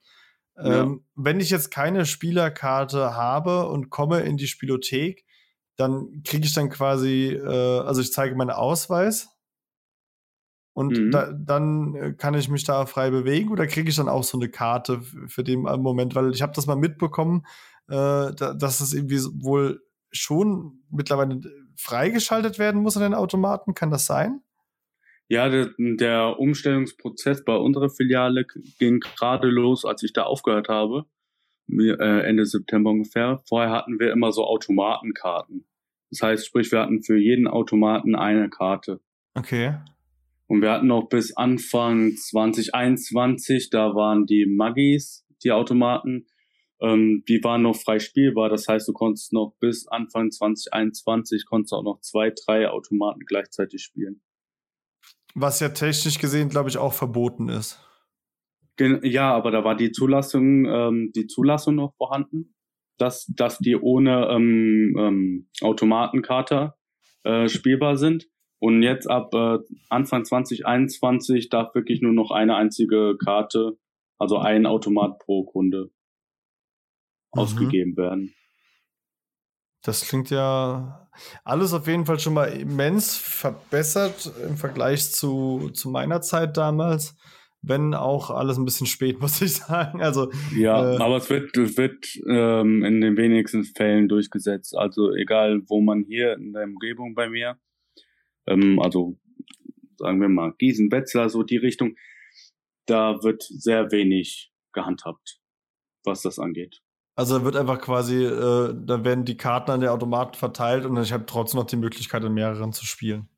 Ja. 0.57 0.83
Ähm, 0.83 1.05
wenn 1.17 1.41
ich 1.41 1.51
jetzt 1.51 1.71
keine 1.71 2.07
Spielerkarte 2.07 3.15
habe 3.15 3.67
und 3.69 3.91
komme 3.91 4.21
in 4.21 4.37
die 4.37 4.47
Spielothek, 4.47 5.25
dann 5.77 6.23
kriege 6.25 6.47
ich 6.47 6.53
dann 6.53 6.69
quasi, 6.69 7.29
äh, 7.33 7.81
also 7.81 8.01
ich 8.03 8.13
zeige 8.13 8.37
meinen 8.37 8.51
Ausweis 8.51 9.29
und 10.73 10.99
Mhm. 10.99 11.11
da, 11.11 11.33
dann 11.33 11.95
äh, 11.95 12.13
kann 12.13 12.35
ich 12.35 12.49
mich 12.49 12.65
da 12.65 12.87
frei 12.87 13.11
bewegen 13.11 13.51
oder 13.51 13.67
kriege 13.67 13.91
ich 13.91 13.97
dann 13.97 14.09
auch 14.09 14.25
so 14.25 14.39
eine 14.39 14.49
Karte 14.49 15.01
für 15.27 15.43
den 15.43 15.67
äh, 15.67 15.77
Moment, 15.77 16.15
weil 16.15 16.31
ich 16.33 16.43
habe 16.43 16.53
das 16.55 16.67
mal 16.67 16.77
mitbekommen, 16.77 17.45
äh, 17.89 18.33
da, 18.35 18.55
dass 18.55 18.81
es 18.81 18.95
irgendwie 18.95 19.21
wohl 19.43 19.83
schon 20.13 20.83
mittlerweile 20.91 21.41
freigeschaltet 21.77 22.59
werden 22.59 22.83
muss 22.83 22.97
an 22.97 23.03
den 23.03 23.15
Automaten. 23.15 23.75
Kann 23.75 23.91
das 23.91 24.07
sein? 24.07 24.43
Ja, 25.29 25.49
der, 25.49 25.71
der 25.79 26.41
Umstellungsprozess 26.41 27.45
bei 27.45 27.55
unserer 27.55 27.89
Filiale 27.89 28.45
ging 28.79 28.99
gerade 28.99 29.49
los, 29.49 29.85
als 29.85 30.03
ich 30.03 30.13
da 30.13 30.25
aufgehört 30.25 30.69
habe, 30.69 31.07
äh, 31.69 32.21
Ende 32.23 32.47
September 32.47 32.91
ungefähr. 32.91 33.41
Vorher 33.49 33.71
hatten 33.71 34.01
wir 34.01 34.13
immer 34.13 34.33
so 34.33 34.45
Automatenkarten. 34.45 35.65
Das 36.11 36.23
heißt, 36.23 36.47
sprich, 36.47 36.73
wir 36.73 36.81
hatten 36.81 37.03
für 37.03 37.17
jeden 37.17 37.47
Automaten 37.47 38.17
eine 38.17 38.51
Karte. 38.51 39.01
Okay. 39.35 39.75
Und 40.51 40.63
wir 40.63 40.73
hatten 40.73 40.91
auch 40.91 41.09
bis 41.09 41.37
Anfang 41.37 42.17
2021, 42.17 43.71
da 43.71 43.95
waren 43.95 44.27
die 44.27 44.47
Maggies, 44.47 45.25
die 45.45 45.53
Automaten, 45.53 46.27
ähm, 46.81 47.23
die 47.29 47.39
waren 47.45 47.63
noch 47.63 47.77
frei 47.77 48.01
spielbar. 48.01 48.49
Das 48.49 48.67
heißt, 48.67 48.89
du 48.89 48.93
konntest 48.93 49.33
noch 49.33 49.55
bis 49.61 49.87
Anfang 49.87 50.33
2021 50.33 51.47
konntest 51.47 51.73
auch 51.73 51.85
noch 51.85 52.01
zwei, 52.01 52.33
drei 52.33 52.69
Automaten 52.69 53.21
gleichzeitig 53.27 53.81
spielen. 53.81 54.23
Was 55.37 55.61
ja 55.61 55.69
technisch 55.69 56.19
gesehen, 56.19 56.49
glaube 56.49 56.69
ich, 56.69 56.79
auch 56.79 56.95
verboten 56.95 57.49
ist. 57.49 57.79
Gen 58.77 58.99
ja, 59.05 59.33
aber 59.33 59.53
da 59.53 59.63
war 59.63 59.77
die 59.77 59.93
Zulassung, 59.93 60.65
ähm, 60.67 61.13
die 61.15 61.29
Zulassung 61.29 61.77
noch 61.77 61.95
vorhanden, 61.95 62.57
dass, 62.99 63.27
dass 63.27 63.59
die 63.59 63.77
ohne 63.77 64.27
ähm, 64.33 64.97
ähm, 64.99 65.49
Automatenkarte 65.61 66.75
äh, 67.23 67.49
spielbar 67.49 67.97
sind. 67.97 68.27
Und 68.61 68.83
jetzt 68.83 69.09
ab 69.11 69.33
äh, 69.35 69.59
Anfang 69.89 70.25
2021 70.25 71.49
darf 71.49 71.75
wirklich 71.75 72.03
nur 72.03 72.13
noch 72.13 72.31
eine 72.31 72.57
einzige 72.57 73.17
Karte, 73.17 73.79
also 74.19 74.37
ein 74.39 74.67
Automat 74.67 75.19
pro 75.19 75.45
Kunde 75.45 75.91
Mhm. 77.35 77.41
ausgegeben 77.41 77.97
werden. 77.97 78.35
Das 79.83 80.07
klingt 80.07 80.31
ja 80.31 81.09
alles 81.45 81.73
auf 81.73 81.87
jeden 81.87 82.05
Fall 82.05 82.19
schon 82.21 82.35
mal 82.35 82.47
immens 82.47 83.17
verbessert 83.17 84.31
im 84.47 84.57
Vergleich 84.57 85.11
zu, 85.13 85.71
zu 85.73 85.91
meiner 85.91 86.21
Zeit 86.21 86.57
damals. 86.57 87.17
Wenn 87.63 87.95
auch 87.95 88.31
alles 88.31 88.59
ein 88.59 88.65
bisschen 88.65 88.87
spät, 88.87 89.21
muss 89.21 89.41
ich 89.41 89.55
sagen. 89.55 90.03
Also, 90.03 90.31
Ja, 90.55 90.95
Äh, 90.95 90.97
aber 90.99 91.17
es 91.17 91.31
wird, 91.31 91.57
es 91.57 91.77
wird 91.77 92.07
ähm, 92.29 92.85
in 92.85 93.01
den 93.01 93.17
wenigsten 93.17 93.65
Fällen 93.65 94.09
durchgesetzt. 94.09 94.77
Also 94.77 95.13
egal, 95.15 95.63
wo 95.69 95.81
man 95.81 96.03
hier 96.03 96.35
in 96.35 96.53
der 96.53 96.65
Umgebung 96.65 97.15
bei 97.15 97.29
mir, 97.31 97.59
ähm, 98.51 98.79
also 98.81 99.17
sagen 99.97 100.21
wir 100.21 100.29
mal 100.29 100.53
Gießen, 100.59 100.91
Wetzlar, 100.91 101.29
so 101.29 101.43
die 101.43 101.59
Richtung, 101.59 101.97
da 102.87 103.23
wird 103.23 103.43
sehr 103.43 103.93
wenig 103.93 104.53
gehandhabt, 104.73 105.41
was 106.05 106.23
das 106.23 106.39
angeht. 106.39 106.83
also 107.15 107.39
da 107.39 107.45
wird 107.45 107.57
einfach 107.57 107.81
quasi, 107.81 108.25
äh, 108.25 108.75
da 108.75 109.05
werden 109.05 109.25
die 109.25 109.37
Karten 109.37 109.71
an 109.71 109.81
der 109.81 109.93
Automaten 109.93 110.35
verteilt 110.35 110.87
und 110.87 110.97
ich 110.99 111.13
habe 111.13 111.27
trotzdem 111.27 111.61
noch 111.61 111.67
die 111.67 111.77
Möglichkeit, 111.77 112.25
in 112.25 112.35
mehreren 112.35 112.73
zu 112.73 112.87
spielen. 112.87 113.29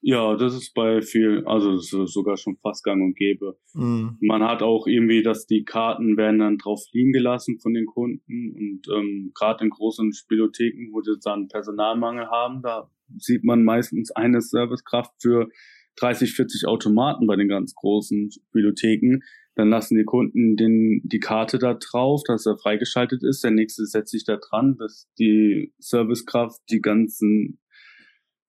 Ja, 0.00 0.36
das 0.36 0.54
ist 0.54 0.74
bei 0.74 1.02
vielen, 1.02 1.46
also 1.46 1.74
das 1.74 1.92
ist 1.92 2.12
sogar 2.12 2.36
schon 2.36 2.56
fast 2.58 2.84
gang 2.84 3.02
und 3.02 3.16
gäbe. 3.16 3.58
Mhm. 3.74 4.18
Man 4.20 4.42
hat 4.44 4.62
auch 4.62 4.86
irgendwie, 4.86 5.22
dass 5.22 5.46
die 5.46 5.64
Karten 5.64 6.16
werden 6.16 6.38
dann 6.38 6.58
drauf 6.58 6.82
liegen 6.92 7.12
gelassen 7.12 7.58
von 7.60 7.74
den 7.74 7.86
Kunden 7.86 8.52
und 8.54 8.82
ähm, 8.94 9.32
gerade 9.34 9.64
in 9.64 9.70
großen 9.70 10.12
Spielotheken, 10.12 10.92
wo 10.92 11.00
die 11.00 11.16
dann 11.24 11.48
Personalmangel 11.48 12.26
haben, 12.26 12.62
da 12.62 12.90
sieht 13.18 13.44
man 13.44 13.64
meistens 13.64 14.10
eine 14.10 14.40
Servicekraft 14.40 15.12
für 15.20 15.48
30, 15.96 16.34
40 16.34 16.66
Automaten 16.66 17.26
bei 17.26 17.36
den 17.36 17.48
ganz 17.48 17.74
großen 17.74 18.30
Spielotheken. 18.30 19.20
Dann 19.54 19.70
lassen 19.70 19.96
die 19.96 20.04
Kunden 20.04 20.56
den, 20.56 21.00
die 21.04 21.18
Karte 21.18 21.58
da 21.58 21.74
drauf, 21.74 22.22
dass 22.26 22.44
er 22.44 22.58
freigeschaltet 22.58 23.22
ist. 23.22 23.42
Der 23.42 23.50
nächste 23.50 23.86
setzt 23.86 24.10
sich 24.10 24.24
da 24.24 24.36
dran, 24.36 24.76
bis 24.76 25.08
die 25.18 25.72
Servicekraft 25.78 26.60
die 26.70 26.80
ganzen 26.80 27.58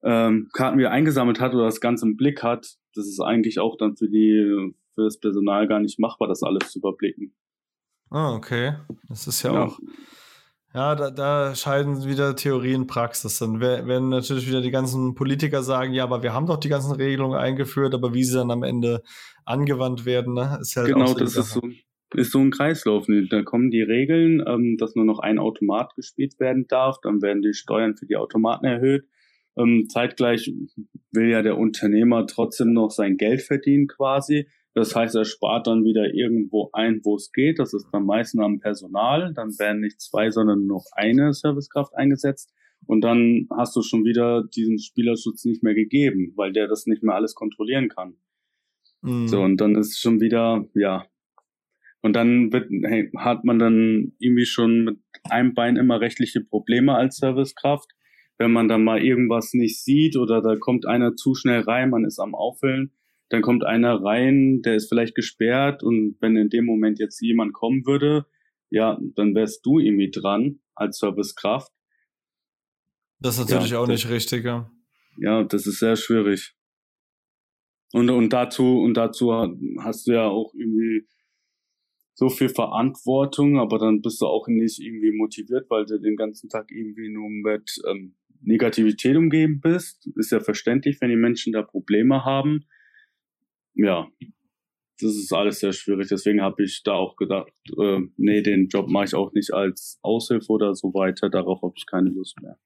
ähm, 0.03 0.49
Karten 0.53 0.77
wieder 0.77 0.91
eingesammelt 0.91 1.39
hat 1.39 1.53
oder 1.53 1.65
das 1.65 1.81
Ganze 1.81 2.05
im 2.05 2.17
Blick 2.17 2.43
hat. 2.43 2.75
Das 2.95 3.05
ist 3.07 3.19
eigentlich 3.21 3.59
auch 3.59 3.77
dann 3.77 3.95
für 3.95 4.09
die 4.09 4.73
für 4.95 5.03
das 5.03 5.19
Personal 5.19 5.67
gar 5.67 5.79
nicht 5.79 5.99
machbar, 5.99 6.27
das 6.27 6.41
alles 6.43 6.71
zu 6.71 6.79
überblicken. 6.79 7.33
Ah, 8.09 8.33
okay. 8.33 8.73
Das 9.09 9.27
ist 9.27 9.43
ja, 9.43 9.53
Ja. 9.53 9.65
auch. 9.65 9.79
Ja, 10.73 10.95
da, 10.95 11.09
da 11.11 11.55
scheiden 11.55 12.05
wieder 12.05 12.35
Theorie 12.35 12.75
und 12.75 12.87
Praxis. 12.87 13.39
Dann 13.39 13.59
wer- 13.59 13.87
werden 13.87 14.09
natürlich 14.09 14.47
wieder 14.47 14.61
die 14.61 14.69
ganzen 14.71 15.15
Politiker 15.15 15.63
sagen, 15.63 15.93
ja, 15.93 16.03
aber 16.03 16.21
wir 16.23 16.33
haben 16.33 16.45
doch 16.45 16.57
die 16.57 16.69
ganzen 16.69 16.93
Regelungen 16.95 17.37
eingeführt, 17.39 17.93
aber 17.95 18.13
wie 18.13 18.23
sie 18.23 18.35
dann 18.35 18.51
am 18.51 18.63
Ende 18.63 19.01
angewandt 19.45 20.05
werden, 20.05 20.33
ne, 20.33 20.57
ist 20.61 20.75
halt 20.75 20.89
auch 20.89 20.93
genau, 20.93 21.07
so 21.07 21.15
das 21.19 21.35
ist 21.35 21.51
so, 21.51 21.61
ist 22.15 22.31
so 22.31 22.39
ein 22.39 22.51
Kreislauf. 22.51 23.07
Da 23.29 23.41
kommen 23.43 23.71
die 23.71 23.81
Regeln, 23.81 24.43
ähm, 24.45 24.77
dass 24.77 24.95
nur 24.95 25.05
noch 25.05 25.19
ein 25.19 25.39
Automat 25.39 25.95
gespielt 25.95 26.39
werden 26.39 26.65
darf, 26.67 26.97
dann 27.01 27.21
werden 27.21 27.41
die 27.41 27.53
Steuern 27.53 27.95
für 27.95 28.05
die 28.05 28.17
Automaten 28.17 28.65
erhöht. 28.65 29.05
Ähm, 29.57 29.87
zeitgleich 29.89 30.51
will 31.11 31.29
ja 31.29 31.41
der 31.41 31.57
Unternehmer 31.57 32.27
trotzdem 32.27 32.73
noch 32.73 32.91
sein 32.91 33.17
Geld 33.17 33.41
verdienen 33.41 33.87
quasi. 33.87 34.47
Das 34.73 34.95
heißt, 34.95 35.15
er 35.15 35.25
spart 35.25 35.65
dann 35.65 35.83
wieder 35.83 36.13
irgendwo 36.13 36.69
ein, 36.71 37.01
wo 37.03 37.15
es 37.15 37.31
geht. 37.31 37.57
Das 37.57 37.73
ist 37.73 37.87
dann 37.91 38.05
meistens 38.05 38.43
am 38.43 38.59
Personal. 38.59 39.33
Dann 39.33 39.57
werden 39.57 39.81
nicht 39.81 39.99
zwei, 39.99 40.29
sondern 40.29 40.67
nur 40.67 40.77
noch 40.77 40.85
eine 40.91 41.33
Servicekraft 41.33 41.95
eingesetzt. 41.95 42.53
Und 42.85 43.01
dann 43.01 43.47
hast 43.57 43.75
du 43.75 43.81
schon 43.81 44.05
wieder 44.05 44.43
diesen 44.43 44.77
Spielerschutz 44.77 45.45
nicht 45.45 45.63
mehr 45.63 45.73
gegeben, 45.73 46.33
weil 46.35 46.53
der 46.53 46.67
das 46.67 46.85
nicht 46.85 47.01
mehr 47.01 47.15
alles 47.15 47.33
kontrollieren 47.33 47.89
kann. 47.89 48.17
Mhm. 49.01 49.27
So, 49.27 49.41
und 49.41 49.57
dann 49.59 49.75
ist 49.75 49.99
schon 49.99 50.21
wieder, 50.21 50.65
ja. 50.75 51.05
Und 52.01 52.15
dann 52.15 52.53
wird, 52.53 52.69
hey, 52.83 53.09
hat 53.17 53.43
man 53.43 53.57
dann 53.57 54.13
irgendwie 54.19 54.45
schon 54.45 54.83
mit 54.83 54.99
einem 55.23 55.55
Bein 55.55 55.77
immer 55.77 55.99
rechtliche 55.99 56.41
Probleme 56.41 56.93
als 56.95 57.17
Servicekraft. 57.17 57.91
Wenn 58.37 58.51
man 58.51 58.67
dann 58.67 58.83
mal 58.83 59.01
irgendwas 59.03 59.53
nicht 59.53 59.83
sieht 59.83 60.15
oder 60.15 60.41
da 60.41 60.55
kommt 60.55 60.85
einer 60.85 61.15
zu 61.15 61.33
schnell 61.35 61.61
rein, 61.61 61.89
man 61.89 62.05
ist 62.05 62.19
am 62.19 62.35
Auffüllen, 62.35 62.91
dann 63.29 63.41
kommt 63.41 63.63
einer 63.65 64.01
rein, 64.03 64.61
der 64.61 64.75
ist 64.75 64.89
vielleicht 64.89 65.15
gesperrt 65.15 65.83
und 65.83 66.15
wenn 66.19 66.37
in 66.37 66.49
dem 66.49 66.65
Moment 66.65 66.99
jetzt 66.99 67.19
jemand 67.21 67.53
kommen 67.53 67.85
würde, 67.85 68.25
ja, 68.69 68.99
dann 69.15 69.33
wärst 69.35 69.65
du 69.65 69.79
irgendwie 69.79 70.11
dran 70.11 70.59
als 70.75 70.99
Servicekraft. 70.99 71.71
Das 73.19 73.37
ist 73.39 73.49
natürlich 73.49 73.71
Ja, 73.71 73.79
auch 73.79 73.87
das- 73.87 74.03
nicht 74.03 74.09
richtig, 74.09 74.45
ja. 74.45 74.69
Ja, 75.19 75.43
das 75.43 75.65
ist 75.65 75.79
sehr 75.79 75.95
schwierig. 75.95 76.53
Und, 77.93 78.09
und 78.09 78.31
dazu, 78.33 78.79
und 78.81 78.93
dazu 78.95 79.33
hast 79.79 80.07
du 80.07 80.11
ja 80.11 80.27
auch 80.27 80.53
irgendwie 80.53 81.07
so 82.13 82.29
viel 82.29 82.49
Verantwortung, 82.49 83.57
aber 83.57 83.79
dann 83.79 84.01
bist 84.01 84.21
du 84.21 84.25
auch 84.25 84.47
nicht 84.47 84.79
irgendwie 84.79 85.11
motiviert, 85.11 85.69
weil 85.69 85.85
du 85.85 85.99
den 85.99 86.15
ganzen 86.15 86.49
Tag 86.49 86.69
irgendwie 86.71 87.09
nur 87.09 87.29
mit 87.29 87.79
ähm, 87.89 88.15
Negativität 88.41 89.15
umgeben 89.15 89.59
bist. 89.61 90.07
Ist 90.15 90.31
ja 90.31 90.39
verständlich, 90.39 90.99
wenn 91.01 91.09
die 91.09 91.15
Menschen 91.15 91.53
da 91.53 91.61
Probleme 91.61 92.25
haben. 92.25 92.65
Ja. 93.73 94.07
das 94.99 95.11
ist 95.11 95.31
alles 95.33 95.59
sehr 95.59 95.73
schwierig. 95.73 96.07
Deswegen 96.09 96.41
habe 96.41 96.63
ich 96.63 96.81
da 96.83 96.93
auch 96.93 97.15
gedacht, 97.15 97.51
äh, 97.79 97.99
nee, 98.17 98.41
den 98.41 98.67
Job 98.67 98.89
mache 98.89 99.05
ich 99.05 99.15
auch 99.15 99.31
nicht 99.33 99.53
als 99.53 99.99
Aushilfe 100.01 100.51
oder 100.51 100.73
so 100.73 100.93
weiter. 100.93 101.29
Darauf 101.29 101.61
habe 101.61 101.73
ich 101.75 101.85
keine 101.85 102.09
Lust 102.09 102.41
mehr. 102.41 102.57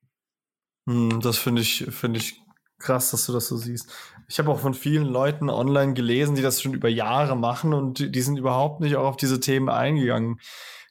Hm, 0.88 1.19
das 1.22 1.38
finde 1.38 1.61
ich, 1.61 1.86
finde 1.89 2.19
ich 2.19 2.41
krass, 2.80 3.11
dass 3.11 3.26
du 3.26 3.34
das 3.34 3.47
so 3.47 3.57
siehst. 3.57 3.93
Ich 4.28 4.39
habe 4.39 4.49
auch 4.49 4.59
von 4.59 4.74
vielen 4.74 5.05
Leuten 5.05 5.49
online 5.49 5.93
gelesen, 5.93 6.36
die 6.36 6.41
das 6.41 6.61
schon 6.61 6.74
über 6.74 6.89
Jahre 6.89 7.36
machen 7.36 7.74
und 7.74 7.99
die, 7.99 8.11
die 8.11 8.22
sind 8.22 8.38
überhaupt 8.38 8.82
nicht 8.82 8.95
auch 8.95 9.05
auf 9.05 9.17
diese 9.17 9.39
Themen 9.39 9.69
eingegangen. 9.69 10.39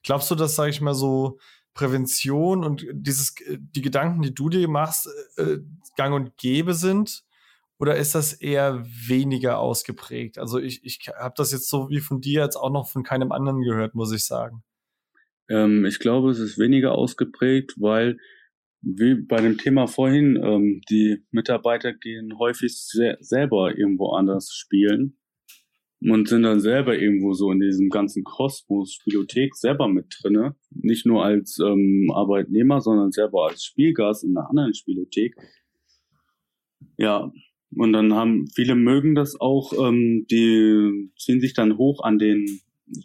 Glaubst 0.02 0.30
du, 0.30 0.34
dass, 0.34 0.56
sage 0.56 0.70
ich 0.70 0.80
mal, 0.80 0.94
so 0.94 1.38
Prävention 1.80 2.62
und 2.62 2.86
dieses, 2.92 3.34
die 3.48 3.80
Gedanken, 3.80 4.20
die 4.20 4.34
du 4.34 4.50
dir 4.50 4.68
machst, 4.68 5.08
äh, 5.38 5.58
gang 5.96 6.14
und 6.14 6.36
gäbe 6.36 6.74
sind? 6.74 7.24
Oder 7.78 7.96
ist 7.96 8.14
das 8.14 8.34
eher 8.34 8.84
weniger 8.84 9.58
ausgeprägt? 9.58 10.36
Also 10.36 10.58
ich, 10.58 10.84
ich 10.84 11.00
habe 11.18 11.32
das 11.38 11.52
jetzt 11.52 11.70
so 11.70 11.88
wie 11.88 12.00
von 12.00 12.20
dir 12.20 12.42
jetzt 12.42 12.56
auch 12.56 12.70
noch 12.70 12.90
von 12.90 13.02
keinem 13.02 13.32
anderen 13.32 13.62
gehört, 13.62 13.94
muss 13.94 14.12
ich 14.12 14.26
sagen. 14.26 14.62
Ähm, 15.48 15.86
ich 15.86 15.98
glaube, 16.00 16.30
es 16.30 16.38
ist 16.38 16.58
weniger 16.58 16.92
ausgeprägt, 16.92 17.72
weil 17.78 18.18
wie 18.82 19.14
bei 19.14 19.40
dem 19.40 19.56
Thema 19.56 19.86
vorhin, 19.86 20.36
ähm, 20.36 20.82
die 20.90 21.24
Mitarbeiter 21.30 21.94
gehen 21.94 22.38
häufig 22.38 22.76
se 22.76 23.16
selber 23.20 23.74
irgendwo 23.74 24.10
anders 24.10 24.52
spielen 24.52 25.16
und 26.02 26.28
sind 26.28 26.42
dann 26.42 26.60
selber 26.60 26.98
irgendwo 26.98 27.34
so 27.34 27.52
in 27.52 27.60
diesem 27.60 27.90
ganzen 27.90 28.24
Kosmos 28.24 28.94
Spielothek 28.94 29.54
selber 29.54 29.88
mit 29.88 30.06
drinne. 30.22 30.56
Nicht 30.70 31.04
nur 31.06 31.24
als 31.24 31.58
ähm, 31.58 32.10
Arbeitnehmer, 32.14 32.80
sondern 32.80 33.12
selber 33.12 33.48
als 33.48 33.64
Spielgast 33.64 34.24
in 34.24 34.36
einer 34.36 34.48
anderen 34.48 34.74
Spielothek. 34.74 35.36
Ja, 36.96 37.30
und 37.76 37.92
dann 37.92 38.14
haben 38.14 38.46
viele 38.54 38.74
mögen 38.74 39.14
das 39.14 39.38
auch, 39.38 39.72
ähm, 39.72 40.26
die 40.30 41.10
ziehen 41.18 41.40
sich 41.40 41.54
dann 41.54 41.76
hoch 41.76 42.02
an 42.02 42.18
den 42.18 42.46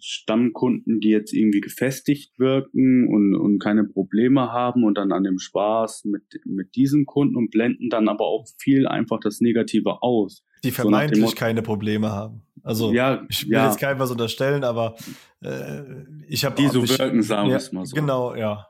Stammkunden, 0.01 0.99
die 0.99 1.09
jetzt 1.09 1.33
irgendwie 1.33 1.61
gefestigt 1.61 2.39
wirken 2.39 3.07
und, 3.07 3.35
und 3.35 3.59
keine 3.59 3.83
Probleme 3.83 4.51
haben 4.51 4.83
und 4.83 4.97
dann 4.97 5.11
an 5.11 5.23
dem 5.23 5.37
Spaß 5.37 6.05
mit, 6.05 6.23
mit 6.45 6.75
diesen 6.75 7.05
Kunden 7.05 7.35
und 7.35 7.51
blenden 7.51 7.89
dann 7.89 8.07
aber 8.07 8.25
auch 8.25 8.47
viel 8.57 8.87
einfach 8.87 9.19
das 9.19 9.41
Negative 9.41 10.01
aus. 10.01 10.43
Die 10.63 10.71
vermeintlich 10.71 11.29
so 11.29 11.35
keine 11.35 11.61
Probleme 11.61 12.11
haben. 12.11 12.44
Also 12.65 12.91
ja, 12.91 13.23
ich 13.29 13.45
will 13.45 13.53
ja. 13.53 13.67
jetzt 13.67 13.79
keinem 13.79 13.99
was 13.99 14.09
unterstellen, 14.09 14.63
aber 14.63 14.95
äh, 15.41 15.83
ich 16.27 16.43
habe 16.45 16.55
die 16.55 16.67
so 16.67 16.81
wirken, 16.87 17.21
sagen 17.21 17.49
wir 17.49 17.57
es 17.57 17.71
mal 17.71 17.85
so. 17.85 17.95
Genau, 17.95 18.33
ja. 18.33 18.67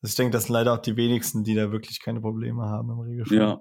Ich 0.00 0.14
denke, 0.14 0.32
das 0.32 0.44
sind 0.44 0.54
leider 0.54 0.72
auch 0.72 0.78
die 0.78 0.96
wenigsten, 0.96 1.44
die 1.44 1.54
da 1.54 1.72
wirklich 1.72 2.00
keine 2.00 2.22
Probleme 2.22 2.62
haben 2.62 2.90
im 2.90 3.00
Regelfall. 3.00 3.36
Ja. 3.36 3.60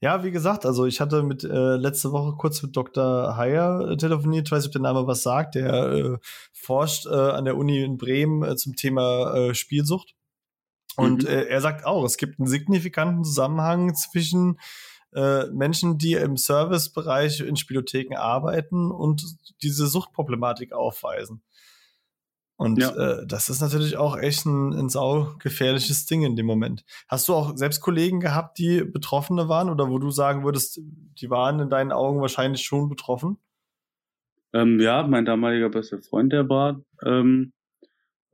Ja, 0.00 0.22
wie 0.22 0.30
gesagt, 0.30 0.66
also 0.66 0.84
ich 0.86 1.00
hatte 1.00 1.22
mit 1.22 1.44
äh, 1.44 1.76
letzte 1.76 2.12
Woche 2.12 2.36
kurz 2.36 2.62
mit 2.62 2.76
Dr. 2.76 3.36
Heyer 3.36 3.88
äh, 3.90 3.96
telefoniert, 3.96 4.46
ich 4.46 4.52
weiß 4.52 4.64
nicht, 4.64 4.68
ob 4.68 4.82
der 4.82 4.92
Name 4.92 5.06
was 5.06 5.22
sagt, 5.22 5.54
der 5.54 5.72
äh, 5.72 6.16
forscht 6.52 7.06
äh, 7.06 7.10
an 7.10 7.44
der 7.44 7.56
Uni 7.56 7.82
in 7.82 7.96
Bremen 7.96 8.42
äh, 8.42 8.54
zum 8.56 8.76
Thema 8.76 9.54
Spielsucht. 9.54 10.14
Und 10.96 11.24
mhm. 11.24 11.28
er 11.28 11.60
sagt 11.60 11.84
auch, 11.84 12.04
es 12.04 12.18
gibt 12.18 12.38
einen 12.38 12.46
signifikanten 12.46 13.24
Zusammenhang 13.24 13.94
zwischen 13.94 14.58
äh, 15.14 15.46
Menschen, 15.50 15.98
die 15.98 16.14
im 16.14 16.36
Servicebereich 16.36 17.40
in 17.40 17.56
Spielotheken 17.56 18.16
arbeiten 18.16 18.90
und 18.90 19.24
diese 19.62 19.86
Suchtproblematik 19.86 20.72
aufweisen. 20.72 21.42
Und 22.56 22.80
ja. 22.80 22.90
äh, 22.94 23.26
das 23.26 23.48
ist 23.48 23.60
natürlich 23.60 23.96
auch 23.96 24.16
echt 24.16 24.46
ein, 24.46 24.72
ein 24.72 24.88
saugefährliches 24.88 26.06
Ding 26.06 26.22
in 26.22 26.36
dem 26.36 26.46
Moment. 26.46 26.84
Hast 27.08 27.28
du 27.28 27.34
auch 27.34 27.56
selbst 27.56 27.80
Kollegen 27.80 28.20
gehabt, 28.20 28.58
die 28.58 28.84
Betroffene 28.84 29.48
waren 29.48 29.70
oder 29.70 29.88
wo 29.88 29.98
du 29.98 30.10
sagen 30.10 30.44
würdest, 30.44 30.80
die 31.20 31.30
waren 31.30 31.58
in 31.58 31.68
deinen 31.68 31.90
Augen 31.90 32.20
wahrscheinlich 32.20 32.64
schon 32.64 32.88
betroffen? 32.88 33.38
Ähm, 34.52 34.78
ja, 34.78 35.04
mein 35.04 35.24
damaliger 35.24 35.68
bester 35.68 36.00
Freund, 36.00 36.32
der 36.32 36.48
war 36.48 36.80
ähm, 37.04 37.52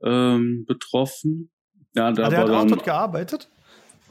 ähm, 0.03 0.65
betroffen. 0.67 1.49
Ja, 1.95 2.11
der, 2.11 2.25
ah, 2.25 2.29
der 2.29 2.39
hat 2.39 2.49
auch 2.49 2.67
dort 2.67 2.83
gearbeitet? 2.83 3.49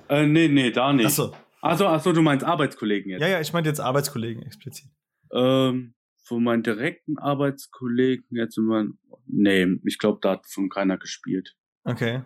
Äh, 0.08 0.26
nee, 0.26 0.48
nee, 0.48 0.72
da 0.72 0.92
nicht. 0.92 1.06
Achso. 1.06 1.32
Achso, 1.62 1.86
achso, 1.86 2.12
du 2.12 2.22
meinst 2.22 2.44
Arbeitskollegen 2.44 3.10
jetzt. 3.10 3.20
Ja, 3.20 3.28
ja, 3.28 3.40
ich 3.40 3.52
meinte 3.52 3.68
jetzt 3.68 3.80
Arbeitskollegen 3.80 4.42
explizit. 4.42 4.90
Ähm, 5.32 5.94
von 6.24 6.42
meinen 6.42 6.62
direkten 6.62 7.18
Arbeitskollegen 7.18 8.36
jetzt 8.36 8.56
immer, 8.56 8.86
nee, 9.26 9.66
ich 9.84 9.98
glaube, 9.98 10.18
da 10.22 10.32
hat 10.32 10.46
von 10.46 10.68
keiner 10.68 10.96
gespielt. 10.96 11.56
Okay. 11.84 12.22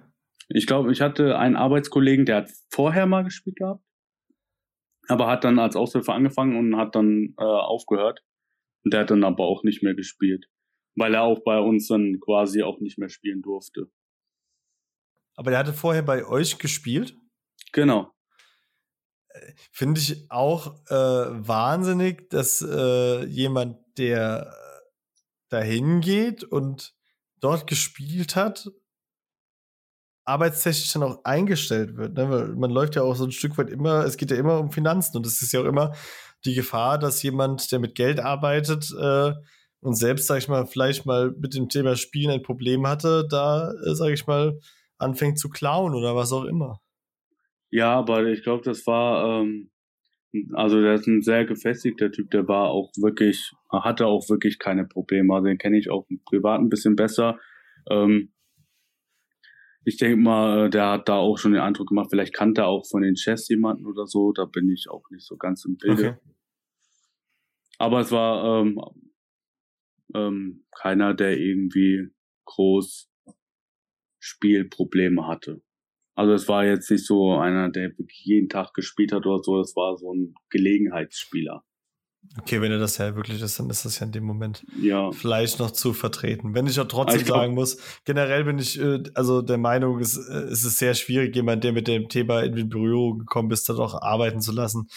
Ich 0.48 0.66
glaube, 0.66 0.92
ich 0.92 1.00
hatte 1.00 1.38
einen 1.38 1.56
Arbeitskollegen, 1.56 2.26
der 2.26 2.36
hat 2.36 2.50
vorher 2.70 3.06
mal 3.06 3.24
gespielt 3.24 3.56
gehabt, 3.56 3.82
aber 5.08 5.26
hat 5.28 5.44
dann 5.44 5.58
als 5.58 5.74
Aushilfe 5.74 6.12
angefangen 6.12 6.56
und 6.56 6.76
hat 6.76 6.94
dann 6.94 7.34
äh, 7.38 7.42
aufgehört. 7.42 8.22
Und 8.84 8.92
der 8.92 9.00
hat 9.00 9.10
dann 9.10 9.24
aber 9.24 9.44
auch 9.44 9.64
nicht 9.64 9.82
mehr 9.82 9.94
gespielt, 9.94 10.46
weil 10.96 11.14
er 11.14 11.22
auch 11.22 11.42
bei 11.42 11.58
uns 11.58 11.88
dann 11.88 12.20
quasi 12.20 12.62
auch 12.62 12.80
nicht 12.80 12.98
mehr 12.98 13.08
spielen 13.08 13.40
durfte. 13.40 13.90
Aber 15.36 15.50
der 15.50 15.60
hatte 15.60 15.72
vorher 15.72 16.02
bei 16.02 16.26
euch 16.26 16.58
gespielt? 16.58 17.16
Genau. 17.72 18.13
Finde 19.72 20.00
ich 20.00 20.30
auch 20.30 20.74
äh, 20.88 20.94
wahnsinnig, 20.94 22.30
dass 22.30 22.62
äh, 22.62 23.24
jemand, 23.24 23.78
der 23.98 24.54
dahin 25.48 26.00
geht 26.00 26.44
und 26.44 26.94
dort 27.40 27.66
gespielt 27.66 28.36
hat, 28.36 28.70
arbeitstechnisch 30.24 30.92
dann 30.92 31.02
auch 31.02 31.24
eingestellt 31.24 31.96
wird. 31.96 32.14
Ne? 32.14 32.30
Weil 32.30 32.48
man 32.48 32.70
läuft 32.70 32.96
ja 32.96 33.02
auch 33.02 33.14
so 33.14 33.24
ein 33.24 33.32
Stück 33.32 33.58
weit 33.58 33.70
immer, 33.70 34.04
es 34.04 34.16
geht 34.16 34.30
ja 34.30 34.36
immer 34.36 34.58
um 34.58 34.72
Finanzen 34.72 35.16
und 35.16 35.26
es 35.26 35.42
ist 35.42 35.52
ja 35.52 35.60
auch 35.60 35.66
immer 35.66 35.94
die 36.44 36.54
Gefahr, 36.54 36.98
dass 36.98 37.22
jemand, 37.22 37.70
der 37.72 37.78
mit 37.78 37.94
Geld 37.94 38.20
arbeitet 38.20 38.90
äh, 38.98 39.32
und 39.80 39.96
selbst, 39.96 40.26
sag 40.26 40.38
ich 40.38 40.48
mal, 40.48 40.66
vielleicht 40.66 41.06
mal 41.06 41.34
mit 41.38 41.54
dem 41.54 41.68
Thema 41.68 41.96
Spielen 41.96 42.30
ein 42.30 42.42
Problem 42.42 42.86
hatte, 42.86 43.26
da, 43.28 43.70
äh, 43.70 43.94
sag 43.94 44.10
ich 44.10 44.26
mal, 44.26 44.58
anfängt 44.98 45.38
zu 45.38 45.50
klauen 45.50 45.94
oder 45.94 46.16
was 46.16 46.32
auch 46.32 46.44
immer. 46.44 46.80
Ja, 47.70 47.94
aber 47.94 48.26
ich 48.26 48.42
glaube, 48.42 48.62
das 48.62 48.86
war, 48.86 49.42
ähm, 49.42 49.70
also 50.52 50.80
der 50.80 50.94
ist 50.94 51.06
ein 51.06 51.22
sehr 51.22 51.44
gefestigter 51.44 52.10
Typ, 52.10 52.30
der 52.30 52.46
war 52.48 52.68
auch 52.68 52.90
wirklich, 52.96 53.52
hatte 53.70 54.06
auch 54.06 54.28
wirklich 54.28 54.58
keine 54.58 54.84
Probleme. 54.84 55.34
Also 55.34 55.46
den 55.46 55.58
kenne 55.58 55.78
ich 55.78 55.90
auch 55.90 56.06
privat 56.24 56.60
ein 56.60 56.68
bisschen 56.68 56.96
besser. 56.96 57.38
Ähm, 57.90 58.32
ich 59.84 59.98
denke 59.98 60.16
mal, 60.16 60.66
äh, 60.66 60.70
der 60.70 60.90
hat 60.90 61.08
da 61.08 61.16
auch 61.16 61.36
schon 61.36 61.52
den 61.52 61.60
Eindruck 61.60 61.88
gemacht, 61.88 62.08
vielleicht 62.10 62.34
kannte 62.34 62.62
er 62.62 62.68
auch 62.68 62.86
von 62.86 63.02
den 63.02 63.16
Chefs 63.16 63.48
jemanden 63.48 63.86
oder 63.86 64.06
so, 64.06 64.32
da 64.32 64.44
bin 64.46 64.70
ich 64.70 64.88
auch 64.88 65.10
nicht 65.10 65.26
so 65.26 65.36
ganz 65.36 65.64
im 65.64 65.76
Bilde. 65.76 66.18
Okay. 66.18 66.34
Aber 67.78 68.00
es 68.00 68.10
war 68.10 68.62
ähm, 68.62 68.80
ähm, 70.14 70.64
keiner, 70.70 71.12
der 71.12 71.38
irgendwie 71.38 72.08
groß 72.46 73.10
Spielprobleme 74.20 75.26
hatte. 75.26 75.62
Also 76.14 76.32
es 76.32 76.48
war 76.48 76.64
jetzt 76.64 76.90
nicht 76.90 77.06
so 77.06 77.36
einer, 77.36 77.70
der 77.70 77.90
wirklich 77.98 78.24
jeden 78.24 78.48
Tag 78.48 78.72
gespielt 78.74 79.12
hat 79.12 79.26
oder 79.26 79.42
so, 79.42 79.60
es 79.60 79.74
war 79.74 79.96
so 79.96 80.12
ein 80.14 80.34
Gelegenheitsspieler. 80.50 81.64
Okay, 82.38 82.60
wenn 82.60 82.72
er 82.72 82.78
das 82.78 82.98
ja 82.98 83.14
wirklich 83.14 83.40
ist, 83.40 83.60
dann 83.60 83.70
ist 83.70 83.84
das 83.84 84.00
ja 84.00 84.06
in 84.06 84.12
dem 84.12 84.24
Moment 84.24 84.64
ja. 84.80 85.12
vielleicht 85.12 85.58
noch 85.58 85.70
zu 85.70 85.92
vertreten. 85.92 86.54
Wenn 86.54 86.66
ich 86.66 86.80
auch 86.80 86.88
trotzdem 86.88 87.20
ich 87.20 87.26
glaub, 87.26 87.38
sagen 87.38 87.54
muss, 87.54 87.78
generell 88.04 88.44
bin 88.44 88.58
ich 88.58 88.80
äh, 88.80 89.02
also 89.14 89.42
der 89.42 89.58
Meinung, 89.58 90.00
es, 90.00 90.16
äh, 90.16 90.32
es 90.32 90.64
ist 90.64 90.78
sehr 90.78 90.94
schwierig, 90.94 91.34
jemand, 91.36 91.64
der 91.64 91.72
mit 91.72 91.86
dem 91.86 92.08
Thema 92.08 92.40
in 92.42 92.68
Berührung 92.68 93.18
gekommen 93.18 93.50
ist, 93.50 93.68
da 93.68 93.74
doch 93.74 94.00
arbeiten 94.00 94.40
zu 94.40 94.52
lassen. 94.52 94.88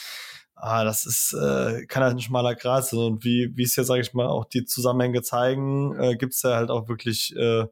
Ah, 0.56 0.84
das 0.84 1.06
ist, 1.06 1.34
äh, 1.34 1.86
kann 1.86 2.02
halt 2.02 2.16
ein 2.16 2.22
schmaler 2.22 2.56
Grat 2.56 2.88
sein. 2.88 3.00
Und 3.00 3.24
wie, 3.24 3.52
wie 3.56 3.64
es 3.64 3.76
ja, 3.76 3.84
sage 3.84 4.02
ich 4.02 4.14
mal, 4.14 4.28
auch 4.28 4.46
die 4.46 4.66
Zusammenhänge 4.66 5.22
zeigen, 5.22 5.96
äh, 6.00 6.16
gibt 6.16 6.34
es 6.34 6.42
ja 6.42 6.56
halt 6.56 6.72
auch 6.72 6.88
wirklich 6.88 7.36
äh, 7.36 7.66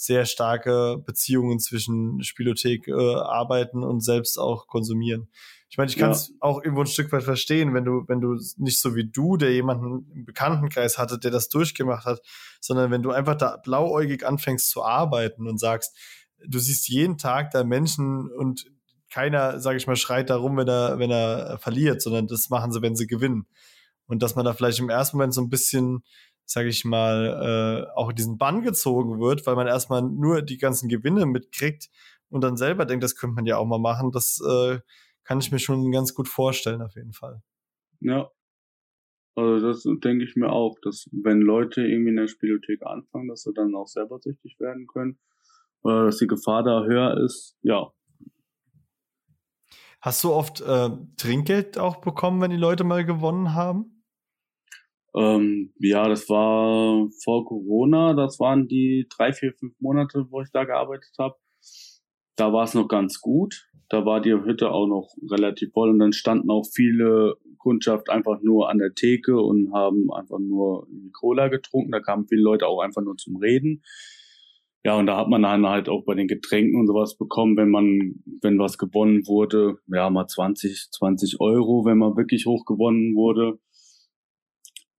sehr 0.00 0.24
starke 0.24 0.96
Beziehungen 1.04 1.60
zwischen 1.60 2.22
Spielothek 2.22 2.88
äh, 2.88 2.92
arbeiten 2.92 3.84
und 3.84 4.00
selbst 4.00 4.38
auch 4.38 4.66
konsumieren. 4.66 5.28
Ich 5.68 5.76
meine, 5.76 5.90
ich 5.90 5.98
kann 5.98 6.10
es 6.10 6.28
ja. 6.28 6.34
auch 6.40 6.62
irgendwo 6.62 6.80
ein 6.80 6.86
Stück 6.86 7.12
weit 7.12 7.22
verstehen, 7.22 7.74
wenn 7.74 7.84
du, 7.84 8.04
wenn 8.08 8.22
du 8.22 8.34
nicht 8.56 8.80
so 8.80 8.96
wie 8.96 9.04
du, 9.04 9.36
der 9.36 9.52
jemanden 9.52 10.10
im 10.14 10.24
Bekanntenkreis 10.24 10.96
hatte, 10.96 11.18
der 11.18 11.30
das 11.30 11.50
durchgemacht 11.50 12.06
hat, 12.06 12.22
sondern 12.62 12.90
wenn 12.90 13.02
du 13.02 13.10
einfach 13.10 13.34
da 13.34 13.58
blauäugig 13.58 14.26
anfängst 14.26 14.70
zu 14.70 14.82
arbeiten 14.82 15.46
und 15.46 15.60
sagst, 15.60 15.94
du 16.48 16.58
siehst 16.58 16.88
jeden 16.88 17.18
Tag 17.18 17.50
da 17.50 17.62
Menschen 17.62 18.30
und 18.32 18.64
keiner, 19.12 19.60
sage 19.60 19.76
ich 19.76 19.86
mal, 19.86 19.96
schreit 19.96 20.30
darum, 20.30 20.56
wenn 20.56 20.68
er, 20.68 20.98
wenn 20.98 21.10
er 21.10 21.58
verliert, 21.58 22.00
sondern 22.00 22.26
das 22.26 22.48
machen 22.48 22.72
sie, 22.72 22.80
wenn 22.80 22.96
sie 22.96 23.06
gewinnen. 23.06 23.46
Und 24.06 24.22
dass 24.22 24.34
man 24.34 24.46
da 24.46 24.54
vielleicht 24.54 24.78
im 24.78 24.88
ersten 24.88 25.18
Moment 25.18 25.34
so 25.34 25.42
ein 25.42 25.50
bisschen 25.50 26.02
sage 26.50 26.68
ich 26.68 26.84
mal, 26.84 27.86
äh, 27.86 27.96
auch 27.96 28.10
in 28.10 28.16
diesen 28.16 28.36
Bann 28.36 28.62
gezogen 28.62 29.20
wird, 29.20 29.46
weil 29.46 29.54
man 29.54 29.68
erstmal 29.68 30.02
nur 30.02 30.42
die 30.42 30.58
ganzen 30.58 30.88
Gewinne 30.88 31.24
mitkriegt 31.24 31.90
und 32.28 32.42
dann 32.42 32.56
selber 32.56 32.86
denkt, 32.86 33.04
das 33.04 33.14
könnte 33.14 33.36
man 33.36 33.46
ja 33.46 33.56
auch 33.56 33.66
mal 33.66 33.78
machen. 33.78 34.10
Das 34.10 34.40
äh, 34.44 34.80
kann 35.22 35.38
ich 35.38 35.52
mir 35.52 35.60
schon 35.60 35.92
ganz 35.92 36.12
gut 36.12 36.26
vorstellen, 36.26 36.82
auf 36.82 36.96
jeden 36.96 37.12
Fall. 37.12 37.40
Ja. 38.00 38.32
Also 39.36 39.64
das 39.64 39.84
denke 39.84 40.24
ich 40.24 40.34
mir 40.34 40.50
auch, 40.50 40.76
dass 40.82 41.08
wenn 41.12 41.40
Leute 41.40 41.82
irgendwie 41.82 42.10
in 42.10 42.16
der 42.16 42.26
Spielothek 42.26 42.82
anfangen, 42.82 43.28
dass 43.28 43.42
sie 43.42 43.54
dann 43.54 43.76
auch 43.76 43.86
selber 43.86 44.18
süchtig 44.18 44.58
werden 44.58 44.88
können 44.88 45.20
oder 45.82 46.06
dass 46.06 46.18
die 46.18 46.26
Gefahr 46.26 46.64
da 46.64 46.82
höher 46.82 47.16
ist, 47.24 47.56
ja. 47.62 47.92
Hast 50.00 50.24
du 50.24 50.32
oft 50.32 50.62
äh, 50.62 50.90
Trinkgeld 51.16 51.78
auch 51.78 52.00
bekommen, 52.00 52.40
wenn 52.40 52.50
die 52.50 52.56
Leute 52.56 52.82
mal 52.82 53.04
gewonnen 53.04 53.54
haben? 53.54 53.99
Ähm, 55.14 55.72
ja, 55.78 56.08
das 56.08 56.28
war 56.28 57.08
vor 57.24 57.44
Corona. 57.44 58.14
Das 58.14 58.38
waren 58.38 58.68
die 58.68 59.06
drei, 59.10 59.32
vier, 59.32 59.52
fünf 59.54 59.74
Monate, 59.80 60.26
wo 60.30 60.40
ich 60.40 60.50
da 60.52 60.64
gearbeitet 60.64 61.12
habe. 61.18 61.36
Da 62.36 62.52
war 62.52 62.64
es 62.64 62.74
noch 62.74 62.88
ganz 62.88 63.20
gut. 63.20 63.66
Da 63.88 64.06
war 64.06 64.20
die 64.20 64.32
Hütte 64.32 64.70
auch 64.70 64.86
noch 64.86 65.08
relativ 65.30 65.72
voll 65.72 65.90
und 65.90 65.98
dann 65.98 66.12
standen 66.12 66.48
auch 66.48 66.64
viele 66.72 67.34
Kundschaft 67.58 68.08
einfach 68.08 68.40
nur 68.40 68.70
an 68.70 68.78
der 68.78 68.94
Theke 68.94 69.40
und 69.40 69.72
haben 69.72 70.12
einfach 70.12 70.38
nur 70.38 70.86
Cola 71.12 71.48
getrunken. 71.48 71.90
Da 71.90 72.00
kamen 72.00 72.28
viele 72.28 72.42
Leute 72.42 72.68
auch 72.68 72.80
einfach 72.80 73.02
nur 73.02 73.16
zum 73.16 73.36
Reden. 73.36 73.82
Ja, 74.84 74.96
und 74.96 75.06
da 75.06 75.16
hat 75.16 75.28
man 75.28 75.42
dann 75.42 75.66
halt 75.66 75.90
auch 75.90 76.04
bei 76.04 76.14
den 76.14 76.28
Getränken 76.28 76.80
und 76.80 76.86
sowas 76.86 77.18
bekommen, 77.18 77.56
wenn 77.56 77.68
man, 77.68 78.22
wenn 78.40 78.58
was 78.58 78.78
gewonnen 78.78 79.26
wurde, 79.26 79.76
ja, 79.88 80.08
mal 80.08 80.26
20, 80.26 80.88
20 80.90 81.40
Euro, 81.40 81.84
wenn 81.84 81.98
man 81.98 82.16
wirklich 82.16 82.46
hoch 82.46 82.64
gewonnen 82.64 83.14
wurde. 83.14 83.58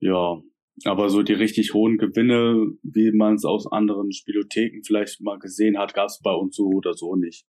Ja, 0.02 0.42
aber 0.84 1.10
so 1.10 1.22
die 1.22 1.34
richtig 1.34 1.74
hohen 1.74 1.98
Gewinne, 1.98 2.74
wie 2.82 3.12
man 3.12 3.36
es 3.36 3.46
aus 3.46 3.72
anderen 3.72 4.12
Spielotheken 4.12 4.82
vielleicht 4.84 5.22
mal 5.22 5.38
gesehen 5.38 5.78
hat, 5.78 5.94
gab 5.94 6.08
es 6.08 6.20
bei 6.22 6.34
uns 6.34 6.56
so 6.56 6.66
oder 6.68 6.94
so 6.94 7.16
nicht. 7.16 7.46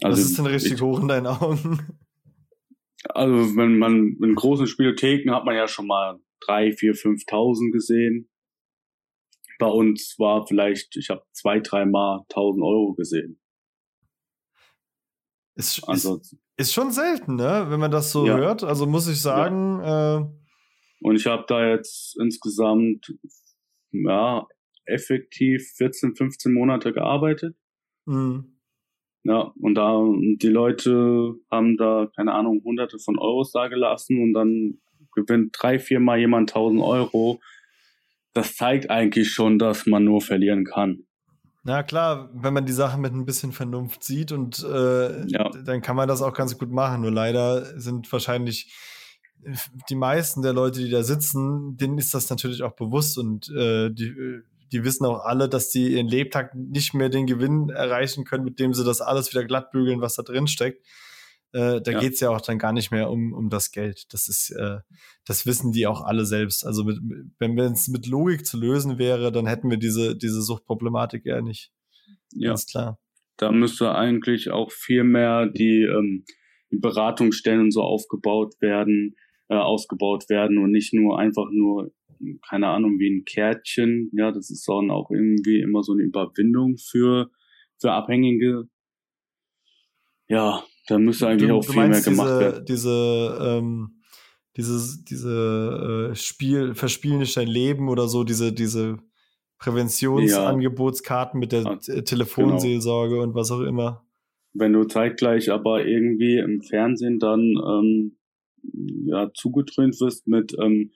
Also, 0.00 0.22
Was 0.22 0.30
ist 0.30 0.38
denn 0.38 0.46
richtig 0.46 0.74
ich, 0.74 0.80
hoch 0.80 1.00
in 1.00 1.08
deinen 1.08 1.26
Augen? 1.26 1.78
Also 3.14 3.56
wenn 3.56 3.78
man 3.78 4.16
in 4.22 4.36
großen 4.36 4.68
Spielotheken 4.68 5.34
hat 5.34 5.44
man 5.44 5.56
ja 5.56 5.66
schon 5.66 5.88
mal 5.88 6.20
drei, 6.38 6.70
vier, 6.70 6.94
fünftausend 6.94 7.72
gesehen. 7.72 8.30
Bei 9.58 9.66
uns 9.66 10.14
war 10.20 10.46
vielleicht, 10.46 10.96
ich 10.96 11.10
habe 11.10 11.24
zwei, 11.32 11.58
dreimal 11.58 12.20
tausend 12.28 12.62
Euro 12.62 12.94
gesehen. 12.94 13.40
Ist, 15.56 15.82
ist, 15.88 16.36
ist, 16.56 16.72
schon 16.72 16.92
selten, 16.92 17.34
ne? 17.34 17.66
Wenn 17.70 17.80
man 17.80 17.90
das 17.90 18.12
so 18.12 18.24
ja. 18.24 18.36
hört. 18.36 18.62
Also 18.62 18.86
muss 18.86 19.08
ich 19.08 19.20
sagen. 19.20 19.80
Ja. 19.80 20.20
Äh, 20.20 20.41
Und 21.02 21.16
ich 21.16 21.26
habe 21.26 21.44
da 21.48 21.68
jetzt 21.68 22.16
insgesamt 22.20 23.12
ja 23.90 24.46
effektiv 24.86 25.72
14, 25.76 26.14
15 26.16 26.52
Monate 26.52 26.92
gearbeitet. 26.92 27.56
Mhm. 28.06 28.58
Ja, 29.24 29.52
und 29.60 29.74
da, 29.74 30.02
die 30.36 30.48
Leute 30.48 31.34
haben 31.50 31.76
da, 31.76 32.10
keine 32.16 32.32
Ahnung, 32.32 32.62
hunderte 32.64 32.98
von 32.98 33.18
Euros 33.18 33.52
da 33.52 33.68
gelassen 33.68 34.20
und 34.20 34.32
dann 34.32 34.80
gewinnt 35.14 35.56
drei, 35.58 35.78
viermal 35.78 36.18
jemand 36.18 36.50
1000 36.50 36.82
Euro. 36.82 37.40
Das 38.32 38.56
zeigt 38.56 38.90
eigentlich 38.90 39.30
schon, 39.30 39.58
dass 39.58 39.86
man 39.86 40.04
nur 40.04 40.20
verlieren 40.20 40.64
kann. 40.64 41.04
Na 41.64 41.84
klar, 41.84 42.30
wenn 42.34 42.54
man 42.54 42.66
die 42.66 42.72
Sachen 42.72 43.00
mit 43.00 43.12
ein 43.12 43.24
bisschen 43.24 43.52
Vernunft 43.52 44.02
sieht 44.02 44.32
und 44.32 44.64
äh, 44.64 45.26
ja. 45.28 45.50
dann 45.64 45.80
kann 45.82 45.94
man 45.94 46.08
das 46.08 46.20
auch 46.20 46.34
ganz 46.34 46.58
gut 46.58 46.72
machen. 46.72 47.02
Nur 47.02 47.12
leider 47.12 47.78
sind 47.78 48.10
wahrscheinlich 48.10 48.74
die 49.88 49.94
meisten 49.94 50.42
der 50.42 50.52
Leute, 50.52 50.80
die 50.80 50.90
da 50.90 51.02
sitzen, 51.02 51.76
denen 51.76 51.98
ist 51.98 52.14
das 52.14 52.30
natürlich 52.30 52.62
auch 52.62 52.74
bewusst 52.74 53.18
und 53.18 53.48
äh, 53.50 53.90
die 53.90 54.42
die 54.72 54.84
wissen 54.84 55.04
auch 55.04 55.20
alle, 55.24 55.48
dass 55.48 55.68
die 55.68 55.92
ihren 55.92 56.08
Lebtag 56.08 56.54
nicht 56.54 56.94
mehr 56.94 57.10
den 57.10 57.26
Gewinn 57.26 57.68
erreichen 57.68 58.24
können, 58.24 58.44
mit 58.44 58.58
dem 58.58 58.72
sie 58.72 58.84
das 58.84 59.02
alles 59.02 59.30
wieder 59.30 59.44
glatt 59.44 59.70
bügeln, 59.70 60.00
was 60.00 60.14
da 60.14 60.22
drin 60.22 60.46
steckt. 60.46 60.84
Äh, 61.52 61.82
da 61.82 61.92
ja. 61.92 62.00
geht's 62.00 62.20
ja 62.20 62.30
auch 62.30 62.40
dann 62.40 62.58
gar 62.58 62.72
nicht 62.72 62.90
mehr 62.90 63.10
um, 63.10 63.34
um 63.34 63.50
das 63.50 63.70
Geld. 63.72 64.06
Das 64.14 64.28
ist, 64.28 64.50
äh, 64.50 64.78
das 65.26 65.44
wissen 65.44 65.72
die 65.72 65.86
auch 65.86 66.00
alle 66.00 66.24
selbst. 66.24 66.64
Also 66.64 66.84
mit, 66.84 66.98
wenn 67.38 67.58
es 67.58 67.88
mit 67.88 68.06
Logik 68.06 68.46
zu 68.46 68.58
lösen 68.58 68.98
wäre, 68.98 69.30
dann 69.30 69.46
hätten 69.46 69.68
wir 69.68 69.76
diese, 69.76 70.16
diese 70.16 70.40
Suchtproblematik 70.40 71.26
eher 71.26 71.42
nicht. 71.42 71.70
Ja. 72.32 72.50
Ganz 72.50 72.66
klar. 72.66 72.98
Da 73.36 73.52
müsste 73.52 73.94
eigentlich 73.94 74.50
auch 74.50 74.72
viel 74.72 75.04
mehr 75.04 75.46
die, 75.46 75.82
ähm, 75.82 76.24
die 76.70 76.78
Beratungsstellen 76.78 77.70
so 77.70 77.82
aufgebaut 77.82 78.54
werden, 78.60 79.16
äh, 79.52 79.56
ausgebaut 79.56 80.30
werden 80.30 80.56
und 80.58 80.70
nicht 80.70 80.94
nur 80.94 81.18
einfach 81.18 81.50
nur 81.52 81.92
keine 82.48 82.68
Ahnung, 82.68 82.98
wie 82.98 83.10
ein 83.10 83.24
Kärtchen. 83.24 84.10
Ja, 84.12 84.30
das 84.30 84.50
ist 84.50 84.66
dann 84.68 84.90
auch 84.90 85.10
irgendwie 85.10 85.60
immer 85.60 85.82
so 85.82 85.92
eine 85.92 86.02
Überwindung 86.02 86.76
für, 86.76 87.30
für 87.80 87.92
Abhängige. 87.92 88.68
Ja, 90.28 90.62
da 90.86 90.98
müsste 90.98 91.28
eigentlich 91.28 91.50
du, 91.50 91.56
auch 91.56 91.64
viel 91.64 91.88
mehr 91.88 92.00
gemacht 92.00 92.28
diese, 92.28 92.40
werden. 92.40 92.64
Diese, 92.66 93.38
ähm, 93.42 94.02
diese, 94.56 95.04
diese 95.04 96.10
äh, 96.12 96.14
Spiel, 96.14 96.74
verspielen 96.74 97.18
nicht 97.18 97.36
dein 97.36 97.48
Leben 97.48 97.88
oder 97.88 98.08
so, 98.08 98.24
diese, 98.24 98.52
diese 98.52 98.98
Präventionsangebotskarten 99.58 101.38
ja. 101.38 101.40
mit 101.40 101.52
der 101.52 101.62
ja, 101.62 102.02
Telefonseelsorge 102.02 103.14
genau. 103.14 103.24
und 103.24 103.34
was 103.34 103.50
auch 103.50 103.60
immer. 103.60 104.06
Wenn 104.54 104.72
du 104.72 104.84
zeitgleich 104.84 105.50
aber 105.50 105.86
irgendwie 105.86 106.36
im 106.36 106.60
Fernsehen 106.62 107.18
dann 107.18 107.40
ähm, 107.40 108.18
ja, 109.06 109.30
zugetrönt 109.34 110.00
wirst 110.00 110.26
mit 110.26 110.54
ähm, 110.60 110.92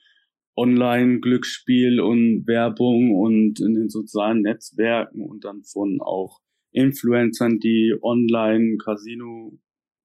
Online-Glücksspiel 0.57 2.01
und 2.01 2.47
Werbung 2.47 3.15
und 3.15 3.61
in 3.61 3.75
den 3.75 3.89
sozialen 3.89 4.43
Netzwerken 4.43 5.21
und 5.23 5.45
dann 5.45 5.63
von 5.65 6.01
auch 6.01 6.41
Influencern, 6.73 7.59
die 7.59 7.95
Online-Casino 8.01 9.59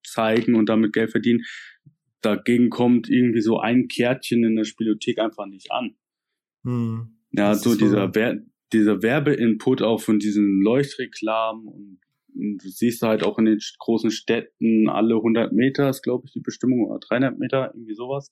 zeigen 0.05 0.55
und 0.55 0.67
damit 0.67 0.93
Geld 0.93 1.11
verdienen. 1.11 1.43
Dagegen 2.21 2.69
kommt 2.69 3.09
irgendwie 3.09 3.41
so 3.41 3.59
ein 3.59 3.87
Kärtchen 3.87 4.43
in 4.43 4.55
der 4.55 4.65
Spielothek 4.65 5.19
einfach 5.19 5.47
nicht 5.47 5.71
an. 5.71 5.95
Hm. 6.63 7.17
Ja, 7.31 7.55
so 7.55 7.75
dieser, 7.75 8.13
Wer 8.13 8.41
dieser 8.73 9.01
Werbeinput 9.01 9.81
auch 9.81 10.01
von 10.01 10.19
diesen 10.19 10.61
Leuchtreklamen 10.61 11.67
und, 11.67 11.99
und 12.35 12.57
du 12.63 12.69
siehst 12.69 13.01
halt 13.01 13.23
auch 13.23 13.37
in 13.37 13.45
den 13.45 13.59
großen 13.79 14.11
Städten 14.11 14.89
alle 14.89 15.15
100 15.15 15.53
Meter 15.53 15.89
ist, 15.89 16.01
glaube 16.01 16.25
ich, 16.25 16.33
die 16.33 16.39
Bestimmung 16.39 16.85
oder 16.85 16.99
300 16.99 17.37
Meter, 17.37 17.71
irgendwie 17.73 17.95
sowas 17.95 18.31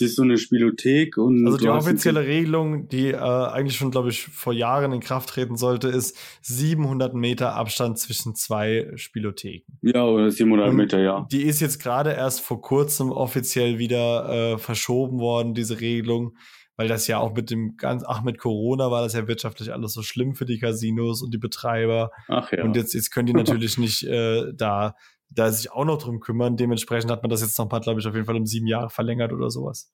ist 0.00 0.16
so 0.16 0.22
eine 0.22 0.38
Spielothek 0.38 1.16
und. 1.16 1.46
Also 1.46 1.58
die 1.58 1.68
offizielle 1.68 2.26
Regelung, 2.26 2.88
die 2.88 3.08
äh, 3.08 3.16
eigentlich 3.16 3.76
schon, 3.76 3.90
glaube 3.90 4.10
ich, 4.10 4.26
vor 4.26 4.52
Jahren 4.52 4.92
in 4.92 5.00
Kraft 5.00 5.30
treten 5.30 5.56
sollte, 5.56 5.88
ist 5.88 6.16
700 6.42 7.14
Meter 7.14 7.54
Abstand 7.54 7.98
zwischen 7.98 8.34
zwei 8.34 8.90
Spielotheken. 8.96 9.64
Ja, 9.82 10.04
oder 10.04 10.30
700 10.30 10.70
und 10.70 10.76
Meter, 10.76 11.00
ja. 11.00 11.26
Die 11.30 11.42
ist 11.42 11.60
jetzt 11.60 11.82
gerade 11.82 12.12
erst 12.12 12.40
vor 12.40 12.60
kurzem 12.60 13.10
offiziell 13.10 13.78
wieder 13.78 14.54
äh, 14.54 14.58
verschoben 14.58 15.18
worden, 15.18 15.54
diese 15.54 15.80
Regelung, 15.80 16.36
weil 16.76 16.88
das 16.88 17.06
ja 17.06 17.18
auch 17.18 17.34
mit 17.34 17.50
dem 17.50 17.76
ganz, 17.76 18.04
ach, 18.06 18.22
mit 18.22 18.38
Corona 18.38 18.90
war 18.90 19.02
das 19.02 19.14
ja 19.14 19.26
wirtschaftlich 19.26 19.72
alles 19.72 19.92
so 19.92 20.02
schlimm 20.02 20.34
für 20.34 20.44
die 20.44 20.58
Casinos 20.58 21.22
und 21.22 21.32
die 21.32 21.38
Betreiber. 21.38 22.10
Ach 22.28 22.52
ja. 22.52 22.64
Und 22.64 22.76
jetzt, 22.76 22.94
jetzt 22.94 23.10
können 23.10 23.26
die 23.26 23.32
natürlich 23.34 23.78
nicht 23.78 24.04
äh, 24.04 24.52
da 24.54 24.94
da 25.30 25.50
sich 25.50 25.72
auch 25.72 25.84
noch 25.84 25.98
drum 25.98 26.20
kümmern. 26.20 26.56
Dementsprechend 26.56 27.10
hat 27.10 27.22
man 27.22 27.30
das 27.30 27.42
jetzt 27.42 27.58
noch 27.58 27.70
mal, 27.70 27.80
glaube 27.80 28.00
ich, 28.00 28.06
auf 28.06 28.14
jeden 28.14 28.26
Fall 28.26 28.36
um 28.36 28.46
sieben 28.46 28.66
Jahre 28.66 28.90
verlängert 28.90 29.32
oder 29.32 29.50
sowas. 29.50 29.92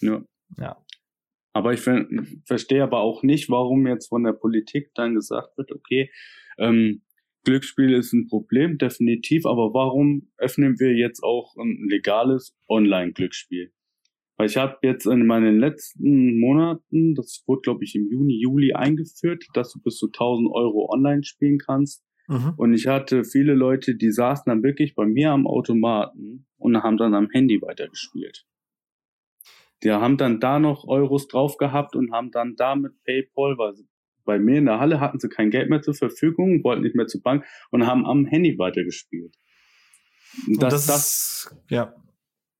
Ja. 0.00 0.22
Ja. 0.56 0.76
Aber 1.52 1.72
ich 1.72 1.80
verstehe 2.46 2.82
aber 2.82 3.00
auch 3.00 3.22
nicht, 3.22 3.50
warum 3.50 3.86
jetzt 3.86 4.08
von 4.08 4.22
der 4.22 4.32
Politik 4.32 4.90
dann 4.94 5.14
gesagt 5.14 5.56
wird, 5.58 5.72
okay, 5.72 6.10
ähm, 6.58 7.02
Glücksspiel 7.44 7.94
ist 7.94 8.12
ein 8.12 8.26
Problem, 8.28 8.78
definitiv, 8.78 9.46
aber 9.46 9.72
warum 9.72 10.30
öffnen 10.36 10.78
wir 10.78 10.94
jetzt 10.94 11.22
auch 11.22 11.56
ein 11.56 11.88
legales 11.88 12.56
Online-Glücksspiel? 12.68 13.72
Weil 14.38 14.46
ich 14.46 14.56
habe 14.56 14.78
jetzt 14.82 15.04
in 15.04 15.26
meinen 15.26 15.58
letzten 15.58 16.40
Monaten, 16.40 17.14
das 17.14 17.44
wurde 17.46 17.60
glaube 17.62 17.84
ich 17.84 17.94
im 17.94 18.08
Juni, 18.10 18.40
Juli 18.40 18.72
eingeführt, 18.72 19.44
dass 19.52 19.72
du 19.72 19.80
bis 19.80 19.98
zu 19.98 20.06
1000 20.06 20.48
Euro 20.50 20.90
online 20.90 21.24
spielen 21.24 21.58
kannst 21.58 22.08
Mhm. 22.28 22.54
Und 22.56 22.74
ich 22.74 22.86
hatte 22.86 23.24
viele 23.24 23.54
Leute, 23.54 23.96
die 23.96 24.12
saßen 24.12 24.44
dann 24.46 24.62
wirklich 24.62 24.94
bei 24.94 25.06
mir 25.06 25.32
am 25.32 25.46
Automaten 25.46 26.46
und 26.58 26.82
haben 26.82 26.98
dann 26.98 27.14
am 27.14 27.30
Handy 27.30 27.60
weitergespielt. 27.62 28.46
Die 29.82 29.90
haben 29.90 30.18
dann 30.18 30.38
da 30.38 30.58
noch 30.58 30.86
Euros 30.86 31.28
drauf 31.28 31.56
gehabt 31.56 31.96
und 31.96 32.12
haben 32.12 32.30
dann 32.30 32.54
da 32.56 32.76
mit 32.76 33.02
PayPal, 33.04 33.56
weil 33.56 33.74
bei 34.24 34.38
mir 34.38 34.58
in 34.58 34.66
der 34.66 34.78
Halle 34.78 35.00
hatten 35.00 35.18
sie 35.18 35.28
kein 35.28 35.50
Geld 35.50 35.70
mehr 35.70 35.80
zur 35.80 35.94
Verfügung, 35.94 36.62
wollten 36.64 36.82
nicht 36.82 36.96
mehr 36.96 37.06
zur 37.06 37.22
Bank 37.22 37.46
und 37.70 37.86
haben 37.86 38.04
am 38.04 38.26
Handy 38.26 38.58
weitergespielt. 38.58 39.34
Und 40.46 40.62
das, 40.62 40.86
das, 40.86 40.86
das 40.86 41.56
ja. 41.70 41.94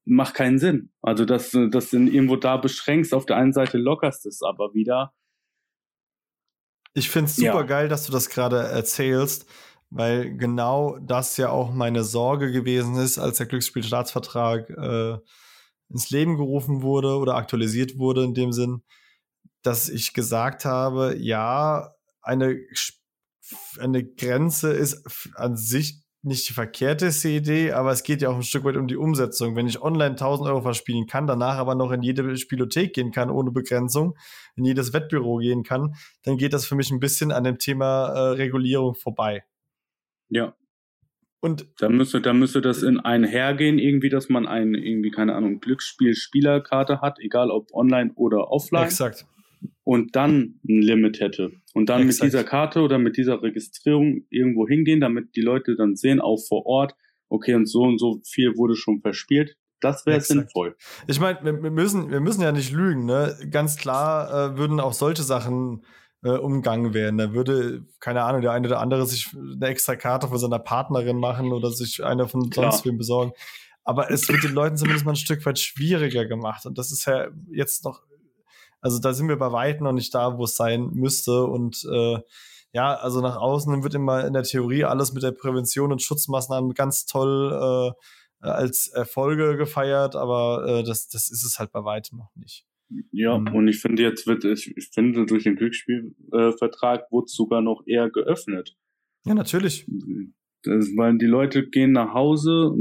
Macht 0.09 0.35
keinen 0.35 0.59
Sinn. 0.59 0.91
Also, 1.03 1.25
dass, 1.25 1.51
du 1.51 1.69
irgendwo 1.69 2.37
da 2.37 2.57
beschränkst, 2.57 3.15
auf 3.15 3.27
der 3.27 3.37
einen 3.37 3.53
Seite 3.53 3.79
lockerst 3.79 4.27
es 4.27 4.43
aber 4.43 4.75
wieder 4.75 5.13
ich 6.99 7.11
finde 7.11 7.31
es 7.31 7.37
super 7.37 7.61
ja. 7.61 7.63
geil, 7.63 7.89
dass 7.89 8.07
du 8.07 8.13
das 8.13 8.29
gerade 8.29 8.59
erzählst, 8.59 9.47
weil 9.91 10.37
genau 10.37 10.99
das 10.99 11.37
ja 11.37 11.51
auch 11.51 11.73
meine 11.73 12.05
Sorge 12.05 12.53
gewesen 12.53 12.97
ist, 12.97 13.19
als 13.19 13.39
der 13.39 13.47
Glücksspielstaatsvertrag 13.47 14.69
äh, 14.71 15.19
ins 15.89 16.11
Leben 16.11 16.37
gerufen 16.37 16.83
wurde 16.83 17.17
oder 17.17 17.37
aktualisiert 17.37 17.99
wurde 17.99 18.25
in 18.25 18.35
dem 18.35 18.53
Sinn, 18.53 18.83
dass 19.63 19.89
ich 19.89 20.13
gesagt 20.13 20.65
habe, 20.65 21.17
ja, 21.19 21.95
eine, 22.21 22.59
eine 23.79 24.05
Grenze 24.05 24.73
ist 24.73 25.33
an 25.37 25.57
sich 25.57 26.03
nicht 26.23 26.49
die 26.49 26.53
verkehrteste 26.53 27.29
Idee, 27.29 27.73
aber 27.73 27.93
es 27.93 28.03
geht 28.03 28.23
ja 28.23 28.29
auch 28.29 28.37
ein 28.37 28.43
Stück 28.43 28.65
weit 28.65 28.77
um 28.77 28.89
die 28.89 28.97
Umsetzung. 28.97 29.55
Wenn 29.55 29.69
ich 29.69 29.81
online 29.81 30.11
1000 30.11 30.49
Euro 30.49 30.63
verspielen 30.63 31.07
kann, 31.07 31.27
danach 31.27 31.57
aber 31.57 31.75
noch 31.75 31.93
in 31.93 32.03
jede 32.03 32.37
Spielothek 32.37 32.93
gehen 32.93 33.13
kann 33.13 33.31
ohne 33.31 33.53
Begrenzung, 33.53 34.17
in 34.57 34.65
jedes 34.65 34.93
Wettbüro 34.93 35.37
gehen 35.37 35.63
kann, 35.63 35.95
dann 36.25 36.37
geht 36.37 36.53
das 36.53 36.67
für 36.67 36.75
mich 36.75 36.91
ein 36.91 37.01
bisschen 37.01 37.31
an 37.31 37.45
dem 37.45 37.59
Thema 37.59 38.09
äh, 38.09 38.19
Regulierung 38.33 38.95
vorbei. 38.95 39.45
Ja. 40.29 40.55
Und 41.41 41.69
Da 41.79 41.89
müsste, 41.89 42.21
da 42.21 42.33
müsste 42.33 42.61
das 42.61 42.83
in 42.83 42.99
einhergehen, 42.99 43.79
irgendwie, 43.79 44.09
dass 44.09 44.29
man 44.29 44.49
eine, 44.49 44.77
irgendwie, 44.77 45.13
keine 45.13 45.37
Ahnung, 45.37 45.61
Glücksspiel-Spielerkarte 45.61 47.01
hat, 47.01 47.21
egal 47.21 47.53
ob 47.53 47.73
online 47.73 48.11
oder 48.17 48.51
offline, 48.51 48.85
exakt. 48.85 49.25
Und 49.85 50.17
dann 50.17 50.61
ein 50.69 50.83
Limit 50.83 51.21
hätte. 51.21 51.53
Und 51.75 51.89
dann 51.89 52.03
Exakt. 52.03 52.25
mit 52.25 52.33
dieser 52.33 52.45
Karte 52.45 52.81
oder 52.81 52.99
mit 52.99 53.17
dieser 53.17 53.43
Registrierung 53.43 54.27
irgendwo 54.31 54.67
hingehen, 54.67 55.01
damit 55.01 55.35
die 55.37 55.41
Leute 55.41 55.77
dann 55.77 55.97
sehen, 55.97 56.21
auch 56.21 56.39
vor 56.39 56.67
Ort, 56.67 56.95
okay, 57.29 57.55
und 57.55 57.67
so 57.67 57.83
und 57.83 57.99
so 57.99 58.21
viel 58.25 58.57
wurde 58.57 58.77
schon 58.77 59.01
verspielt. 59.01 59.57
Das 59.81 60.07
wäre 60.07 60.21
sinnvoll. 60.21 60.77
Ich 61.07 61.21
meine, 61.21 61.39
wir, 61.45 61.63
wir, 61.63 61.71
müssen, 61.71 62.11
wir 62.11 62.21
müssen 62.21 62.43
ja 62.43 62.51
nicht 62.51 62.73
lügen, 62.73 63.05
ne? 63.05 63.37
Ganz 63.51 63.77
klar 63.77 64.55
äh, 64.55 64.59
würden 64.59 64.81
auch 64.81 64.93
solche 64.93 65.23
Sachen 65.23 65.85
äh, 66.23 66.31
umgangen 66.31 66.95
werden. 66.95 67.19
Da 67.19 67.33
würde, 67.33 67.85
keine 68.01 68.23
Ahnung, 68.23 68.43
der 68.43 68.53
eine 68.53 68.67
oder 68.67 68.81
andere 68.81 69.07
sich 69.07 69.31
eine 69.35 69.67
extra 69.67 69.97
Karte 69.97 70.29
von 70.29 70.39
seiner 70.39 70.59
Partnerin 70.59 71.19
machen 71.19 71.53
oder 71.53 71.71
sich 71.71 72.05
eine 72.05 72.27
von 72.27 72.51
Klar. 72.51 72.73
sonst 72.73 72.87
wem 72.87 72.99
besorgen. 72.99 73.33
Aber 73.85 74.11
es 74.11 74.29
wird 74.29 74.43
den 74.45 74.53
Leuten 74.53 74.77
zumindest 74.77 75.07
mal 75.07 75.13
ein 75.13 75.17
Stück 75.17 75.47
weit 75.47 75.59
schwieriger 75.59 76.27
gemacht. 76.27 76.67
Und 76.67 76.77
das 76.77 76.93
ist 76.93 77.07
ja 77.07 77.29
jetzt 77.51 77.85
noch, 77.85 78.03
also 78.81 79.01
da 79.01 79.13
sind 79.13 79.29
wir 79.29 79.37
bei 79.37 79.53
weitem 79.53 79.85
noch 79.85 79.93
nicht 79.93 80.15
da, 80.15 80.39
wo 80.39 80.45
es 80.45 80.57
sein 80.57 80.91
müsste. 80.93 81.45
Und 81.45 81.85
äh, 81.93 82.19
ja, 82.73 82.95
also 82.95 83.21
nach 83.21 83.37
außen 83.37 83.83
wird 83.83 83.95
immer 83.95 84.27
in 84.27 84.33
der 84.35 84.43
Theorie 84.43 84.85
alles 84.85 85.13
mit 85.13 85.23
der 85.23 85.33
Prävention 85.33 85.91
und 85.93 86.03
Schutzmaßnahmen 86.03 86.75
ganz 86.75 87.07
toll 87.07 87.53
äh, 87.53 88.47
als 88.47 88.89
Erfolge 88.89 89.57
gefeiert, 89.57 90.15
aber 90.15 90.65
äh, 90.67 90.83
das, 90.85 91.09
das 91.09 91.31
ist 91.31 91.45
es 91.45 91.59
halt 91.59 91.73
bei 91.73 91.83
weitem 91.85 92.19
noch 92.19 92.31
nicht. 92.37 92.65
Ja, 93.13 93.37
Mhm. 93.39 93.55
und 93.55 93.69
ich 93.69 93.81
finde, 93.81 94.03
jetzt 94.03 94.27
wird, 94.27 94.45
ich, 94.45 94.75
ich 94.77 94.91
finde, 94.95 95.27
durch 95.27 95.45
den 95.45 95.57
Glücksspielvertrag 95.57 97.01
äh, 97.01 97.11
wurde 97.11 97.25
es 97.27 97.35
sogar 97.35 97.61
noch 97.61 97.83
eher 97.87 98.09
geöffnet. 98.11 98.77
Ja, 99.27 99.35
natürlich. 99.35 99.87
Das, 100.63 100.87
weil 100.97 101.19
die 101.19 101.27
Leute 101.27 101.69
gehen 101.69 101.93
nach 101.93 102.15
Hause. 102.15 102.73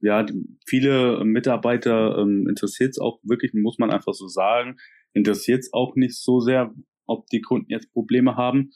Ja, 0.00 0.24
viele 0.66 1.24
Mitarbeiter 1.24 2.18
ähm, 2.18 2.46
interessiert 2.48 2.90
es 2.90 2.98
auch 2.98 3.20
wirklich, 3.22 3.52
muss 3.54 3.78
man 3.78 3.90
einfach 3.90 4.14
so 4.14 4.28
sagen, 4.28 4.76
interessiert 5.12 5.60
es 5.60 5.72
auch 5.72 5.94
nicht 5.96 6.16
so 6.16 6.40
sehr, 6.40 6.74
ob 7.06 7.26
die 7.26 7.42
Kunden 7.42 7.70
jetzt 7.70 7.92
Probleme 7.92 8.36
haben. 8.36 8.70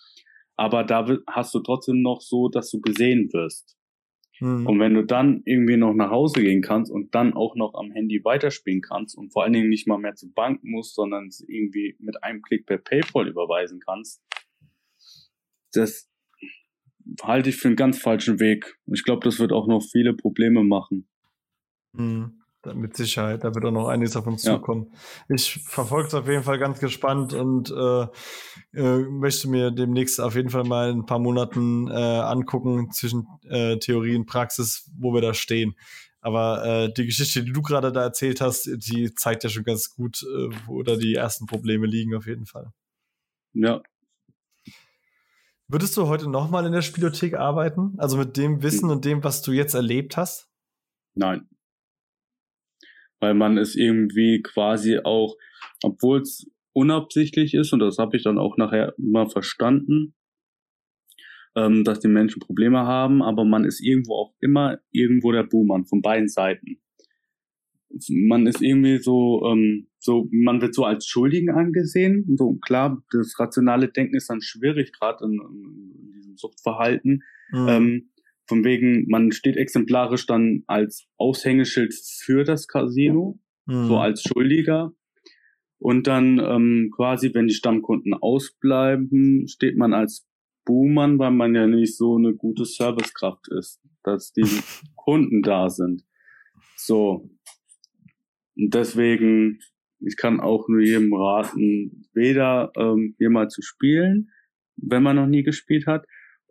Aber 0.57 0.85
da 0.85 1.07
hast 1.29 1.55
du 1.55 1.61
trotzdem 1.61 2.03
noch 2.03 2.21
so, 2.21 2.49
dass 2.49 2.71
du 2.71 2.81
gesehen 2.81 3.33
wirst. 3.33 3.77
Hm. 4.39 4.67
Und 4.67 4.81
wenn 4.81 4.95
du 4.95 5.05
dann 5.05 5.43
irgendwie 5.45 5.77
noch 5.77 5.95
nach 5.95 6.11
Hause 6.11 6.43
gehen 6.43 6.63
kannst 6.63 6.91
und 6.91 7.15
dann 7.15 7.35
auch 7.35 7.55
noch 7.55 7.75
am 7.75 7.93
Handy 7.93 8.25
weiterspielen 8.25 8.81
kannst 8.81 9.17
und 9.17 9.33
vor 9.33 9.45
allen 9.45 9.53
Dingen 9.53 9.69
nicht 9.69 9.87
mal 9.87 9.99
mehr 9.99 10.17
zur 10.17 10.33
Bank 10.35 10.61
musst, 10.65 10.95
sondern 10.95 11.29
es 11.29 11.45
irgendwie 11.47 11.97
mit 11.99 12.23
einem 12.23 12.43
Klick 12.43 12.67
per 12.67 12.79
PayPal 12.79 13.29
überweisen 13.29 13.81
kannst, 13.81 14.23
das 15.73 16.11
halte 17.23 17.51
ich 17.51 17.57
für 17.57 17.69
einen 17.69 17.77
ganz 17.77 17.99
falschen 17.99 18.41
Weg. 18.41 18.77
Ich 18.87 19.05
glaube, 19.05 19.25
das 19.25 19.39
wird 19.39 19.53
auch 19.53 19.67
noch 19.67 19.83
viele 19.83 20.15
Probleme 20.15 20.65
machen. 20.65 21.09
Hm. 21.97 22.41
Da- 22.63 22.73
Mit 22.73 22.97
Sicherheit, 22.97 23.45
da 23.45 23.55
wird 23.55 23.65
auch 23.67 23.71
noch 23.71 23.89
einiges 23.89 24.17
auf 24.17 24.27
uns 24.27 24.43
Ja. 24.45 24.55
zukommen. 24.55 24.95
Ich 25.29 25.61
verfolge 25.67 26.09
es 26.09 26.15
auf 26.15 26.27
jeden 26.27 26.43
Fall 26.45 26.59
ganz 26.59 26.81
gespannt 26.81 27.35
und 27.35 27.71
äh, 27.71 28.07
äh, 28.73 28.99
möchte 29.11 29.49
mir 29.51 29.71
demnächst 29.71 30.19
auf 30.19 30.35
jeden 30.35 30.49
Fall 30.49 30.65
mal 30.65 30.91
in 30.91 31.01
ein 31.01 31.07
paar 31.07 31.19
Monaten 31.19 31.89
äh, 31.89 31.93
angucken 31.93 32.91
zwischen 32.91 33.27
äh, 33.51 33.77
Theorie 33.79 34.17
und 34.17 34.25
Praxis, 34.25 34.91
wo 34.99 35.13
wir 35.13 35.21
da 35.21 35.35
stehen. 35.35 35.75
Aber 36.23 36.65
äh, 36.65 36.93
die 36.95 37.05
Geschichte, 37.05 37.45
die 37.45 37.53
du 37.53 37.61
gerade 37.61 37.93
da 37.93 38.03
erzählt 38.03 38.41
hast, 38.41 38.65
die 38.67 39.13
zeigt 39.15 39.45
ja 39.45 39.51
schon 39.51 39.65
ganz 39.65 39.91
gut, 39.95 40.23
äh, 40.23 40.49
wo 40.67 40.83
da 40.83 40.97
die 40.97 41.15
ersten 41.17 41.45
Probleme 41.45 41.87
liegen, 41.87 42.15
auf 42.17 42.27
jeden 42.27 42.47
Fall. 42.47 42.73
Ja, 43.53 43.83
Würdest 45.69 45.97
du 45.97 46.09
heute 46.09 46.29
nochmal 46.29 46.67
in 46.67 46.73
der 46.73 46.83
Spielothek 46.83 47.35
arbeiten? 47.35 47.95
Also 47.99 48.17
mit 48.19 48.37
dem 48.37 48.63
Wissen 48.63 48.85
Hm. 48.89 48.97
und 48.97 49.05
dem, 49.05 49.25
was 49.25 49.43
du 49.43 49.53
jetzt 49.53 49.75
erlebt 49.75 50.17
hast? 50.17 50.49
nein. 51.15 51.47
Weil 53.25 53.33
man 53.33 53.57
es 53.57 53.75
irgendwie 53.75 54.43
quasi 54.43 54.99
auch, 55.03 55.39
obwohl 55.83 56.21
es 56.21 56.47
unabsichtlich 56.75 57.55
ist, 57.55 57.73
und 57.73 57.79
das 57.79 57.97
habe 57.97 58.19
ich 58.19 58.23
dann 58.23 58.37
auch 58.37 58.59
nachher 58.59 58.93
mal 58.99 59.31
verstanden, 59.31 60.13
ähm, 61.57 61.85
dass 61.85 62.01
die 62.01 62.09
Menschen 62.09 62.41
Probleme 62.41 62.81
haben, 62.81 63.23
aber 63.23 63.47
man 63.47 63.65
ist 63.65 63.81
irgendwo 63.81 64.15
auch 64.17 64.35
immer 64.41 64.79
irgendwo 64.91 65.33
der 65.33 65.45
Buhmann 65.45 65.87
von 65.87 66.03
beiden 66.03 66.29
Seiten. 66.29 66.83
Man 68.11 68.47
ist 68.47 68.61
irgendwie 68.61 68.99
so, 68.99 69.43
ähm, 69.51 69.87
so, 69.99 70.29
man 70.31 70.61
wird 70.61 70.75
so 70.75 70.85
als 70.85 71.07
Schuldigen 71.07 71.49
angesehen. 71.49 72.27
So 72.37 72.57
klar, 72.57 73.03
das 73.11 73.39
rationale 73.39 73.89
Denken 73.89 74.17
ist 74.17 74.29
dann 74.29 74.43
schwierig, 74.43 74.93
gerade 74.93 75.25
in, 75.25 75.41
in 76.03 76.13
diesem 76.13 76.37
Suchtverhalten. 76.37 77.23
Hm. 77.53 77.69
Ähm, 77.69 78.11
von 78.47 78.65
wegen, 78.65 79.07
man 79.09 79.33
steht 79.33 79.57
exemplarisch 79.57 80.27
dann 80.27 80.65
als 80.67 81.07
Aushängeschild 81.17 81.95
für 82.25 82.45
das 82.45 82.69
Casino, 82.69 83.41
Hm. 83.67 83.87
so 83.87 83.99
als 83.99 84.23
Schuldiger. 84.23 84.93
Und 85.79 86.07
dann 86.07 86.39
ähm, 86.39 86.91
quasi, 86.95 87.33
wenn 87.35 87.47
die 87.47 87.55
Stammkunden 87.55 88.15
ausbleiben, 88.15 89.47
steht 89.49 89.77
man 89.77 89.93
als 89.93 90.27
Buhmann, 90.65 91.19
weil 91.19 91.31
man 91.31 91.55
ja 91.55 91.67
nicht 91.67 91.97
so 91.97 92.17
eine 92.17 92.35
gute 92.35 92.65
Servicekraft 92.65 93.49
ist, 93.49 93.81
dass 94.03 94.33
die 94.33 94.45
Kunden 94.97 95.43
da 95.43 95.69
sind. 95.69 96.05
So. 96.77 97.29
Und 98.57 98.75
deswegen, 98.75 99.59
ich 100.01 100.17
kann 100.17 100.41
auch 100.41 100.69
nur 100.69 100.81
jedem 100.81 101.13
raten, 101.13 102.09
weder 102.15 102.73
ähm, 102.77 103.15
hier 103.19 103.31
mal 103.31 103.49
zu 103.49 103.61
spielen, 103.61 104.31
wenn 104.77 105.03
man 105.03 105.17
noch 105.17 105.27
nie 105.27 105.43
gespielt 105.43 105.87
hat, 105.87 106.07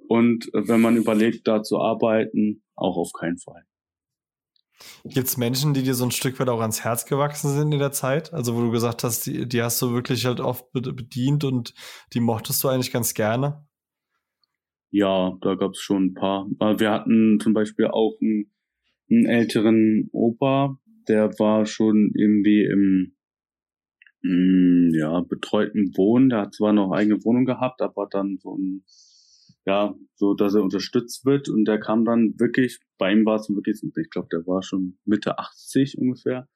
und 0.08 0.50
wenn 0.54 0.82
man 0.82 0.98
überlegt, 0.98 1.48
da 1.48 1.64
zu 1.64 1.80
arbeiten, 1.80 2.64
auch 2.76 2.98
auf 2.98 3.12
keinen 3.14 3.38
Fall. 3.38 3.64
Gibt 5.06 5.28
es 5.28 5.38
Menschen, 5.38 5.74
die 5.74 5.84
dir 5.84 5.94
so 5.94 6.04
ein 6.04 6.12
Stück 6.12 6.40
weit 6.40 6.50
auch 6.50 6.62
ans 6.62 6.84
Herz 6.84 7.06
gewachsen 7.06 7.50
sind 7.52 7.72
in 7.72 7.80
der 7.80 7.92
Zeit? 7.92 8.34
Also 8.34 8.56
wo 8.56 8.62
du 8.62 8.72
gesagt 8.72 9.04
hast, 9.04 9.26
die, 9.26 9.48
die 9.48 9.62
hast 9.62 9.82
du 9.82 9.94
wirklich 9.94 10.26
halt 10.26 10.40
oft 10.40 10.72
be- 10.72 10.82
bedient 10.82 11.44
und 11.44 11.74
die 12.14 12.20
mochtest 12.20 12.64
du 12.64 12.70
eigentlich 12.70 12.92
ganz 12.92 13.14
gerne? 13.14 13.66
Ja, 14.92 15.38
da 15.42 15.56
gab 15.56 15.72
es 15.72 15.80
schon 15.80 16.06
ein 16.08 16.14
paar. 16.14 16.48
Wir 16.80 16.92
hatten 16.92 17.40
zum 17.40 17.54
Beispiel 17.54 17.88
auch 17.88 18.16
einen, 18.22 18.52
einen 19.10 19.26
älteren 19.26 20.10
Opa, 20.12 20.78
der 21.08 21.38
war 21.40 21.66
schon 21.66 22.12
irgendwie 22.16 22.64
im 22.64 23.16
mh, 24.22 24.98
ja, 24.98 25.22
betreuten 25.22 25.92
Wohnen. 25.96 26.30
Der 26.30 26.42
hat 26.42 26.54
zwar 26.56 26.74
noch 26.74 26.92
eigene 26.92 27.24
Wohnung 27.24 27.46
gehabt, 27.46 27.82
aber 27.82 28.08
dann 28.10 28.38
so 28.42 28.56
ein, 28.56 28.84
ja, 29.66 29.96
so, 30.16 30.34
dass 30.34 30.56
er 30.56 30.64
unterstützt 30.64 31.26
wird. 31.26 31.50
Und 31.50 31.66
der 31.66 31.80
kam 31.80 32.06
dann 32.06 32.34
wirklich, 32.38 32.80
bei 32.98 33.12
ihm 33.12 33.26
war 33.26 33.36
es 33.36 33.50
wirklich, 33.50 33.82
ich 33.84 34.10
glaube, 34.10 34.28
der 34.32 34.46
war 34.46 34.62
schon 34.62 34.98
Mitte 35.06 35.40
80 35.40 35.98
ungefähr. 35.98 36.48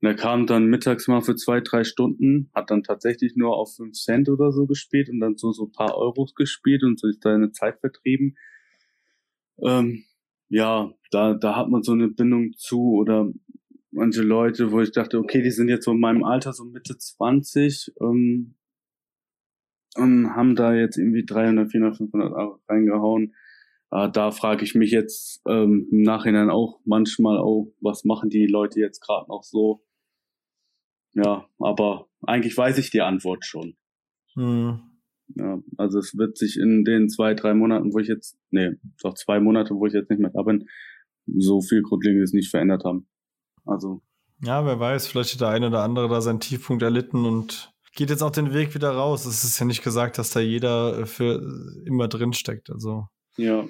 Und 0.00 0.08
er 0.08 0.16
kam 0.16 0.46
dann 0.46 0.66
mittags 0.66 1.06
mal 1.06 1.20
für 1.20 1.36
zwei, 1.36 1.60
drei 1.60 1.84
Stunden, 1.84 2.50
hat 2.52 2.70
dann 2.70 2.82
tatsächlich 2.82 3.36
nur 3.36 3.56
auf 3.56 3.76
fünf 3.76 3.92
Cent 3.92 4.28
oder 4.28 4.50
so 4.50 4.66
gespielt 4.66 5.08
und 5.08 5.20
dann 5.20 5.36
so 5.36 5.52
so 5.52 5.68
paar 5.68 5.96
Euros 5.96 6.34
gespielt 6.34 6.82
und 6.82 6.98
sich 6.98 7.18
seine 7.22 7.52
Zeit 7.52 7.78
vertrieben. 7.78 8.36
Ähm, 9.62 10.04
ja, 10.48 10.92
da, 11.12 11.34
da 11.34 11.56
hat 11.56 11.68
man 11.68 11.84
so 11.84 11.92
eine 11.92 12.08
Bindung 12.08 12.52
zu 12.56 12.94
oder 12.94 13.32
manche 13.92 14.22
Leute, 14.22 14.72
wo 14.72 14.80
ich 14.80 14.90
dachte, 14.90 15.18
okay, 15.18 15.40
die 15.40 15.52
sind 15.52 15.68
jetzt 15.68 15.84
so 15.84 15.92
in 15.92 16.00
meinem 16.00 16.24
Alter, 16.24 16.52
so 16.52 16.64
Mitte 16.64 16.98
20, 16.98 17.92
ähm, 18.00 18.56
und 19.96 20.34
haben 20.34 20.56
da 20.56 20.74
jetzt 20.74 20.96
irgendwie 20.96 21.24
300, 21.24 21.70
400, 21.70 21.96
500 21.96 22.32
Euro 22.32 22.60
reingehauen. 22.68 23.34
Äh, 23.90 24.10
da 24.10 24.30
frage 24.30 24.64
ich 24.64 24.74
mich 24.74 24.90
jetzt 24.90 25.42
ähm, 25.46 25.88
im 25.90 26.02
Nachhinein 26.02 26.50
auch 26.50 26.80
manchmal 26.84 27.38
auch, 27.38 27.72
was 27.80 28.04
machen 28.04 28.30
die 28.30 28.46
Leute 28.46 28.80
jetzt 28.80 29.00
gerade 29.00 29.28
noch 29.28 29.42
so? 29.42 29.84
Ja, 31.14 31.46
aber 31.58 32.08
eigentlich 32.22 32.56
weiß 32.56 32.78
ich 32.78 32.90
die 32.90 33.02
Antwort 33.02 33.44
schon. 33.44 33.76
Hm. 34.34 34.80
Ja, 35.34 35.58
also 35.76 35.98
es 35.98 36.16
wird 36.16 36.36
sich 36.36 36.58
in 36.58 36.84
den 36.84 37.08
zwei, 37.08 37.34
drei 37.34 37.54
Monaten, 37.54 37.92
wo 37.92 37.98
ich 37.98 38.08
jetzt, 38.08 38.38
nee, 38.50 38.72
doch 39.02 39.14
zwei 39.14 39.40
Monate, 39.40 39.74
wo 39.74 39.86
ich 39.86 39.92
jetzt 39.92 40.10
nicht 40.10 40.20
mehr 40.20 40.30
da 40.30 40.42
bin, 40.42 40.68
so 41.26 41.60
viel 41.60 41.82
Grundlegendes 41.82 42.32
nicht 42.32 42.50
verändert 42.50 42.84
haben. 42.84 43.06
Also, 43.64 44.02
Ja, 44.42 44.64
wer 44.66 44.78
weiß, 44.80 45.06
vielleicht 45.06 45.34
hat 45.34 45.40
der 45.40 45.48
eine 45.48 45.68
oder 45.68 45.82
andere 45.82 46.08
da 46.08 46.20
seinen 46.20 46.40
Tiefpunkt 46.40 46.82
erlitten 46.82 47.24
und 47.24 47.71
geht 47.94 48.10
jetzt 48.10 48.22
auch 48.22 48.30
den 48.30 48.54
Weg 48.54 48.74
wieder 48.74 48.90
raus. 48.90 49.26
Es 49.26 49.44
ist 49.44 49.58
ja 49.58 49.66
nicht 49.66 49.82
gesagt, 49.82 50.18
dass 50.18 50.30
da 50.30 50.40
jeder 50.40 51.06
für 51.06 51.42
immer 51.84 52.08
drin 52.08 52.32
steckt. 52.32 52.70
Also 52.70 53.06
ja. 53.36 53.66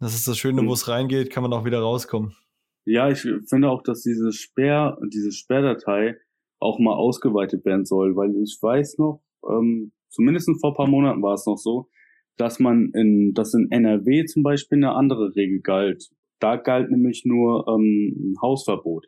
das 0.00 0.14
ist 0.14 0.26
das 0.28 0.38
Schöne, 0.38 0.66
wo 0.66 0.72
es 0.72 0.88
reingeht, 0.88 1.30
kann 1.30 1.42
man 1.42 1.52
auch 1.52 1.64
wieder 1.64 1.80
rauskommen. 1.80 2.36
Ja, 2.84 3.08
ich 3.08 3.26
finde 3.48 3.70
auch, 3.70 3.82
dass 3.82 4.02
diese 4.02 4.32
Sperr, 4.32 4.98
diese 5.12 5.32
Sperrdatei 5.32 6.16
auch 6.60 6.78
mal 6.78 6.94
ausgeweitet 6.94 7.64
werden 7.64 7.84
soll, 7.84 8.14
weil 8.16 8.34
ich 8.42 8.58
weiß 8.60 8.98
noch, 8.98 9.22
ähm, 9.48 9.92
zumindest 10.08 10.50
vor 10.60 10.72
ein 10.72 10.76
paar 10.76 10.88
Monaten 10.88 11.22
war 11.22 11.34
es 11.34 11.46
noch 11.46 11.56
so, 11.56 11.88
dass 12.36 12.58
man 12.58 12.90
in, 12.94 13.32
dass 13.34 13.54
in 13.54 13.70
NRW 13.70 14.24
zum 14.26 14.42
Beispiel 14.42 14.78
eine 14.78 14.94
andere 14.94 15.34
Regel 15.34 15.60
galt. 15.60 16.10
Da 16.40 16.56
galt 16.56 16.90
nämlich 16.90 17.24
nur 17.24 17.66
ähm, 17.68 18.32
ein 18.32 18.42
Hausverbot. 18.42 19.06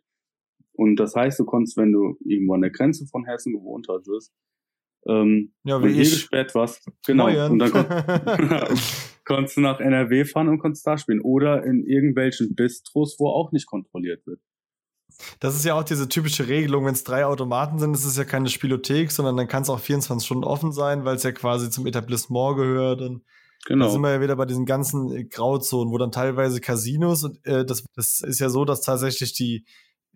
Und 0.72 0.96
das 0.96 1.14
heißt, 1.14 1.38
du 1.38 1.44
konntest, 1.44 1.76
wenn 1.76 1.92
du 1.92 2.16
irgendwo 2.24 2.54
an 2.54 2.60
der 2.60 2.70
Grenze 2.70 3.06
von 3.06 3.24
Hessen 3.24 3.52
gewohnt 3.54 3.86
hattest, 3.88 4.32
ähm, 5.08 5.52
Ja, 5.64 5.76
und 5.76 5.84
wie 5.84 5.92
hier 5.92 6.02
ich. 6.02 6.10
gesperrt 6.10 6.54
warst, 6.54 6.88
genau, 7.06 7.24
Moin. 7.24 7.52
und 7.52 7.58
dann 7.58 7.70
kon 7.70 7.86
konntest 9.24 9.56
du 9.56 9.60
nach 9.60 9.80
NRW 9.80 10.24
fahren 10.24 10.48
und 10.48 10.58
konntest 10.58 10.86
da 10.86 10.96
spielen. 10.96 11.20
Oder 11.20 11.64
in 11.64 11.84
irgendwelchen 11.84 12.54
Bistros, 12.54 13.16
wo 13.18 13.28
auch 13.28 13.52
nicht 13.52 13.66
kontrolliert 13.66 14.26
wird. 14.26 14.40
Das 15.40 15.54
ist 15.54 15.64
ja 15.64 15.74
auch 15.74 15.84
diese 15.84 16.08
typische 16.08 16.48
Regelung, 16.48 16.84
wenn 16.84 16.94
es 16.94 17.04
drei 17.04 17.24
Automaten 17.24 17.78
sind, 17.78 17.94
ist 17.94 18.04
es 18.04 18.16
ja 18.16 18.24
keine 18.24 18.48
Spielothek, 18.48 19.10
sondern 19.10 19.36
dann 19.36 19.48
kann 19.48 19.62
es 19.62 19.70
auch 19.70 19.80
24 19.80 20.24
Stunden 20.24 20.44
offen 20.44 20.72
sein, 20.72 21.04
weil 21.04 21.16
es 21.16 21.22
ja 21.22 21.32
quasi 21.32 21.70
zum 21.70 21.86
Etablissement 21.86 22.56
gehört. 22.56 23.00
Und 23.00 23.24
genau. 23.66 23.86
Da 23.86 23.90
sind 23.90 24.02
wir 24.02 24.12
ja 24.12 24.20
wieder 24.20 24.36
bei 24.36 24.44
diesen 24.44 24.66
ganzen 24.66 25.10
äh, 25.12 25.24
Grauzonen, 25.24 25.92
wo 25.92 25.98
dann 25.98 26.12
teilweise 26.12 26.60
Casinos 26.60 27.24
und 27.24 27.44
äh, 27.46 27.64
das, 27.64 27.84
das 27.94 28.20
ist 28.20 28.40
ja 28.40 28.48
so, 28.48 28.64
dass 28.64 28.82
tatsächlich 28.82 29.32
die 29.32 29.64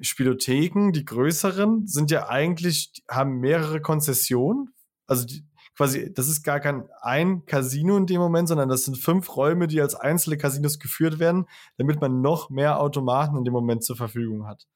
Spielotheken, 0.01 0.93
die 0.93 1.05
größeren, 1.05 1.87
sind 1.87 2.11
ja 2.11 2.29
eigentlich, 2.29 2.93
haben 3.09 3.39
mehrere 3.41 3.81
Konzessionen. 3.81 4.75
Also 5.11 5.27
die, 5.27 5.43
quasi, 5.77 6.13
das 6.15 6.29
ist 6.29 6.45
gar 6.45 6.61
kein 6.61 6.89
ein 7.01 7.45
Casino 7.45 7.97
in 7.97 8.07
dem 8.07 8.21
Moment, 8.21 8.47
sondern 8.47 8.69
das 8.69 8.85
sind 8.85 8.97
fünf 8.97 9.37
Räume, 9.37 9.67
die 9.67 9.81
als 9.81 9.97
einzelne 9.97 10.37
Casinos 10.37 10.79
geführt 10.79 11.19
werden, 11.19 11.47
damit 11.79 12.01
man 12.01 12.21
noch 12.21 12.49
mehr 12.49 12.81
Automaten 12.81 13.37
in 13.37 13.45
dem 13.45 13.53
Moment 13.53 13.83
zur 13.83 13.97
Verfügung 13.97 14.47
hat. 14.47 14.69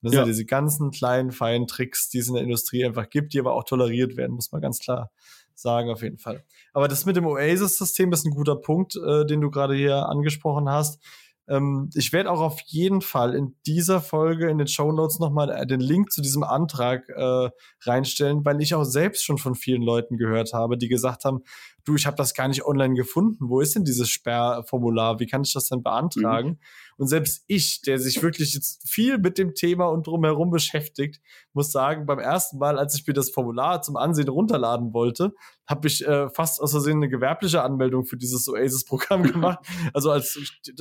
Und 0.00 0.08
das 0.08 0.12
ja. 0.12 0.18
sind 0.18 0.26
ja 0.26 0.32
diese 0.32 0.44
ganzen 0.44 0.90
kleinen, 0.90 1.32
feinen 1.32 1.66
Tricks, 1.66 2.10
die 2.10 2.18
es 2.18 2.28
in 2.28 2.34
der 2.34 2.42
Industrie 2.42 2.84
einfach 2.84 3.08
gibt, 3.08 3.32
die 3.32 3.40
aber 3.40 3.54
auch 3.54 3.64
toleriert 3.64 4.18
werden, 4.18 4.34
muss 4.34 4.52
man 4.52 4.60
ganz 4.60 4.78
klar 4.78 5.10
sagen, 5.54 5.90
auf 5.90 6.02
jeden 6.02 6.18
Fall. 6.18 6.44
Aber 6.74 6.86
das 6.86 7.06
mit 7.06 7.16
dem 7.16 7.26
Oasis-System 7.26 8.12
ist 8.12 8.26
ein 8.26 8.34
guter 8.34 8.56
Punkt, 8.56 8.94
äh, 8.94 9.24
den 9.24 9.40
du 9.40 9.50
gerade 9.50 9.74
hier 9.74 10.06
angesprochen 10.06 10.68
hast. 10.68 11.02
Ähm, 11.48 11.90
ich 11.94 12.12
werde 12.12 12.30
auch 12.30 12.40
auf 12.40 12.60
jeden 12.66 13.00
Fall 13.00 13.34
in 13.34 13.56
dieser 13.66 14.00
Folge 14.00 14.48
in 14.48 14.58
den 14.58 14.68
Show 14.68 14.92
Notes 14.92 15.18
nochmal 15.18 15.50
äh, 15.50 15.66
den 15.66 15.80
Link 15.80 16.12
zu 16.12 16.20
diesem 16.20 16.42
Antrag 16.42 17.08
äh, 17.08 17.50
reinstellen, 17.82 18.44
weil 18.44 18.60
ich 18.60 18.74
auch 18.74 18.84
selbst 18.84 19.24
schon 19.24 19.38
von 19.38 19.54
vielen 19.54 19.82
Leuten 19.82 20.16
gehört 20.16 20.52
habe, 20.52 20.76
die 20.76 20.88
gesagt 20.88 21.24
haben, 21.24 21.40
du, 21.84 21.94
ich 21.94 22.06
habe 22.06 22.16
das 22.16 22.34
gar 22.34 22.48
nicht 22.48 22.64
online 22.64 22.94
gefunden. 22.94 23.48
Wo 23.48 23.60
ist 23.60 23.74
denn 23.74 23.84
dieses 23.84 24.10
Sperrformular? 24.10 25.20
Wie 25.20 25.26
kann 25.26 25.42
ich 25.42 25.54
das 25.54 25.68
denn 25.68 25.82
beantragen? 25.82 26.48
Mhm. 26.48 26.58
Und 26.98 27.06
selbst 27.06 27.44
ich, 27.46 27.80
der 27.82 27.98
sich 27.98 28.22
wirklich 28.22 28.54
jetzt 28.54 28.86
viel 28.88 29.18
mit 29.18 29.38
dem 29.38 29.54
Thema 29.54 29.86
und 29.86 30.06
drumherum 30.06 30.50
beschäftigt, 30.50 31.20
muss 31.58 31.72
sagen, 31.72 32.06
beim 32.06 32.20
ersten 32.20 32.58
Mal, 32.58 32.78
als 32.78 32.94
ich 32.94 33.04
mir 33.04 33.12
das 33.12 33.30
Formular 33.30 33.82
zum 33.82 33.96
Ansehen 33.96 34.28
runterladen 34.28 34.94
wollte, 34.94 35.32
habe 35.66 35.88
ich 35.88 36.06
äh, 36.06 36.30
fast 36.30 36.60
aus 36.60 36.70
Versehen 36.70 36.98
eine 36.98 37.08
gewerbliche 37.08 37.62
Anmeldung 37.62 38.04
für 38.06 38.16
dieses 38.16 38.48
Oasis-Programm 38.48 39.22
gemacht. 39.32 39.58
also 39.92 40.12
als 40.12 40.38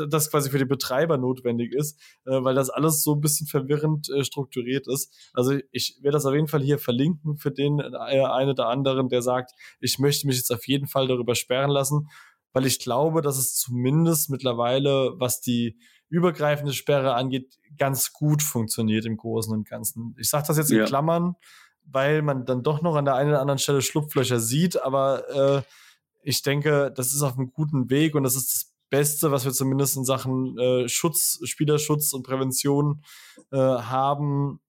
das 0.07 0.29
quasi 0.29 0.51
für 0.51 0.59
die 0.59 0.65
Betreiber 0.65 1.17
notwendig 1.17 1.73
ist, 1.73 1.99
äh, 2.25 2.43
weil 2.43 2.53
das 2.53 2.69
alles 2.69 3.01
so 3.03 3.15
ein 3.15 3.21
bisschen 3.21 3.47
verwirrend 3.47 4.09
äh, 4.09 4.23
strukturiert 4.23 4.87
ist. 4.87 5.11
Also 5.33 5.57
ich 5.71 5.97
werde 6.01 6.15
das 6.15 6.25
auf 6.27 6.33
jeden 6.33 6.47
Fall 6.47 6.61
hier 6.61 6.77
verlinken 6.77 7.37
für 7.37 7.51
den 7.51 7.79
äh, 7.79 8.23
einen 8.23 8.51
oder 8.51 8.67
anderen, 8.67 9.09
der 9.09 9.23
sagt, 9.23 9.51
ich 9.79 9.97
möchte 9.97 10.27
mich 10.27 10.37
jetzt 10.37 10.53
auf 10.53 10.67
jeden 10.67 10.87
Fall 10.87 11.07
darüber 11.07 11.33
sperren 11.33 11.71
lassen, 11.71 12.07
weil 12.53 12.67
ich 12.67 12.79
glaube, 12.79 13.21
dass 13.21 13.39
es 13.39 13.55
zumindest 13.55 14.29
mittlerweile, 14.29 15.13
was 15.17 15.41
die 15.41 15.77
übergreifende 16.09 16.73
Sperre 16.73 17.13
angeht, 17.13 17.57
ganz 17.77 18.13
gut 18.13 18.41
funktioniert 18.41 19.05
im 19.05 19.17
Großen 19.17 19.53
und 19.53 19.67
Ganzen. 19.67 20.15
Ich 20.17 20.29
sage 20.29 20.45
das 20.47 20.57
jetzt 20.57 20.71
in 20.71 20.79
ja. 20.79 20.85
Klammern, 20.85 21.35
weil 21.83 22.21
man 22.21 22.45
dann 22.45 22.63
doch 22.63 22.81
noch 22.81 22.95
an 22.95 23.05
der 23.05 23.15
einen 23.15 23.29
oder 23.29 23.41
anderen 23.41 23.59
Stelle 23.59 23.81
Schlupflöcher 23.81 24.39
sieht, 24.39 24.81
aber 24.81 25.29
äh, 25.29 25.61
ich 26.23 26.41
denke, 26.41 26.91
das 26.95 27.13
ist 27.13 27.21
auf 27.21 27.37
einem 27.37 27.51
guten 27.51 27.89
Weg 27.89 28.15
und 28.15 28.23
das 28.23 28.35
ist 28.35 28.53
das 28.53 28.73
Beste, 28.89 29.31
was 29.31 29.45
wir 29.45 29.51
zumindest 29.51 29.97
in 29.97 30.05
Sachen 30.05 30.57
äh, 30.57 30.87
Schutz, 30.87 31.39
Spielerschutz 31.43 32.13
und 32.13 32.23
Prävention 32.23 33.03
äh, 33.51 33.57
haben, 33.57 34.59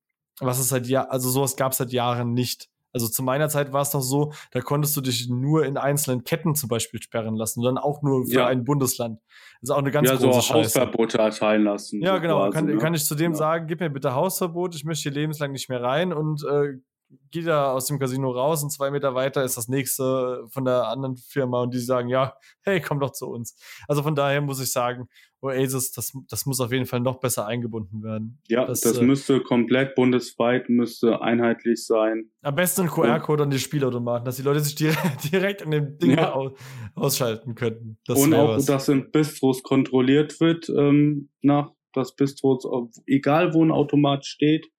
was 0.41 0.59
es 0.59 0.69
seit 0.69 0.87
Jahren, 0.87 1.11
also 1.11 1.31
sowas 1.31 1.57
gab 1.57 1.73
es 1.73 1.79
seit 1.79 1.93
Jahren 1.93 2.33
nicht. 2.33 2.69
Also 2.93 3.09
zu 3.09 3.23
meiner 3.23 3.49
Zeit 3.49 3.73
war 3.73 3.83
es 3.83 3.93
noch 3.93 4.01
so, 4.01 4.33
da 4.53 4.61
konntest 4.61 4.97
du 4.97 5.01
dich 5.01 5.29
nur 5.29 5.65
in 5.65 5.77
einzelnen 5.77 6.25
Ketten 6.25 6.55
zum 6.55 6.69
Beispiel 6.69 7.03
sperren 7.03 7.37
lassen 7.37 7.61
und 7.61 7.67
dann 7.67 7.79
auch 7.79 8.03
nur 8.03 8.27
für 8.27 8.33
ja. 8.33 8.47
ein 8.47 8.65
Bundesland. 8.65 9.21
Das 9.61 9.71
ist 9.71 9.71
auch 9.71 9.79
eine 9.79 9.91
ganz 9.91 10.09
ja, 10.09 10.17
große 10.17 10.33
so 10.33 10.41
Scheiße. 10.41 10.81
Hausverbote 10.81 11.19
erteilen 11.19 11.65
lassen. 11.65 12.01
Ja, 12.01 12.17
so 12.17 12.23
genau. 12.23 12.39
Quasi, 12.39 12.53
kann, 12.53 12.67
ne? 12.67 12.79
kann 12.79 12.95
ich 12.95 13.05
zu 13.05 13.15
dem 13.15 13.33
ja. 13.33 13.39
sagen, 13.39 13.67
gib 13.67 13.81
mir 13.81 13.91
bitte 13.91 14.15
Hausverbot, 14.15 14.75
ich 14.75 14.85
möchte 14.85 15.03
hier 15.03 15.13
lebenslang 15.13 15.53
nicht 15.53 15.69
mehr 15.69 15.83
rein 15.83 16.13
und 16.13 16.45
äh, 16.45 16.79
geh 17.31 17.43
da 17.43 17.73
aus 17.73 17.87
dem 17.87 17.99
Casino 17.99 18.31
raus 18.31 18.63
und 18.63 18.71
zwei 18.71 18.91
Meter 18.91 19.15
weiter 19.15 19.43
ist 19.43 19.57
das 19.57 19.69
nächste 19.69 20.45
von 20.51 20.65
der 20.65 20.89
anderen 20.89 21.17
Firma 21.17 21.63
und 21.63 21.75
die 21.75 21.81
sagen, 21.81 22.09
ja, 22.09 22.35
hey, 22.63 22.81
komm 22.81 23.01
doch 23.01 23.13
zu 23.13 23.29
uns. 23.29 23.57
Also 23.87 24.03
von 24.03 24.15
daher 24.15 24.41
muss 24.41 24.61
ich 24.61 24.73
sagen, 24.73 25.09
Oasis, 25.41 25.93
das, 25.93 26.13
das 26.29 26.47
muss 26.47 26.61
auf 26.61 26.73
jeden 26.73 26.87
Fall 26.87 27.01
noch 27.01 27.21
besser 27.21 27.47
eingebunden 27.47 28.03
werden. 28.03 28.41
Ja, 28.49 28.67
das, 28.67 28.81
das 28.81 28.99
äh, 28.99 29.05
müsste 29.05 29.41
komplett 29.41 29.95
bundesweit, 29.95 30.69
müsste 30.69 31.23
einheitlich 31.23 31.87
sein. 31.87 32.31
Am 32.43 32.57
besten 32.57 32.83
ein 32.83 32.89
QR-Code 32.89 33.45
an 33.45 33.51
die 33.51 33.59
Spielautomaten, 33.59 34.25
dass 34.25 34.37
die 34.37 34.43
Leute 34.43 34.61
sich 34.61 34.75
direkt, 34.75 34.99
direkt 35.33 35.63
an 35.63 35.71
dem 35.71 35.99
Ding 35.99 36.13
ja. 36.13 36.33
aus, 36.33 36.53
ausschalten 36.95 37.55
könnten. 37.55 37.99
Das 38.07 38.19
und 38.19 38.35
auch, 38.35 38.57
was. 38.57 38.67
dass 38.67 38.89
in 38.89 39.11
Bistros 39.11 39.63
kontrolliert 39.63 40.41
wird, 40.41 40.69
ähm, 40.71 41.31
nach 41.41 41.71
das 41.95 42.15
Bistros, 42.17 42.67
egal 43.07 43.55
wo 43.55 43.65
ein 43.65 43.71
Automat 43.71 44.27
steht, 44.27 44.71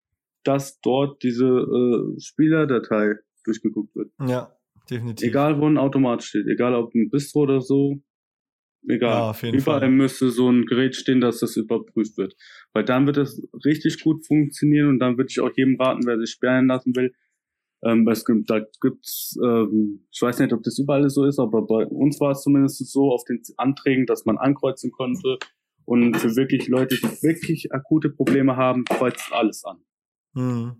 dass 0.43 0.79
dort 0.81 1.23
diese 1.23 1.45
äh, 1.45 2.19
Spielerdatei 2.19 3.15
durchgeguckt 3.43 3.95
wird. 3.95 4.11
Ja, 4.25 4.55
definitiv. 4.89 5.27
Egal 5.27 5.59
wo 5.59 5.67
ein 5.67 5.77
Automat 5.77 6.23
steht, 6.23 6.47
egal 6.47 6.75
ob 6.75 6.93
ein 6.93 7.09
Bistro 7.09 7.41
oder 7.41 7.61
so, 7.61 8.01
egal. 8.87 9.33
Ja, 9.41 9.49
Überall 9.49 9.79
Fall. 9.79 9.89
müsste 9.91 10.29
so 10.29 10.49
ein 10.49 10.65
Gerät 10.65 10.95
stehen, 10.95 11.21
dass 11.21 11.39
das 11.39 11.55
überprüft 11.57 12.17
wird. 12.17 12.35
Weil 12.73 12.85
dann 12.85 13.05
wird 13.07 13.17
es 13.17 13.41
richtig 13.65 14.01
gut 14.01 14.25
funktionieren 14.25 14.89
und 14.89 14.99
dann 14.99 15.17
würde 15.17 15.29
ich 15.29 15.39
auch 15.39 15.51
jedem 15.55 15.79
raten, 15.79 16.05
wer 16.05 16.19
sich 16.19 16.31
sperren 16.31 16.67
lassen 16.67 16.95
will. 16.95 17.13
Ähm, 17.83 18.07
es 18.07 18.25
gibt, 18.25 18.49
da 18.49 18.61
gibt's, 18.81 19.37
ähm, 19.43 20.05
ich 20.11 20.21
weiß 20.21 20.39
nicht, 20.39 20.53
ob 20.53 20.63
das 20.63 20.77
überall 20.79 21.09
so 21.09 21.25
ist, 21.25 21.39
aber 21.39 21.65
bei 21.65 21.85
uns 21.85 22.19
war 22.19 22.31
es 22.31 22.41
zumindest 22.41 22.85
so 22.91 23.11
auf 23.11 23.23
den 23.23 23.41
Anträgen, 23.57 24.05
dass 24.05 24.25
man 24.25 24.37
ankreuzen 24.37 24.91
konnte. 24.91 25.37
Und 25.85 26.17
für 26.17 26.35
wirklich 26.35 26.67
Leute, 26.67 26.95
die 26.97 27.23
wirklich 27.23 27.71
akute 27.73 28.09
Probleme 28.09 28.57
haben, 28.57 28.83
kreuzt 28.83 29.31
alles 29.31 29.63
an. 29.63 29.77
Mhm. 30.33 30.75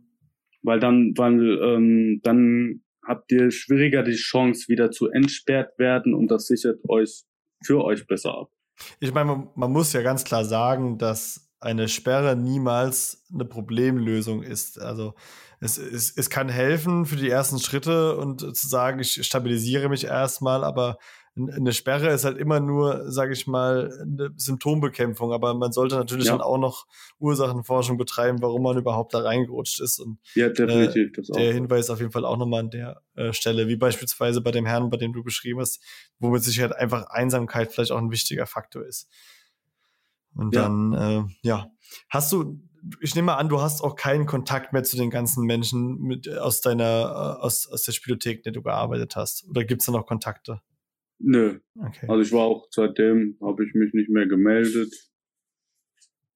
Weil 0.61 0.79
dann, 0.79 1.13
weil, 1.15 1.59
ähm, 1.63 2.19
dann 2.21 2.81
habt 3.03 3.31
ihr 3.31 3.49
schwieriger 3.49 4.03
die 4.03 4.13
Chance, 4.15 4.67
wieder 4.67 4.91
zu 4.91 5.09
entsperrt 5.09 5.79
werden 5.79 6.13
und 6.13 6.29
das 6.29 6.45
sichert 6.45 6.77
euch 6.87 7.23
für 7.63 7.83
euch 7.83 8.07
besser 8.07 8.37
ab. 8.37 8.49
Ich 8.99 9.13
meine, 9.13 9.49
man, 9.55 9.71
muss 9.71 9.93
ja 9.93 10.01
ganz 10.01 10.23
klar 10.23 10.45
sagen, 10.45 10.97
dass 10.97 11.51
eine 11.59 11.89
Sperre 11.89 12.35
niemals 12.35 13.25
eine 13.33 13.45
Problemlösung 13.45 14.43
ist. 14.43 14.79
Also 14.79 15.13
es, 15.59 15.77
es, 15.77 16.15
es 16.15 16.29
kann 16.29 16.47
helfen 16.47 17.05
für 17.05 17.17
die 17.17 17.29
ersten 17.29 17.59
Schritte 17.59 18.15
und 18.15 18.55
zu 18.55 18.67
sagen, 18.67 18.99
ich 18.99 19.25
stabilisiere 19.25 19.89
mich 19.89 20.05
erstmal, 20.05 20.63
aber 20.63 20.97
eine 21.47 21.73
Sperre 21.73 22.09
ist 22.09 22.25
halt 22.25 22.37
immer 22.37 22.59
nur, 22.59 23.09
sage 23.11 23.33
ich 23.33 23.47
mal, 23.47 23.91
eine 24.01 24.31
Symptombekämpfung, 24.35 25.31
aber 25.31 25.53
man 25.53 25.71
sollte 25.71 25.95
natürlich 25.95 26.25
ja. 26.25 26.33
dann 26.33 26.41
auch 26.41 26.57
noch 26.57 26.87
Ursachenforschung 27.19 27.97
betreiben, 27.97 28.41
warum 28.41 28.63
man 28.63 28.77
überhaupt 28.77 29.13
da 29.13 29.19
reingerutscht 29.19 29.79
ist. 29.79 29.99
Und 29.99 30.19
ja, 30.35 30.49
definitiv. 30.49 31.17
Äh, 31.17 31.31
der 31.33 31.53
Hinweis 31.53 31.89
auf 31.89 31.99
jeden 31.99 32.11
Fall 32.11 32.25
auch 32.25 32.37
nochmal 32.37 32.61
an 32.61 32.69
der 32.69 33.01
äh, 33.15 33.31
Stelle, 33.31 33.67
wie 33.67 33.75
beispielsweise 33.75 34.41
bei 34.41 34.51
dem 34.51 34.65
Herrn, 34.65 34.89
bei 34.89 34.97
dem 34.97 35.13
du 35.13 35.23
beschrieben 35.23 35.59
hast, 35.59 35.81
wo 36.19 36.29
mit 36.29 36.43
Sicherheit 36.43 36.75
einfach 36.75 37.07
Einsamkeit 37.09 37.71
vielleicht 37.71 37.91
auch 37.91 37.99
ein 37.99 38.11
wichtiger 38.11 38.45
Faktor 38.45 38.85
ist. 38.85 39.07
Und 40.35 40.55
ja. 40.55 40.63
dann, 40.63 40.93
äh, 40.93 41.23
ja, 41.41 41.71
hast 42.09 42.31
du, 42.31 42.59
ich 43.01 43.15
nehme 43.15 43.27
mal 43.27 43.35
an, 43.35 43.49
du 43.49 43.61
hast 43.61 43.81
auch 43.81 43.95
keinen 43.95 44.25
Kontakt 44.25 44.73
mehr 44.73 44.83
zu 44.83 44.97
den 44.97 45.09
ganzen 45.09 45.45
Menschen 45.45 46.01
mit, 46.01 46.29
aus 46.29 46.61
deiner, 46.61 46.83
äh, 46.83 47.43
aus, 47.43 47.67
aus 47.67 47.83
der 47.83 47.91
Spielothek, 47.91 48.37
in 48.37 48.43
der 48.43 48.53
du 48.53 48.61
gearbeitet 48.61 49.15
hast. 49.15 49.47
Oder 49.49 49.63
gibt 49.63 49.81
es 49.81 49.85
da 49.85 49.91
noch 49.91 50.05
Kontakte? 50.05 50.61
Nö. 51.19 51.59
Okay. 51.77 52.07
Also 52.07 52.21
ich 52.21 52.31
war 52.31 52.45
auch 52.45 52.67
seitdem, 52.71 53.37
habe 53.41 53.65
ich 53.65 53.73
mich 53.73 53.93
nicht 53.93 54.09
mehr 54.09 54.25
gemeldet. 54.27 54.93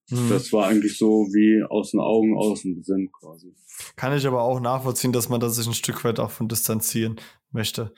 Hm. 0.09 0.29
Das 0.29 0.51
war 0.51 0.67
eigentlich 0.67 0.97
so 0.97 1.27
wie 1.33 1.63
aus 1.63 1.91
den 1.91 2.01
Augen, 2.01 2.37
aus 2.37 2.61
dem 2.63 2.83
Sinn 2.83 3.09
quasi. 3.11 3.55
Kann 3.95 4.15
ich 4.15 4.27
aber 4.27 4.41
auch 4.41 4.59
nachvollziehen, 4.59 5.13
dass 5.13 5.29
man 5.29 5.39
da 5.39 5.49
sich 5.49 5.65
ein 5.65 5.73
Stück 5.73 6.03
weit 6.03 6.19
auch 6.19 6.31
von 6.31 6.49
distanzieren 6.49 7.15
möchte. 7.51 7.93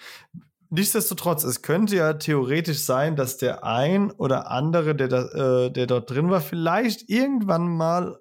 Nichtsdestotrotz, 0.69 1.43
es 1.43 1.61
könnte 1.61 1.95
ja 1.95 2.13
theoretisch 2.13 2.79
sein, 2.79 3.15
dass 3.15 3.37
der 3.37 3.63
ein 3.63 4.11
oder 4.11 4.51
andere, 4.51 4.95
der, 4.95 5.07
da, 5.07 5.65
äh, 5.65 5.71
der 5.71 5.87
dort 5.87 6.09
drin 6.09 6.29
war, 6.29 6.41
vielleicht 6.41 7.09
irgendwann 7.09 7.67
mal 7.67 8.19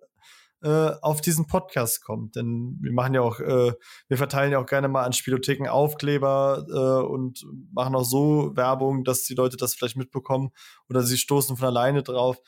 äh, 0.64 0.96
auf 1.02 1.20
diesen 1.20 1.46
Podcast 1.46 2.02
kommt. 2.02 2.36
Denn 2.36 2.78
wir 2.80 2.92
machen 2.92 3.14
ja 3.14 3.20
auch, 3.20 3.38
äh, 3.38 3.72
wir 4.08 4.16
verteilen 4.16 4.52
ja 4.52 4.58
auch 4.58 4.66
gerne 4.66 4.88
mal 4.88 5.04
an 5.04 5.12
Spielotheken 5.12 5.68
Aufkleber 5.68 6.66
äh, 6.68 7.06
und 7.06 7.44
machen 7.72 7.94
auch 7.94 8.04
so 8.04 8.56
Werbung, 8.56 9.04
dass 9.04 9.24
die 9.24 9.34
Leute 9.34 9.56
das 9.58 9.74
vielleicht 9.74 9.96
mitbekommen 9.96 10.50
oder 10.88 11.02
sie 11.02 11.18
stoßen 11.18 11.56
von 11.56 11.68
alleine 11.68 12.02
drauf. 12.02 12.38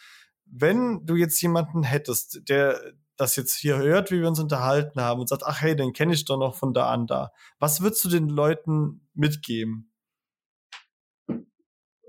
Wenn 0.47 1.05
du 1.05 1.17
jetzt 1.17 1.41
jemanden 1.43 1.83
hättest, 1.83 2.49
der 2.49 2.81
das 3.17 3.37
jetzt 3.37 3.55
hier 3.55 3.77
hört, 3.77 4.11
wie 4.11 4.21
wir 4.21 4.29
uns 4.29 4.41
unterhalten 4.41 5.01
haben 5.01 5.21
und 5.21 5.29
sagt, 5.29 5.43
ach 5.45 5.61
hey, 5.61 5.77
den 5.77 5.93
kenne 5.93 6.15
ich 6.15 6.25
doch 6.25 6.39
noch 6.39 6.55
von 6.55 6.73
da 6.73 6.89
an 6.89 7.07
da. 7.07 7.33
Was 7.59 7.81
würdest 7.81 8.05
du 8.05 8.09
den 8.09 8.29
Leuten 8.29 9.07
mitgeben? 9.15 9.93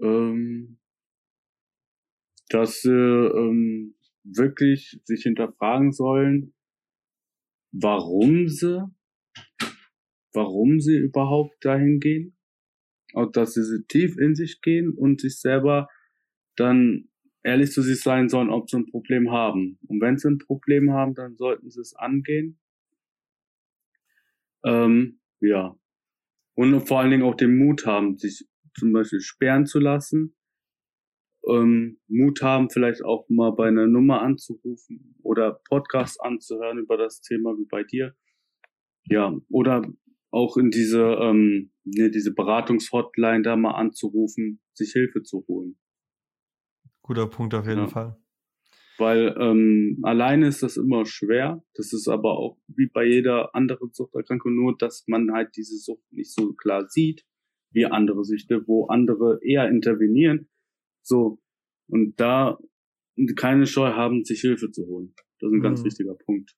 Ähm, 0.01 0.80
dass 2.49 2.86
äh, 2.86 2.89
ähm, 2.91 3.97
wirklich 4.36 5.00
sich 5.04 5.24
hinterfragen 5.24 5.92
sollen, 5.92 6.54
warum 7.72 8.48
sie, 8.48 8.84
warum 10.34 10.80
sie 10.80 10.98
überhaupt 10.98 11.64
dahin 11.64 12.00
gehen. 12.00 12.34
auch 13.14 13.32
dass 13.32 13.54
sie 13.54 13.86
tief 13.88 14.18
in 14.18 14.36
sich 14.36 14.62
gehen 14.62 14.92
und 14.92 15.22
sich 15.22 15.40
selber 15.40 15.88
dann 16.56 17.10
ehrlich 17.44 17.72
zu 17.72 17.82
sich 17.82 18.02
sein 18.02 18.28
sollen, 18.28 18.50
ob 18.50 18.70
sie 18.70 18.78
ein 18.78 18.86
Problem 18.88 19.32
haben. 19.32 19.80
Und 19.88 20.02
wenn 20.02 20.18
sie 20.18 20.30
ein 20.30 20.40
Problem 20.40 20.92
haben, 20.92 21.16
dann 21.16 21.38
sollten 21.38 21.72
sie 21.72 21.80
es 21.80 21.96
angehen. 21.96 22.60
Ähm, 24.66 25.22
ja. 25.40 25.78
Und 26.56 26.88
vor 26.88 27.00
allen 27.00 27.12
Dingen 27.12 27.24
auch 27.24 27.36
den 27.36 27.58
Mut 27.58 27.86
haben, 27.86 28.18
sich 28.18 28.46
zum 28.78 28.92
Beispiel 28.92 29.22
sperren 29.22 29.66
zu 29.66 29.80
lassen. 29.80 30.36
Ähm, 31.48 32.00
Mut 32.08 32.41
haben, 32.41 32.70
vielleicht 32.70 33.04
auch 33.04 33.28
mal 33.30 33.52
bei 33.52 33.68
einer 33.68 33.88
Nummer 33.88 34.22
anzurufen 34.22 35.16
oder 35.24 35.62
Podcasts 35.70 36.20
anzuhören 36.20 36.78
über 36.80 36.98
das 36.98 37.22
Thema 37.22 37.58
wie 37.58 37.66
bei 37.66 37.84
dir. 37.84 38.16
Ja, 39.06 39.36
oder 39.50 39.84
auch 40.32 40.58
in 40.58 40.72
diese, 40.72 41.02
ähm, 41.02 41.72
ne, 41.86 42.12
diese 42.12 42.34
Beratungshotline 42.34 43.43
da 43.43 43.56
mal 43.56 43.72
anzurufen, 43.72 44.62
sich 44.74 44.91
Hilfe 44.91 45.24
zu 45.24 45.45
holen. 45.48 45.78
Guter 47.02 47.28
Punkt 47.28 47.54
auf 47.54 47.66
jeden 47.66 47.82
Ja. 47.82 47.88
Fall. 47.88 48.18
Weil 48.98 49.36
ähm, 49.39 50.00
alleine 50.02 50.48
ist 50.48 50.64
das 50.64 50.76
immer 50.76 51.06
schwer. 51.06 51.64
Das 51.76 51.93
ist 51.93 52.08
aber 52.08 52.38
auch 52.38 52.58
wie 52.68 52.88
bei 52.88 53.06
jeder 53.06 53.54
anderen 53.54 53.93
Suchterkrankung 53.93 54.56
nur, 54.56 54.76
dass 54.78 55.06
man 55.08 55.32
halt 55.32 55.56
diese 55.56 55.78
Sucht 55.78 56.12
nicht 56.12 56.34
so 56.34 56.54
klar 56.54 56.88
sieht 56.89 57.24
wie 57.72 57.86
andere 57.86 58.24
Süchte, 58.24 58.68
wo 58.68 58.88
andere 58.88 59.39
eher 59.43 59.70
intervenieren. 59.70 60.50
So. 61.08 61.39
Und 61.89 62.20
da 62.20 62.58
keine 63.36 63.66
Scheu 63.66 63.93
haben, 63.93 64.26
sich 64.26 64.41
Hilfe 64.41 64.72
zu 64.72 64.86
holen. 64.86 65.14
Das 65.39 65.49
ist 65.49 65.53
ein 65.53 65.62
ganz 65.62 65.82
Mhm. 65.82 65.86
wichtiger 65.86 66.14
Punkt. 66.14 66.55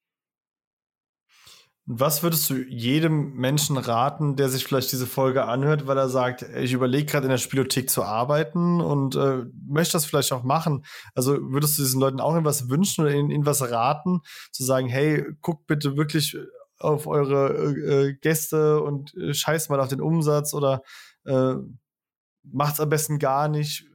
Was 1.86 2.22
würdest 2.22 2.48
du 2.50 2.54
jedem 2.54 3.34
Menschen 3.34 3.76
raten, 3.76 4.36
der 4.36 4.48
sich 4.48 4.64
vielleicht 4.64 4.92
diese 4.92 5.06
Folge 5.08 5.46
anhört, 5.46 5.86
weil 5.88 5.98
er 5.98 6.08
sagt, 6.08 6.42
ich 6.42 6.72
überlege 6.72 7.06
gerade 7.06 7.24
in 7.24 7.30
der 7.30 7.38
Spielothek 7.38 7.90
zu 7.90 8.04
arbeiten 8.04 8.80
und 8.80 9.16
äh, 9.16 9.44
möchte 9.66 9.94
das 9.94 10.04
vielleicht 10.04 10.32
auch 10.32 10.44
machen? 10.44 10.84
Also 11.14 11.36
würdest 11.50 11.78
du 11.78 11.82
diesen 11.82 12.00
Leuten 12.00 12.20
auch 12.20 12.32
irgendwas 12.32 12.68
wünschen 12.68 13.04
oder 13.04 13.14
ihnen, 13.14 13.30
ihnen 13.30 13.46
was 13.46 13.68
raten, 13.68 14.20
zu 14.52 14.62
sagen, 14.62 14.88
hey, 14.88 15.24
guckt 15.40 15.66
bitte 15.66 15.96
wirklich 15.96 16.36
auf 16.78 17.06
eure 17.08 17.54
äh, 17.54 18.14
Gäste 18.20 18.82
und 18.82 19.14
äh, 19.16 19.34
scheiß 19.34 19.68
mal 19.68 19.80
auf 19.80 19.88
den 19.88 20.00
Umsatz 20.00 20.54
oder 20.54 20.82
äh, 21.24 21.54
macht's 22.44 22.78
am 22.80 22.88
besten 22.88 23.18
gar 23.18 23.48
nicht? 23.48 23.89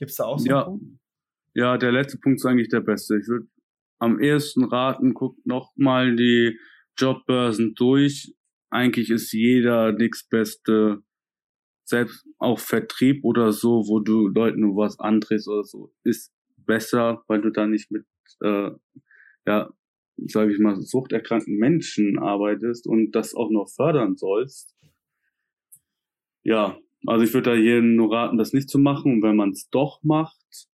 Gibt's 0.00 0.16
da 0.16 0.24
auch 0.24 0.38
so 0.38 0.48
Ja. 0.48 0.66
einen 0.66 0.78
Punkt? 0.80 0.98
Ja, 1.54 1.76
der 1.78 1.92
letzte 1.92 2.18
Punkt 2.18 2.40
ist 2.40 2.46
eigentlich 2.46 2.70
der 2.70 2.80
beste. 2.80 3.18
Ich 3.18 3.28
würde 3.28 3.46
am 3.98 4.18
ehesten 4.18 4.64
raten, 4.64 5.14
guckt 5.14 5.44
noch 5.46 5.72
mal 5.76 6.16
die 6.16 6.58
Jobbörsen 6.98 7.74
durch. 7.74 8.34
Eigentlich 8.70 9.10
ist 9.10 9.32
jeder 9.32 9.92
nix 9.92 10.26
Beste, 10.26 11.02
selbst 11.84 12.26
auch 12.38 12.58
Vertrieb 12.58 13.24
oder 13.24 13.52
so, 13.52 13.86
wo 13.88 14.00
du 14.00 14.28
Leuten 14.28 14.60
nur 14.60 14.76
was 14.76 14.98
andrehst 14.98 15.48
oder 15.48 15.64
so, 15.64 15.92
ist 16.02 16.32
besser, 16.56 17.22
weil 17.26 17.42
du 17.42 17.50
da 17.50 17.66
nicht 17.66 17.90
mit, 17.90 18.06
äh, 18.42 18.70
ja, 19.46 19.70
sage 20.16 20.52
ich 20.52 20.60
mal, 20.60 20.80
suchterkrankten 20.80 21.58
Menschen 21.58 22.18
arbeitest 22.18 22.86
und 22.86 23.10
das 23.12 23.34
auch 23.34 23.50
noch 23.50 23.68
fördern 23.68 24.16
sollst. 24.16 24.76
Ja, 26.42 26.78
also 27.06 27.24
ich 27.24 27.32
würde 27.32 27.50
da 27.50 27.56
jedem 27.56 27.96
nur 27.96 28.12
raten, 28.12 28.38
das 28.38 28.52
nicht 28.52 28.68
zu 28.68 28.78
machen. 28.78 29.14
Und 29.14 29.22
wenn 29.22 29.36
man 29.36 29.50
es 29.50 29.68
doch 29.70 30.00
macht, 30.02 30.68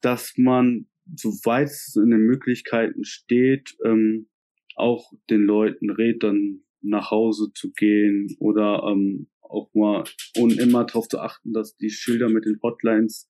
dass 0.00 0.34
man, 0.36 0.86
soweit 1.16 1.68
es 1.68 1.96
in 1.96 2.10
den 2.10 2.20
Möglichkeiten 2.20 3.04
steht, 3.04 3.76
ähm, 3.84 4.28
auch 4.76 5.12
den 5.30 5.42
Leuten 5.42 5.90
rät, 5.90 6.22
dann 6.22 6.60
nach 6.80 7.10
Hause 7.10 7.50
zu 7.52 7.72
gehen 7.72 8.36
oder 8.38 8.84
ähm, 8.88 9.28
auch 9.40 9.70
mal 9.74 10.04
und 10.36 10.58
immer 10.58 10.84
darauf 10.84 11.08
zu 11.08 11.18
achten, 11.18 11.52
dass 11.52 11.76
die 11.76 11.90
Schilder 11.90 12.28
mit 12.28 12.44
den 12.44 12.60
Hotlines 12.62 13.28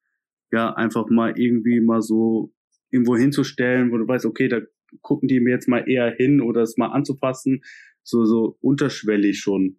ja 0.52 0.74
einfach 0.74 1.08
mal 1.08 1.38
irgendwie 1.38 1.80
mal 1.80 2.02
so 2.02 2.52
irgendwo 2.90 3.16
hinzustellen, 3.16 3.90
wo 3.90 3.96
du 3.96 4.06
weißt, 4.06 4.26
okay, 4.26 4.48
da 4.48 4.60
gucken 5.02 5.28
die 5.28 5.40
mir 5.40 5.50
jetzt 5.50 5.68
mal 5.68 5.88
eher 5.88 6.10
hin 6.10 6.40
oder 6.40 6.62
es 6.62 6.76
mal 6.76 6.88
anzupassen, 6.88 7.62
so 8.02 8.24
so 8.24 8.58
unterschwellig 8.60 9.38
schon, 9.38 9.78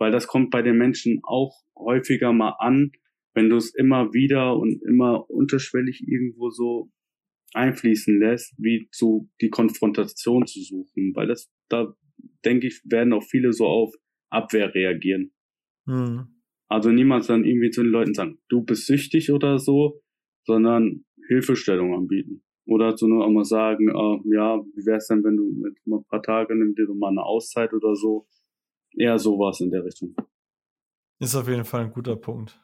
weil 0.00 0.10
das 0.10 0.26
kommt 0.26 0.50
bei 0.50 0.62
den 0.62 0.78
Menschen 0.78 1.20
auch 1.22 1.62
häufiger 1.76 2.32
mal 2.32 2.56
an, 2.58 2.92
wenn 3.34 3.50
du 3.50 3.56
es 3.56 3.74
immer 3.74 4.12
wieder 4.12 4.56
und 4.56 4.82
immer 4.82 5.28
unterschwellig 5.30 6.02
irgendwo 6.08 6.50
so 6.50 6.90
einfließen 7.52 8.18
lässt, 8.18 8.54
wie 8.58 8.88
so 8.90 9.28
die 9.40 9.50
Konfrontation 9.50 10.46
zu 10.46 10.60
suchen, 10.62 11.14
weil 11.14 11.26
das, 11.26 11.52
da 11.68 11.94
denke 12.44 12.66
ich, 12.66 12.80
werden 12.84 13.12
auch 13.12 13.22
viele 13.22 13.52
so 13.52 13.66
auf 13.66 13.94
Abwehr 14.30 14.74
reagieren. 14.74 15.32
Hm. 15.86 16.28
Also 16.68 16.90
niemals 16.90 17.26
dann 17.26 17.44
irgendwie 17.44 17.70
zu 17.70 17.82
den 17.82 17.90
Leuten 17.90 18.14
sagen, 18.14 18.38
du 18.48 18.62
bist 18.62 18.86
süchtig 18.86 19.30
oder 19.32 19.58
so, 19.58 20.00
sondern 20.44 21.04
Hilfestellung 21.28 21.94
anbieten. 21.94 22.42
Oder 22.66 22.94
zu 22.94 23.08
nur 23.08 23.26
auch 23.26 23.30
mal 23.30 23.44
sagen, 23.44 23.88
äh, 23.88 24.34
ja, 24.34 24.62
wie 24.74 24.86
wär's 24.86 25.08
denn, 25.08 25.24
wenn 25.24 25.36
du 25.36 25.50
mit 25.50 25.76
ein 25.86 26.04
paar 26.04 26.22
Tage 26.22 26.54
nimm 26.54 26.74
dir 26.74 26.86
doch 26.86 26.94
mal 26.94 27.08
eine 27.08 27.24
Auszeit 27.24 27.72
oder 27.72 27.96
so. 27.96 28.26
Eher 28.96 29.18
sowas 29.18 29.60
in 29.60 29.70
der 29.70 29.84
Richtung. 29.84 30.14
Ist 31.18 31.34
auf 31.34 31.48
jeden 31.48 31.64
Fall 31.64 31.82
ein 31.82 31.92
guter 31.92 32.16
Punkt. 32.16 32.58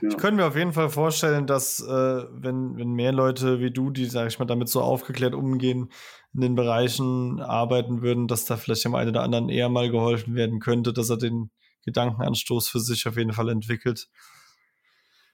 Ja. 0.00 0.08
Ich 0.08 0.16
könnte 0.16 0.36
mir 0.36 0.46
auf 0.46 0.56
jeden 0.56 0.72
Fall 0.72 0.90
vorstellen, 0.90 1.46
dass 1.46 1.80
äh, 1.80 2.24
wenn, 2.30 2.76
wenn 2.76 2.92
mehr 2.92 3.12
Leute 3.12 3.60
wie 3.60 3.70
du, 3.70 3.90
die, 3.90 4.06
sag 4.06 4.28
ich 4.28 4.38
mal, 4.38 4.44
damit 4.44 4.68
so 4.68 4.80
aufgeklärt 4.80 5.34
umgehen, 5.34 5.90
in 6.34 6.40
den 6.40 6.54
Bereichen 6.54 7.40
arbeiten 7.40 8.02
würden, 8.02 8.28
dass 8.28 8.44
da 8.44 8.56
vielleicht 8.56 8.84
dem 8.84 8.94
einen 8.94 9.10
oder 9.10 9.22
anderen 9.22 9.48
eher 9.48 9.68
mal 9.68 9.90
geholfen 9.90 10.34
werden 10.34 10.60
könnte, 10.60 10.92
dass 10.92 11.10
er 11.10 11.18
den 11.18 11.50
Gedankenanstoß 11.84 12.68
für 12.68 12.80
sich 12.80 13.06
auf 13.06 13.16
jeden 13.16 13.32
Fall 13.32 13.48
entwickelt. 13.48 14.08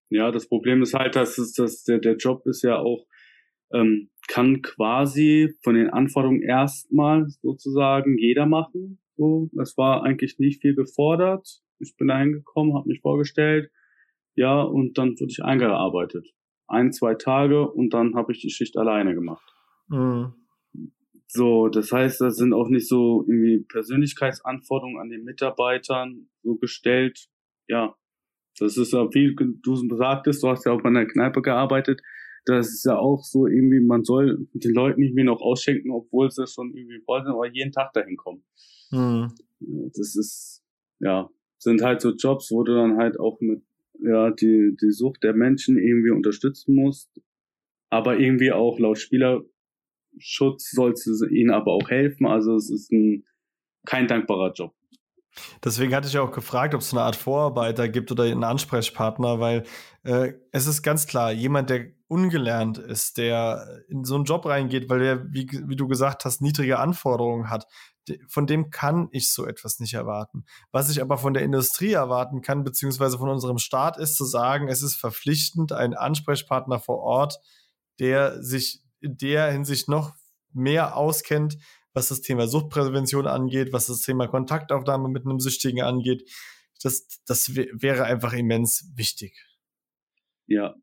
Ja, 0.09 0.31
das 0.31 0.49
Problem 0.49 0.83
ist 0.83 0.95
halt, 0.95 1.17
dass, 1.17 1.39
es, 1.39 1.53
dass 1.53 1.83
der, 1.83 1.99
der 1.99 2.17
Job 2.17 2.47
ist 2.47 2.63
ja 2.63 2.79
auch, 2.79 3.07
ähm, 3.73 4.11
kann 4.29 4.63
quasi 4.63 5.55
von 5.63 5.75
den 5.75 5.91
Anforderungen 5.91 6.43
erstmal 6.43 7.27
sozusagen 7.43 8.17
jeder 8.17 8.47
machen. 8.47 9.01
So, 9.17 9.51
es 9.61 9.77
war 9.77 10.03
eigentlich 10.03 10.39
nicht 10.39 10.61
viel 10.61 10.75
gefordert. 10.75 11.63
Ich 11.79 11.97
bin 11.97 12.09
da 12.09 12.19
hingekommen, 12.19 12.75
habe 12.75 12.89
mich 12.89 13.01
vorgestellt, 13.01 13.71
ja, 14.35 14.63
und 14.63 14.99
dann 14.99 15.19
wurde 15.19 15.31
ich 15.31 15.43
eingearbeitet. 15.43 16.29
Ein, 16.69 16.93
zwei 16.93 17.15
Tage 17.15 17.69
und 17.69 17.95
dann 17.95 18.15
habe 18.15 18.33
ich 18.33 18.41
die 18.41 18.51
Schicht 18.51 18.77
alleine 18.77 19.15
gemacht. 19.15 19.55
Mhm. 19.89 20.35
So, 21.29 21.69
das 21.69 21.91
heißt, 21.91 22.21
da 22.21 22.31
sind 22.31 22.53
auch 22.53 22.69
nicht 22.69 22.89
so 22.89 23.25
irgendwie 23.27 23.59
Persönlichkeitsanforderungen 23.61 25.01
an 25.01 25.11
den 25.11 25.25
Mitarbeitern 25.25 26.29
so 26.43 26.57
gestellt. 26.57 27.29
Ja, 27.67 27.97
das 28.59 28.77
ist 28.77 28.93
ja, 28.93 29.13
wie 29.13 29.35
du 29.35 29.97
sagtest, 29.97 30.43
du 30.43 30.49
hast 30.49 30.67
ja 30.67 30.73
auch 30.73 30.83
bei 30.83 30.89
einer 30.89 31.07
Kneipe 31.07 31.43
gearbeitet. 31.43 32.01
Das 32.47 32.69
ist 32.69 32.85
ja 32.85 32.97
auch 32.97 33.25
so 33.25 33.47
irgendwie, 33.47 33.81
man 33.81 34.05
soll 34.05 34.47
den 34.55 34.73
Leuten 34.73 35.01
nicht 35.01 35.15
mehr 35.15 35.25
noch 35.25 35.41
ausschenken, 35.41 35.91
obwohl 35.91 36.31
sie 36.31 36.47
schon 36.47 36.73
irgendwie 36.75 37.03
wollen, 37.07 37.27
aber 37.27 37.47
jeden 37.53 37.73
Tag 37.73 37.93
dahin 37.93 38.17
kommen. 38.17 38.45
Mhm. 38.93 39.35
Das 39.59 40.15
ist, 40.15 40.63
ja, 41.01 41.29
sind 41.59 41.83
halt 41.83 42.01
so 42.01 42.15
Jobs, 42.15 42.53
wo 42.53 42.63
du 42.63 42.75
dann 42.75 42.99
halt 42.99 43.19
auch 43.19 43.41
mit, 43.41 43.63
ja, 43.99 44.31
die, 44.31 44.77
die 44.81 44.93
Sucht 44.93 45.25
der 45.25 45.35
Menschen 45.35 45.77
irgendwie 45.77 46.11
unterstützen 46.11 46.77
musst. 46.77 47.11
Aber 47.91 48.19
irgendwie 48.19 48.53
auch 48.53 48.79
laut 48.79 48.99
Spielerschutz 48.99 50.71
sollst 50.71 51.07
du 51.07 51.27
ihnen 51.27 51.51
aber 51.51 51.73
auch 51.73 51.91
helfen. 51.91 52.27
Also 52.27 52.55
es 52.55 52.71
ist 52.71 52.93
ein, 52.93 53.25
kein 53.87 54.07
dankbarer 54.07 54.53
Job. 54.53 54.76
Deswegen 55.65 55.95
hatte 55.95 56.09
ich 56.09 56.15
ja 56.15 56.23
auch 56.23 56.33
gefragt, 56.33 56.75
ob 56.75 56.81
es 56.81 56.93
eine 56.93 57.03
Art 57.03 57.17
Vorarbeiter 57.17 57.89
gibt 57.89 58.11
oder 58.11 58.25
einen 58.25 58.45
Ansprechpartner, 58.45 59.41
weil 59.41 59.65
äh, 60.03 60.33
es 60.53 60.67
ist 60.67 60.83
ganz 60.83 61.07
klar, 61.07 61.33
jemand, 61.33 61.71
der 61.71 61.87
ungelernt 62.09 62.79
ist, 62.79 63.19
der 63.19 63.83
in 63.89 64.05
so 64.05 64.15
einen 64.15 64.25
Job 64.25 64.47
reingeht, 64.47 64.89
weil 64.89 65.01
der, 65.01 65.33
wie, 65.33 65.49
wie 65.67 65.77
du 65.77 65.89
gesagt 65.89 66.25
hast, 66.25 66.41
niedrige 66.41 66.79
Anforderungen 66.79 67.51
hat, 67.51 67.67
von 68.29 68.47
dem 68.47 68.71
kann 68.71 69.09
ich 69.11 69.33
so 69.33 69.47
etwas 69.47 69.81
nicht 69.81 69.95
erwarten. 69.95 70.45
Was 70.71 70.91
ich 70.91 71.01
aber 71.03 71.19
von 71.19 71.35
der 71.35 71.43
Industrie 71.43 71.93
erwarten 71.93 72.41
kann, 72.41 72.63
beziehungsweise 72.63 73.19
von 73.19 73.29
unserem 73.29 73.59
Staat, 73.59 73.99
ist 73.99 74.17
zu 74.17 74.25
sagen, 74.25 74.69
es 74.69 74.83
ist 74.83 74.95
verpflichtend, 74.95 75.73
ein 75.73 75.95
Ansprechpartner 75.95 76.79
vor 76.79 77.01
Ort, 77.01 77.41
der 77.99 78.43
sich 78.43 78.83
in 79.01 79.17
der 79.17 79.51
Hinsicht 79.51 79.89
noch 79.89 80.15
mehr 80.53 80.97
auskennt, 80.97 81.59
was 81.97 82.09
das 82.09 82.21
Thema 82.21 82.47
Suchtprävention 82.47 83.27
angeht, 83.27 83.73
was 83.73 83.87
das 83.87 84.03
Thema 84.03 84.29
Kontaktaufnahme 84.29 85.09
mit 85.09 85.25
einem 85.25 85.41
Süchtigen 85.41 85.81
angeht. 85.83 86.31
Das, 86.83 87.09
das 87.27 87.57
wär- 87.57 87.71
wäre 87.73 88.05
einfach 88.05 88.35
immens 88.35 88.93
wichtig. 88.97 89.33
Ja. 90.47 90.75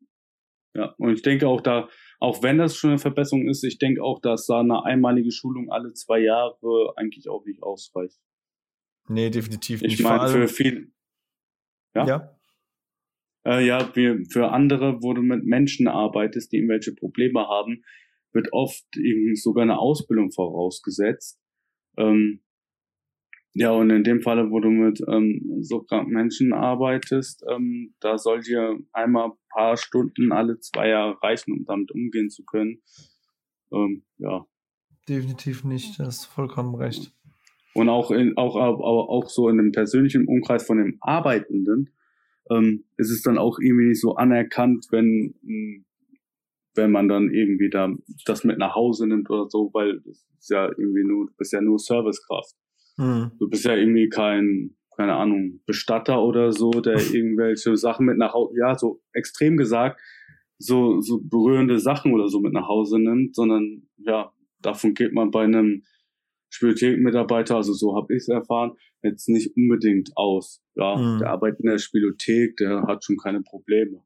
Ja. 0.74 0.95
Und 0.97 1.14
ich 1.14 1.22
denke 1.22 1.47
auch 1.47 1.61
da, 1.61 1.88
auch 2.20 2.41
wenn 2.41 2.57
das 2.57 2.76
schon 2.76 2.89
eine 2.91 2.99
Verbesserung 2.99 3.47
ist, 3.47 3.64
ich 3.64 3.78
denke 3.78 4.01
auch, 4.03 4.20
dass 4.22 4.47
da 4.47 4.61
eine 4.61 4.84
einmalige 4.86 5.32
Schulung 5.32 5.72
alle 5.72 5.93
zwei 5.93 6.20
Jahre 6.20 6.93
eigentlich 6.95 7.30
auch 7.30 7.45
nicht 7.45 7.61
ausreicht. 7.61 8.18
Nee, 9.07 9.30
definitiv 9.30 9.82
nicht. 9.82 9.93
Ich 9.93 10.03
meine, 10.03 10.28
für 10.30 10.38
allem- 10.39 10.47
viel, 10.47 10.91
ja? 11.93 12.07
ja. 12.07 12.39
Äh, 13.45 13.66
ja, 13.68 13.95
wir, 13.95 14.24
für 14.32 14.51
andere, 14.51 15.03
wo 15.03 15.14
du 15.14 15.22
mit 15.22 15.43
Menschen 15.45 15.88
arbeitest, 15.88 16.51
die 16.51 16.57
irgendwelche 16.57 16.95
Probleme 16.95 17.41
haben, 17.41 17.84
wird 18.34 18.49
oft 18.51 18.86
eben 18.97 19.36
sogar 19.36 19.63
eine 19.63 19.79
Ausbildung 19.79 20.31
vorausgesetzt. 20.31 21.39
Ähm, 21.97 22.41
Ja, 23.55 23.69
und 23.69 23.91
in 23.91 24.03
dem 24.03 24.21
Falle, 24.21 24.49
wo 24.49 24.59
du 24.59 24.69
mit 24.69 25.03
ähm, 25.07 25.59
so 25.61 25.84
kranken 25.84 26.11
Menschen 26.11 26.53
arbeitest, 26.53 27.45
ähm, 27.47 27.93
da 27.99 28.17
soll 28.17 28.41
dir 28.41 28.79
einmal 28.93 29.29
ein 29.29 29.38
paar 29.51 29.77
Stunden 29.77 30.31
alle 30.31 30.59
zwei 30.59 30.89
Jahre 30.89 31.21
reichen, 31.21 31.51
um 31.53 31.63
damit 31.65 31.91
umgehen 31.91 32.31
zu 32.31 32.43
können. 32.45 32.81
Ähm, 33.71 34.03
ja. 34.17 34.47
Definitiv 35.07 35.63
nicht, 35.65 35.99
das 35.99 36.17
ist 36.17 36.25
vollkommen 36.25 36.73
recht. 36.73 37.13
Und 37.75 37.89
auch, 37.89 38.09
in, 38.09 38.38
auch, 38.38 38.55
auch, 38.55 39.09
auch 39.09 39.29
so 39.29 39.49
in 39.49 39.57
dem 39.57 39.71
persönlichen 39.71 40.27
Umkreis 40.27 40.65
von 40.65 40.79
dem 40.79 40.97
Arbeitenden 41.01 41.91
ähm, 42.49 42.86
ist 42.97 43.11
es 43.11 43.21
dann 43.21 43.38
auch 43.38 43.59
irgendwie 43.59 43.89
nicht 43.89 44.01
so 44.01 44.15
anerkannt, 44.15 44.88
wenn, 44.89 45.36
wenn 46.76 46.91
man 46.91 47.07
dann 47.07 47.30
irgendwie 47.30 47.69
da 47.69 47.93
das 48.26 48.43
mit 48.43 48.57
nach 48.57 48.76
Hause 48.76 49.07
nimmt 49.07 49.30
oder 49.30 49.49
so, 49.49 49.69
weil 49.74 50.01
das 50.05 50.26
ist 50.39 50.49
ja 50.49 50.65
irgendwie 50.65 51.03
nur, 51.03 51.28
du 51.28 51.34
bist 51.38 51.53
ja 51.53 51.61
nur 51.61 51.80
Servicekraft. 51.80 52.55
Mhm. 52.97 53.32
Du 53.39 53.49
bist 53.49 53.65
ja 53.65 53.76
irgendwie 53.76 54.09
kein, 54.09 54.76
keine 54.95 55.15
Ahnung, 55.15 55.61
Bestatter 55.65 56.21
oder 56.21 56.51
so, 56.51 56.71
der 56.71 56.95
irgendwelche 57.13 57.76
Sachen 57.78 58.05
mit 58.05 58.17
nach 58.17 58.34
Hause, 58.34 58.53
ja, 58.59 58.76
so 58.78 59.01
extrem 59.13 59.57
gesagt, 59.57 59.99
so, 60.57 61.01
so 61.01 61.19
berührende 61.21 61.80
Sachen 61.80 62.13
oder 62.13 62.28
so 62.28 62.39
mit 62.39 62.53
nach 62.53 62.67
Hause 62.67 62.99
nimmt, 62.99 63.36
sondern 63.36 63.88
ja, 63.97 64.32
davon 64.61 64.93
geht 64.93 65.13
man 65.13 65.32
bei 65.32 65.43
einem 65.43 65.84
Spielothek-Mitarbeiter, 66.49 67.55
also 67.55 67.74
so 67.74 67.95
habe 67.95 68.13
ich 68.13 68.21
es 68.24 68.28
erfahren, 68.30 68.74
jetzt 69.01 69.28
nicht 69.28 69.55
unbedingt 69.57 70.11
aus. 70.15 70.63
Ja, 70.76 70.95
mhm. 70.95 71.19
der 71.19 71.32
arbeitet 71.32 71.61
in 71.61 71.69
der 71.69 71.80
Spielothek, 71.80 72.57
der 72.57 72.84
hat 72.84 73.03
schon 73.03 73.17
keine 73.17 73.41
Probleme. 73.41 74.03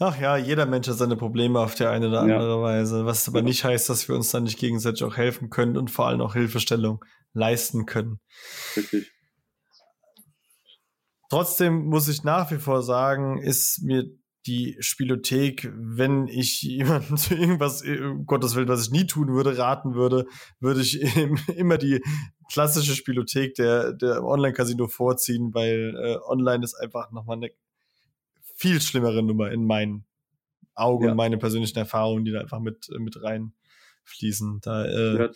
Ach 0.00 0.20
ja, 0.20 0.36
jeder 0.36 0.66
Mensch 0.66 0.88
hat 0.88 0.96
seine 0.96 1.16
Probleme 1.16 1.60
auf 1.60 1.76
der 1.76 1.90
eine 1.90 2.08
oder 2.08 2.22
andere 2.22 2.56
ja. 2.56 2.62
Weise, 2.62 3.06
was 3.06 3.28
aber 3.28 3.42
nicht 3.42 3.64
heißt, 3.64 3.88
dass 3.88 4.08
wir 4.08 4.16
uns 4.16 4.30
dann 4.30 4.42
nicht 4.42 4.58
gegenseitig 4.58 5.04
auch 5.04 5.16
helfen 5.16 5.50
können 5.50 5.76
und 5.76 5.90
vor 5.90 6.08
allem 6.08 6.20
auch 6.20 6.34
Hilfestellung 6.34 7.04
leisten 7.32 7.86
können. 7.86 8.20
Richtig. 8.76 9.12
Trotzdem 11.30 11.86
muss 11.86 12.08
ich 12.08 12.24
nach 12.24 12.50
wie 12.50 12.58
vor 12.58 12.82
sagen, 12.82 13.38
ist 13.38 13.82
mir 13.82 14.04
die 14.46 14.76
Spielothek, 14.80 15.72
wenn 15.74 16.28
ich 16.28 16.62
jemandem 16.62 17.16
zu 17.16 17.34
irgendwas, 17.34 17.82
äh, 17.82 18.00
um 18.00 18.26
Gottes 18.26 18.54
Willen, 18.54 18.68
was 18.68 18.86
ich 18.86 18.90
nie 18.90 19.06
tun 19.06 19.28
würde, 19.28 19.58
raten 19.58 19.94
würde, 19.94 20.26
würde 20.60 20.80
ich 20.80 21.00
immer 21.56 21.78
die 21.78 22.00
klassische 22.52 22.94
Spielothek 22.94 23.54
der, 23.54 23.92
der 23.92 24.24
Online-Casino 24.24 24.88
vorziehen, 24.88 25.54
weil 25.54 25.94
äh, 25.96 26.16
online 26.28 26.64
ist 26.64 26.74
einfach 26.74 27.10
nochmal 27.10 27.36
eine 27.36 27.50
viel 28.64 28.80
schlimmere 28.80 29.22
Nummer 29.22 29.50
in 29.50 29.66
meinen 29.66 30.06
Augen 30.74 31.04
ja. 31.04 31.10
und 31.10 31.18
meine 31.18 31.36
persönlichen 31.36 31.76
Erfahrungen, 31.76 32.24
die 32.24 32.32
da 32.32 32.40
einfach 32.40 32.60
mit, 32.60 32.88
mit 32.98 33.22
reinfließen. 33.22 34.60
Da, 34.62 34.86
äh, 34.86 35.18
ja. 35.18 35.30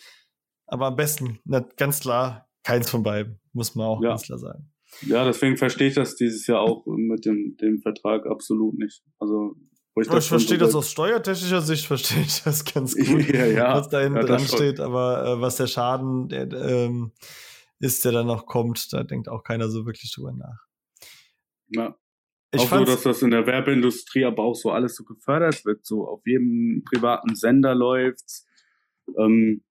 Aber 0.66 0.86
am 0.86 0.96
besten, 0.96 1.38
na, 1.44 1.60
ganz 1.60 2.00
klar, 2.00 2.48
keins 2.64 2.88
von 2.88 3.02
beiden, 3.02 3.38
muss 3.52 3.74
man 3.74 3.86
auch 3.86 4.02
ja. 4.02 4.10
ganz 4.10 4.22
klar 4.22 4.38
sagen. 4.38 4.72
Ja, 5.02 5.26
deswegen 5.26 5.58
verstehe 5.58 5.88
ich 5.88 5.94
das 5.94 6.16
dieses 6.16 6.46
Jahr 6.46 6.60
auch 6.62 6.86
mit 6.86 7.26
dem, 7.26 7.58
dem 7.60 7.80
Vertrag 7.82 8.26
absolut 8.26 8.78
nicht. 8.78 9.02
Also, 9.18 9.56
wo 9.94 10.00
ich, 10.00 10.10
ich 10.10 10.24
verstehe 10.24 10.56
das 10.56 10.74
aus 10.74 10.90
steuertechnischer 10.90 11.60
Sicht, 11.60 11.84
verstehe 11.86 12.22
ich 12.22 12.42
das 12.42 12.64
ganz 12.64 12.96
gut, 13.06 13.28
ja, 13.28 13.44
ja, 13.44 13.74
was 13.74 13.90
da 13.90 14.00
hinten 14.00 14.20
ja, 14.20 14.24
dran 14.24 14.40
steht, 14.40 14.80
aber 14.80 15.26
äh, 15.26 15.40
was 15.42 15.56
der 15.56 15.66
Schaden 15.66 16.30
der, 16.30 16.50
ähm, 16.50 17.12
ist, 17.78 18.06
der 18.06 18.12
dann 18.12 18.26
noch 18.26 18.46
kommt, 18.46 18.90
da 18.94 19.04
denkt 19.04 19.28
auch 19.28 19.44
keiner 19.44 19.68
so 19.68 19.84
wirklich 19.84 20.14
drüber 20.14 20.32
nach. 20.32 20.66
Ja. 21.68 21.94
Ich 22.52 22.62
auch 22.62 22.78
so, 22.78 22.84
dass 22.84 23.02
das 23.02 23.22
in 23.22 23.30
der 23.30 23.46
Werbeindustrie 23.46 24.24
aber 24.24 24.42
auch 24.42 24.54
so 24.54 24.70
alles 24.70 24.96
so 24.96 25.04
gefördert 25.04 25.64
wird, 25.66 25.84
so 25.84 26.06
auf 26.06 26.26
jedem 26.26 26.82
privaten 26.84 27.34
Sender 27.34 27.74
läuft's. 27.74 28.46
Ähm, 29.18 29.62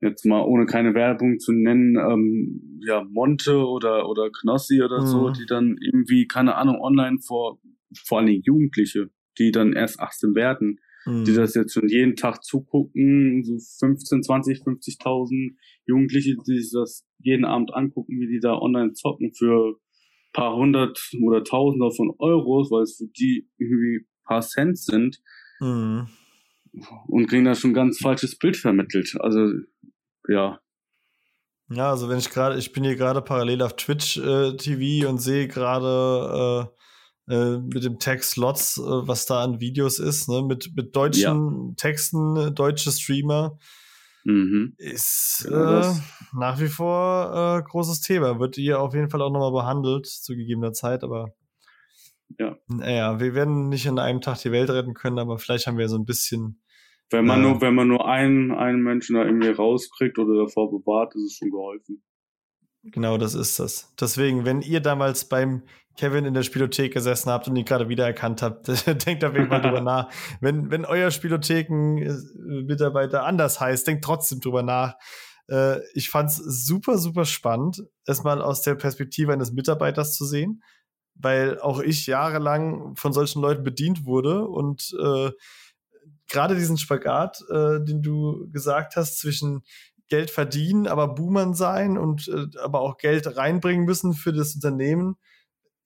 jetzt 0.00 0.24
mal 0.24 0.42
ohne 0.42 0.66
keine 0.66 0.94
Werbung 0.94 1.38
zu 1.38 1.52
nennen, 1.52 1.96
ähm, 1.96 2.80
ja, 2.86 3.02
Monte 3.02 3.56
oder, 3.66 4.08
oder 4.08 4.30
Knossi 4.30 4.82
oder 4.82 5.00
mhm. 5.00 5.06
so, 5.06 5.30
die 5.30 5.46
dann 5.46 5.76
irgendwie, 5.80 6.26
keine 6.26 6.56
Ahnung, 6.56 6.80
online 6.80 7.18
vor, 7.18 7.58
vor 8.06 8.18
allen 8.18 8.28
Dingen 8.28 8.42
Jugendliche, 8.44 9.10
die 9.38 9.50
dann 9.50 9.72
erst 9.72 9.98
18 9.98 10.34
werden, 10.34 10.80
mhm. 11.06 11.24
die 11.24 11.32
das 11.32 11.54
jetzt 11.54 11.72
schon 11.72 11.88
jeden 11.88 12.16
Tag 12.16 12.44
zugucken, 12.44 13.42
so 13.44 13.58
15, 13.58 14.22
20, 14.22 14.58
50.000 14.58 15.56
Jugendliche, 15.86 16.36
die 16.46 16.60
sich 16.60 16.72
das 16.72 17.06
jeden 17.18 17.44
Abend 17.44 17.74
angucken, 17.74 18.20
wie 18.20 18.28
die 18.28 18.40
da 18.40 18.56
online 18.56 18.92
zocken 18.92 19.32
für 19.34 19.78
paar 20.34 20.54
hundert 20.54 21.00
oder 21.22 21.42
tausender 21.42 21.90
von 21.90 22.12
Euros, 22.18 22.70
weil 22.70 22.82
es 22.82 22.96
für 22.98 23.06
die 23.06 23.48
irgendwie 23.56 24.06
paar 24.24 24.42
Cent 24.42 24.78
sind. 24.78 25.18
Mhm. 25.60 26.08
Und 27.06 27.28
kriegen 27.28 27.44
da 27.44 27.54
schon 27.54 27.72
ganz 27.72 27.98
falsches 27.98 28.36
Bild 28.36 28.56
vermittelt. 28.56 29.14
Also 29.20 29.48
ja. 30.28 30.60
Ja, 31.70 31.90
also 31.90 32.08
wenn 32.08 32.18
ich 32.18 32.28
gerade, 32.28 32.58
ich 32.58 32.72
bin 32.72 32.84
hier 32.84 32.96
gerade 32.96 33.22
parallel 33.22 33.62
auf 33.62 33.76
Twitch 33.76 34.18
äh, 34.18 34.56
TV 34.56 35.08
und 35.08 35.18
sehe 35.18 35.48
gerade 35.48 36.68
äh, 37.28 37.34
äh, 37.34 37.58
mit 37.58 37.84
dem 37.84 37.98
Text 37.98 38.32
Slots, 38.32 38.76
äh, 38.76 38.82
was 38.82 39.26
da 39.26 39.42
an 39.42 39.60
Videos 39.60 39.98
ist, 39.98 40.28
ne? 40.28 40.42
mit, 40.42 40.72
mit 40.76 40.94
deutschen 40.94 41.68
ja. 41.68 41.74
Texten, 41.76 42.36
äh, 42.36 42.52
deutsche 42.52 42.90
Streamer. 42.90 43.58
Mhm. 44.24 44.74
Ist 44.78 45.44
genau 45.46 45.80
äh, 45.80 45.94
nach 46.32 46.60
wie 46.60 46.68
vor 46.68 47.62
großes 47.62 48.00
Thema. 48.00 48.40
Wird 48.40 48.56
hier 48.56 48.80
auf 48.80 48.94
jeden 48.94 49.10
Fall 49.10 49.22
auch 49.22 49.30
nochmal 49.30 49.52
behandelt 49.52 50.06
zu 50.06 50.34
gegebener 50.34 50.72
Zeit, 50.72 51.04
aber 51.04 51.34
ja. 52.38 52.56
Naja, 52.68 53.20
wir 53.20 53.34
werden 53.34 53.68
nicht 53.68 53.86
in 53.86 53.98
einem 53.98 54.20
Tag 54.20 54.38
die 54.40 54.50
Welt 54.50 54.70
retten 54.70 54.94
können, 54.94 55.18
aber 55.18 55.38
vielleicht 55.38 55.66
haben 55.66 55.78
wir 55.78 55.88
so 55.88 55.96
ein 55.96 56.06
bisschen 56.06 56.60
wenn 57.10 57.26
man 57.26 57.42
ja. 57.42 57.48
nur, 57.48 57.60
wenn 57.60 57.74
man 57.74 57.88
nur 57.88 58.08
einen, 58.08 58.50
einen 58.50 58.82
Menschen 58.82 59.14
da 59.14 59.24
irgendwie 59.24 59.50
rauskriegt 59.50 60.18
oder 60.18 60.44
davor 60.44 60.70
bewahrt, 60.70 61.14
ist 61.14 61.22
es 61.22 61.36
schon 61.36 61.50
geholfen. 61.50 62.02
Genau, 62.82 63.18
das 63.18 63.34
ist 63.34 63.58
das. 63.58 63.94
Deswegen, 63.98 64.44
wenn 64.44 64.60
ihr 64.60 64.80
damals 64.80 65.28
beim 65.28 65.62
Kevin 65.96 66.24
in 66.24 66.34
der 66.34 66.42
Spielothek 66.42 66.92
gesessen 66.92 67.30
habt 67.30 67.46
und 67.48 67.56
ihn 67.56 67.64
gerade 67.64 67.88
wiedererkannt 67.88 68.42
habt, 68.42 68.68
denkt 69.06 69.24
auf 69.24 69.34
jeden 69.34 69.48
Fall 69.48 69.62
drüber 69.62 69.80
nach. 69.80 70.10
Wenn, 70.40 70.70
wenn 70.70 70.84
euer 70.84 71.10
Spielotheken-Mitarbeiter 71.10 73.24
anders 73.24 73.60
heißt, 73.60 73.86
denkt 73.86 74.04
trotzdem 74.04 74.40
drüber 74.40 74.62
nach. 74.62 74.96
Äh, 75.48 75.80
ich 75.94 76.10
fand's 76.10 76.36
super, 76.36 76.98
super 76.98 77.24
spannend, 77.24 77.82
es 78.06 78.24
mal 78.24 78.42
aus 78.42 78.62
der 78.62 78.74
Perspektive 78.74 79.32
eines 79.32 79.52
Mitarbeiters 79.52 80.16
zu 80.16 80.24
sehen, 80.24 80.62
weil 81.14 81.60
auch 81.60 81.80
ich 81.80 82.06
jahrelang 82.06 82.96
von 82.96 83.12
solchen 83.12 83.40
Leuten 83.40 83.62
bedient 83.62 84.04
wurde 84.04 84.46
und 84.46 84.94
äh, 85.00 85.30
gerade 86.28 86.56
diesen 86.56 86.78
Spagat, 86.78 87.42
äh, 87.50 87.84
den 87.84 88.02
du 88.02 88.48
gesagt 88.50 88.96
hast, 88.96 89.18
zwischen 89.18 89.62
Geld 90.08 90.30
verdienen, 90.30 90.86
aber 90.86 91.14
Boomern 91.14 91.54
sein 91.54 91.98
und 91.98 92.28
äh, 92.28 92.46
aber 92.60 92.80
auch 92.80 92.98
Geld 92.98 93.36
reinbringen 93.36 93.84
müssen 93.84 94.12
für 94.12 94.32
das 94.32 94.54
Unternehmen. 94.54 95.16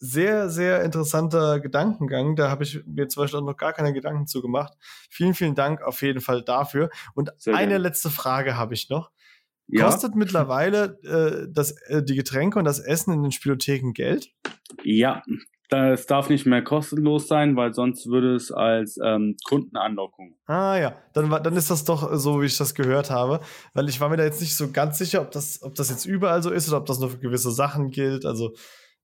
Sehr, 0.01 0.49
sehr 0.49 0.84
interessanter 0.84 1.61
Gedankengang. 1.61 2.36
Da 2.36 2.51
habe 2.51 2.64
ich 2.64 2.80
mir 2.86 3.09
zum 3.09 3.22
Beispiel 3.22 3.40
auch 3.40 3.44
noch 3.44 3.57
gar 3.57 3.72
keine 3.72 3.92
Gedanken 3.92 4.26
zu 4.26 4.40
gemacht. 4.40 4.74
Vielen, 5.11 5.34
vielen 5.34 5.55
Dank 5.55 5.82
auf 5.82 6.03
jeden 6.03 6.20
Fall 6.20 6.42
dafür. 6.42 6.90
Und 7.14 7.32
sehr 7.36 7.55
eine 7.55 7.70
gerne. 7.70 7.82
letzte 7.82 8.11
Frage 8.11 8.57
habe 8.57 8.74
ich 8.74 8.88
noch. 8.90 9.11
Ja. 9.66 9.84
Kostet 9.84 10.14
mittlerweile 10.14 10.99
äh, 11.03 11.49
das, 11.53 11.72
äh, 11.88 12.03
die 12.03 12.14
Getränke 12.14 12.59
und 12.59 12.64
das 12.64 12.78
Essen 12.78 13.12
in 13.12 13.22
den 13.22 13.32
Spielotheken 13.32 13.92
Geld? 13.92 14.30
Ja, 14.82 15.22
es 15.70 16.07
darf 16.07 16.30
nicht 16.30 16.46
mehr 16.46 16.62
kostenlos 16.62 17.28
sein, 17.28 17.55
weil 17.57 17.74
sonst 17.74 18.07
würde 18.07 18.34
es 18.34 18.51
als 18.51 18.99
ähm, 19.05 19.36
Kundenanlockung. 19.44 20.34
Ah 20.46 20.78
ja, 20.78 20.96
dann, 21.12 21.28
dann 21.28 21.57
ist 21.57 21.70
das 21.70 21.84
doch 21.84 22.14
so, 22.14 22.40
wie 22.40 22.46
ich 22.46 22.57
das 22.57 22.74
gehört 22.74 23.11
habe. 23.11 23.40
Weil 23.74 23.88
ich 23.88 24.01
war 24.01 24.09
mir 24.09 24.16
da 24.16 24.24
jetzt 24.24 24.40
nicht 24.40 24.57
so 24.57 24.70
ganz 24.70 24.96
sicher, 24.96 25.20
ob 25.20 25.30
das, 25.30 25.62
ob 25.62 25.74
das 25.74 25.90
jetzt 25.90 26.07
überall 26.07 26.42
so 26.42 26.51
ist 26.51 26.68
oder 26.68 26.78
ob 26.78 26.86
das 26.86 27.01
nur 27.01 27.11
für 27.11 27.18
gewisse 27.18 27.51
Sachen 27.51 27.90
gilt. 27.90 28.24
Also 28.24 28.55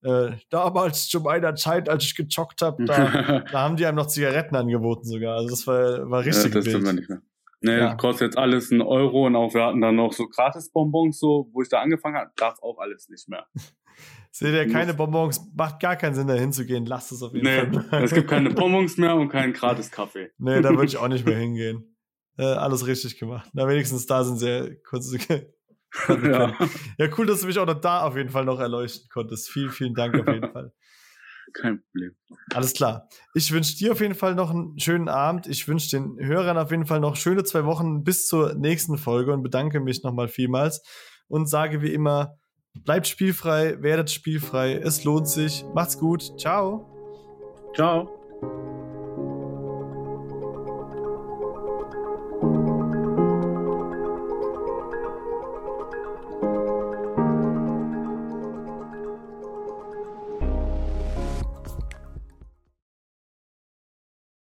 äh, 0.04 0.32
damals 0.50 1.08
zu 1.08 1.20
meiner 1.20 1.54
Zeit, 1.54 1.88
als 1.88 2.04
ich 2.04 2.14
gezockt 2.14 2.62
habe, 2.62 2.84
da, 2.84 3.42
da, 3.50 3.60
haben 3.60 3.76
die 3.76 3.86
einem 3.86 3.96
noch 3.96 4.06
Zigaretten 4.06 4.54
angeboten 4.54 5.04
sogar. 5.04 5.36
Also 5.36 5.48
das 5.48 5.66
war, 5.66 6.10
war 6.10 6.24
richtig. 6.24 6.54
Ja, 6.54 6.60
das 6.60 6.66
wild. 6.66 6.94
nicht 6.94 7.08
mehr. 7.08 7.22
Nee, 7.62 7.78
ja. 7.78 7.94
kostet 7.94 8.26
jetzt 8.26 8.38
alles 8.38 8.70
ein 8.70 8.82
Euro 8.82 9.26
und 9.26 9.36
auch 9.36 9.54
wir 9.54 9.64
hatten 9.64 9.80
dann 9.80 9.96
noch 9.96 10.12
so 10.12 10.26
Gratisbonbons, 10.28 11.18
so, 11.18 11.48
wo 11.52 11.62
ich 11.62 11.70
da 11.70 11.80
angefangen 11.80 12.16
habe, 12.16 12.30
darf 12.36 12.62
auch 12.62 12.78
alles 12.78 13.08
nicht 13.08 13.26
mehr. 13.28 13.46
Seht 14.30 14.52
ihr, 14.52 14.70
keine 14.70 14.92
Bonbons, 14.92 15.40
macht 15.56 15.80
gar 15.80 15.96
keinen 15.96 16.14
Sinn, 16.14 16.26
da 16.26 16.34
hinzugehen. 16.34 16.84
Lasst 16.84 17.12
es 17.12 17.22
auf 17.22 17.32
jeden 17.32 17.46
nee, 17.46 17.80
Fall. 17.88 18.02
es 18.02 18.12
gibt 18.12 18.28
keine 18.28 18.50
Bonbons 18.54 18.98
mehr 18.98 19.14
und 19.14 19.28
keinen 19.28 19.52
Gratis-Kaffee. 19.52 20.32
Nee, 20.38 20.60
da 20.60 20.70
würde 20.70 20.86
ich 20.86 20.96
auch 20.96 21.08
nicht 21.08 21.24
mehr 21.24 21.38
hingehen. 21.38 21.96
Äh, 22.36 22.42
alles 22.42 22.86
richtig 22.86 23.18
gemacht. 23.18 23.48
Na, 23.54 23.68
wenigstens 23.68 24.06
da 24.06 24.24
sind 24.24 24.38
sehr 24.38 24.74
kurze. 24.82 25.18
ja. 26.08 26.56
ja, 26.98 27.08
cool, 27.16 27.26
dass 27.26 27.40
du 27.40 27.46
mich 27.46 27.58
auch 27.58 27.66
noch 27.66 27.80
da 27.80 28.02
auf 28.02 28.16
jeden 28.16 28.30
Fall 28.30 28.44
noch 28.44 28.60
erleuchten 28.60 29.08
konntest. 29.10 29.50
Vielen, 29.50 29.70
vielen 29.70 29.94
Dank 29.94 30.14
auf 30.18 30.26
jeden 30.26 30.50
Fall. 30.52 30.72
Kein 31.52 31.82
Problem. 31.82 32.16
Alles 32.52 32.72
klar. 32.72 33.08
Ich 33.34 33.52
wünsche 33.52 33.76
dir 33.76 33.92
auf 33.92 34.00
jeden 34.00 34.14
Fall 34.14 34.34
noch 34.34 34.50
einen 34.50 34.78
schönen 34.78 35.08
Abend. 35.08 35.46
Ich 35.46 35.68
wünsche 35.68 35.90
den 35.90 36.18
Hörern 36.18 36.58
auf 36.58 36.70
jeden 36.70 36.86
Fall 36.86 37.00
noch 37.00 37.16
schöne 37.16 37.44
zwei 37.44 37.64
Wochen 37.64 38.02
bis 38.02 38.26
zur 38.26 38.54
nächsten 38.54 38.98
Folge 38.98 39.32
und 39.32 39.42
bedanke 39.42 39.78
mich 39.78 40.02
nochmal 40.02 40.28
vielmals 40.28 40.82
und 41.28 41.48
sage 41.48 41.80
wie 41.80 41.92
immer, 41.92 42.38
Bleibt 42.82 43.06
spielfrei, 43.06 43.80
werdet 43.82 44.10
spielfrei. 44.10 44.74
Es 44.74 45.04
lohnt 45.04 45.28
sich. 45.28 45.64
Macht's 45.74 45.98
gut. 45.98 46.38
Ciao. 46.38 46.86
Ciao. 47.74 48.10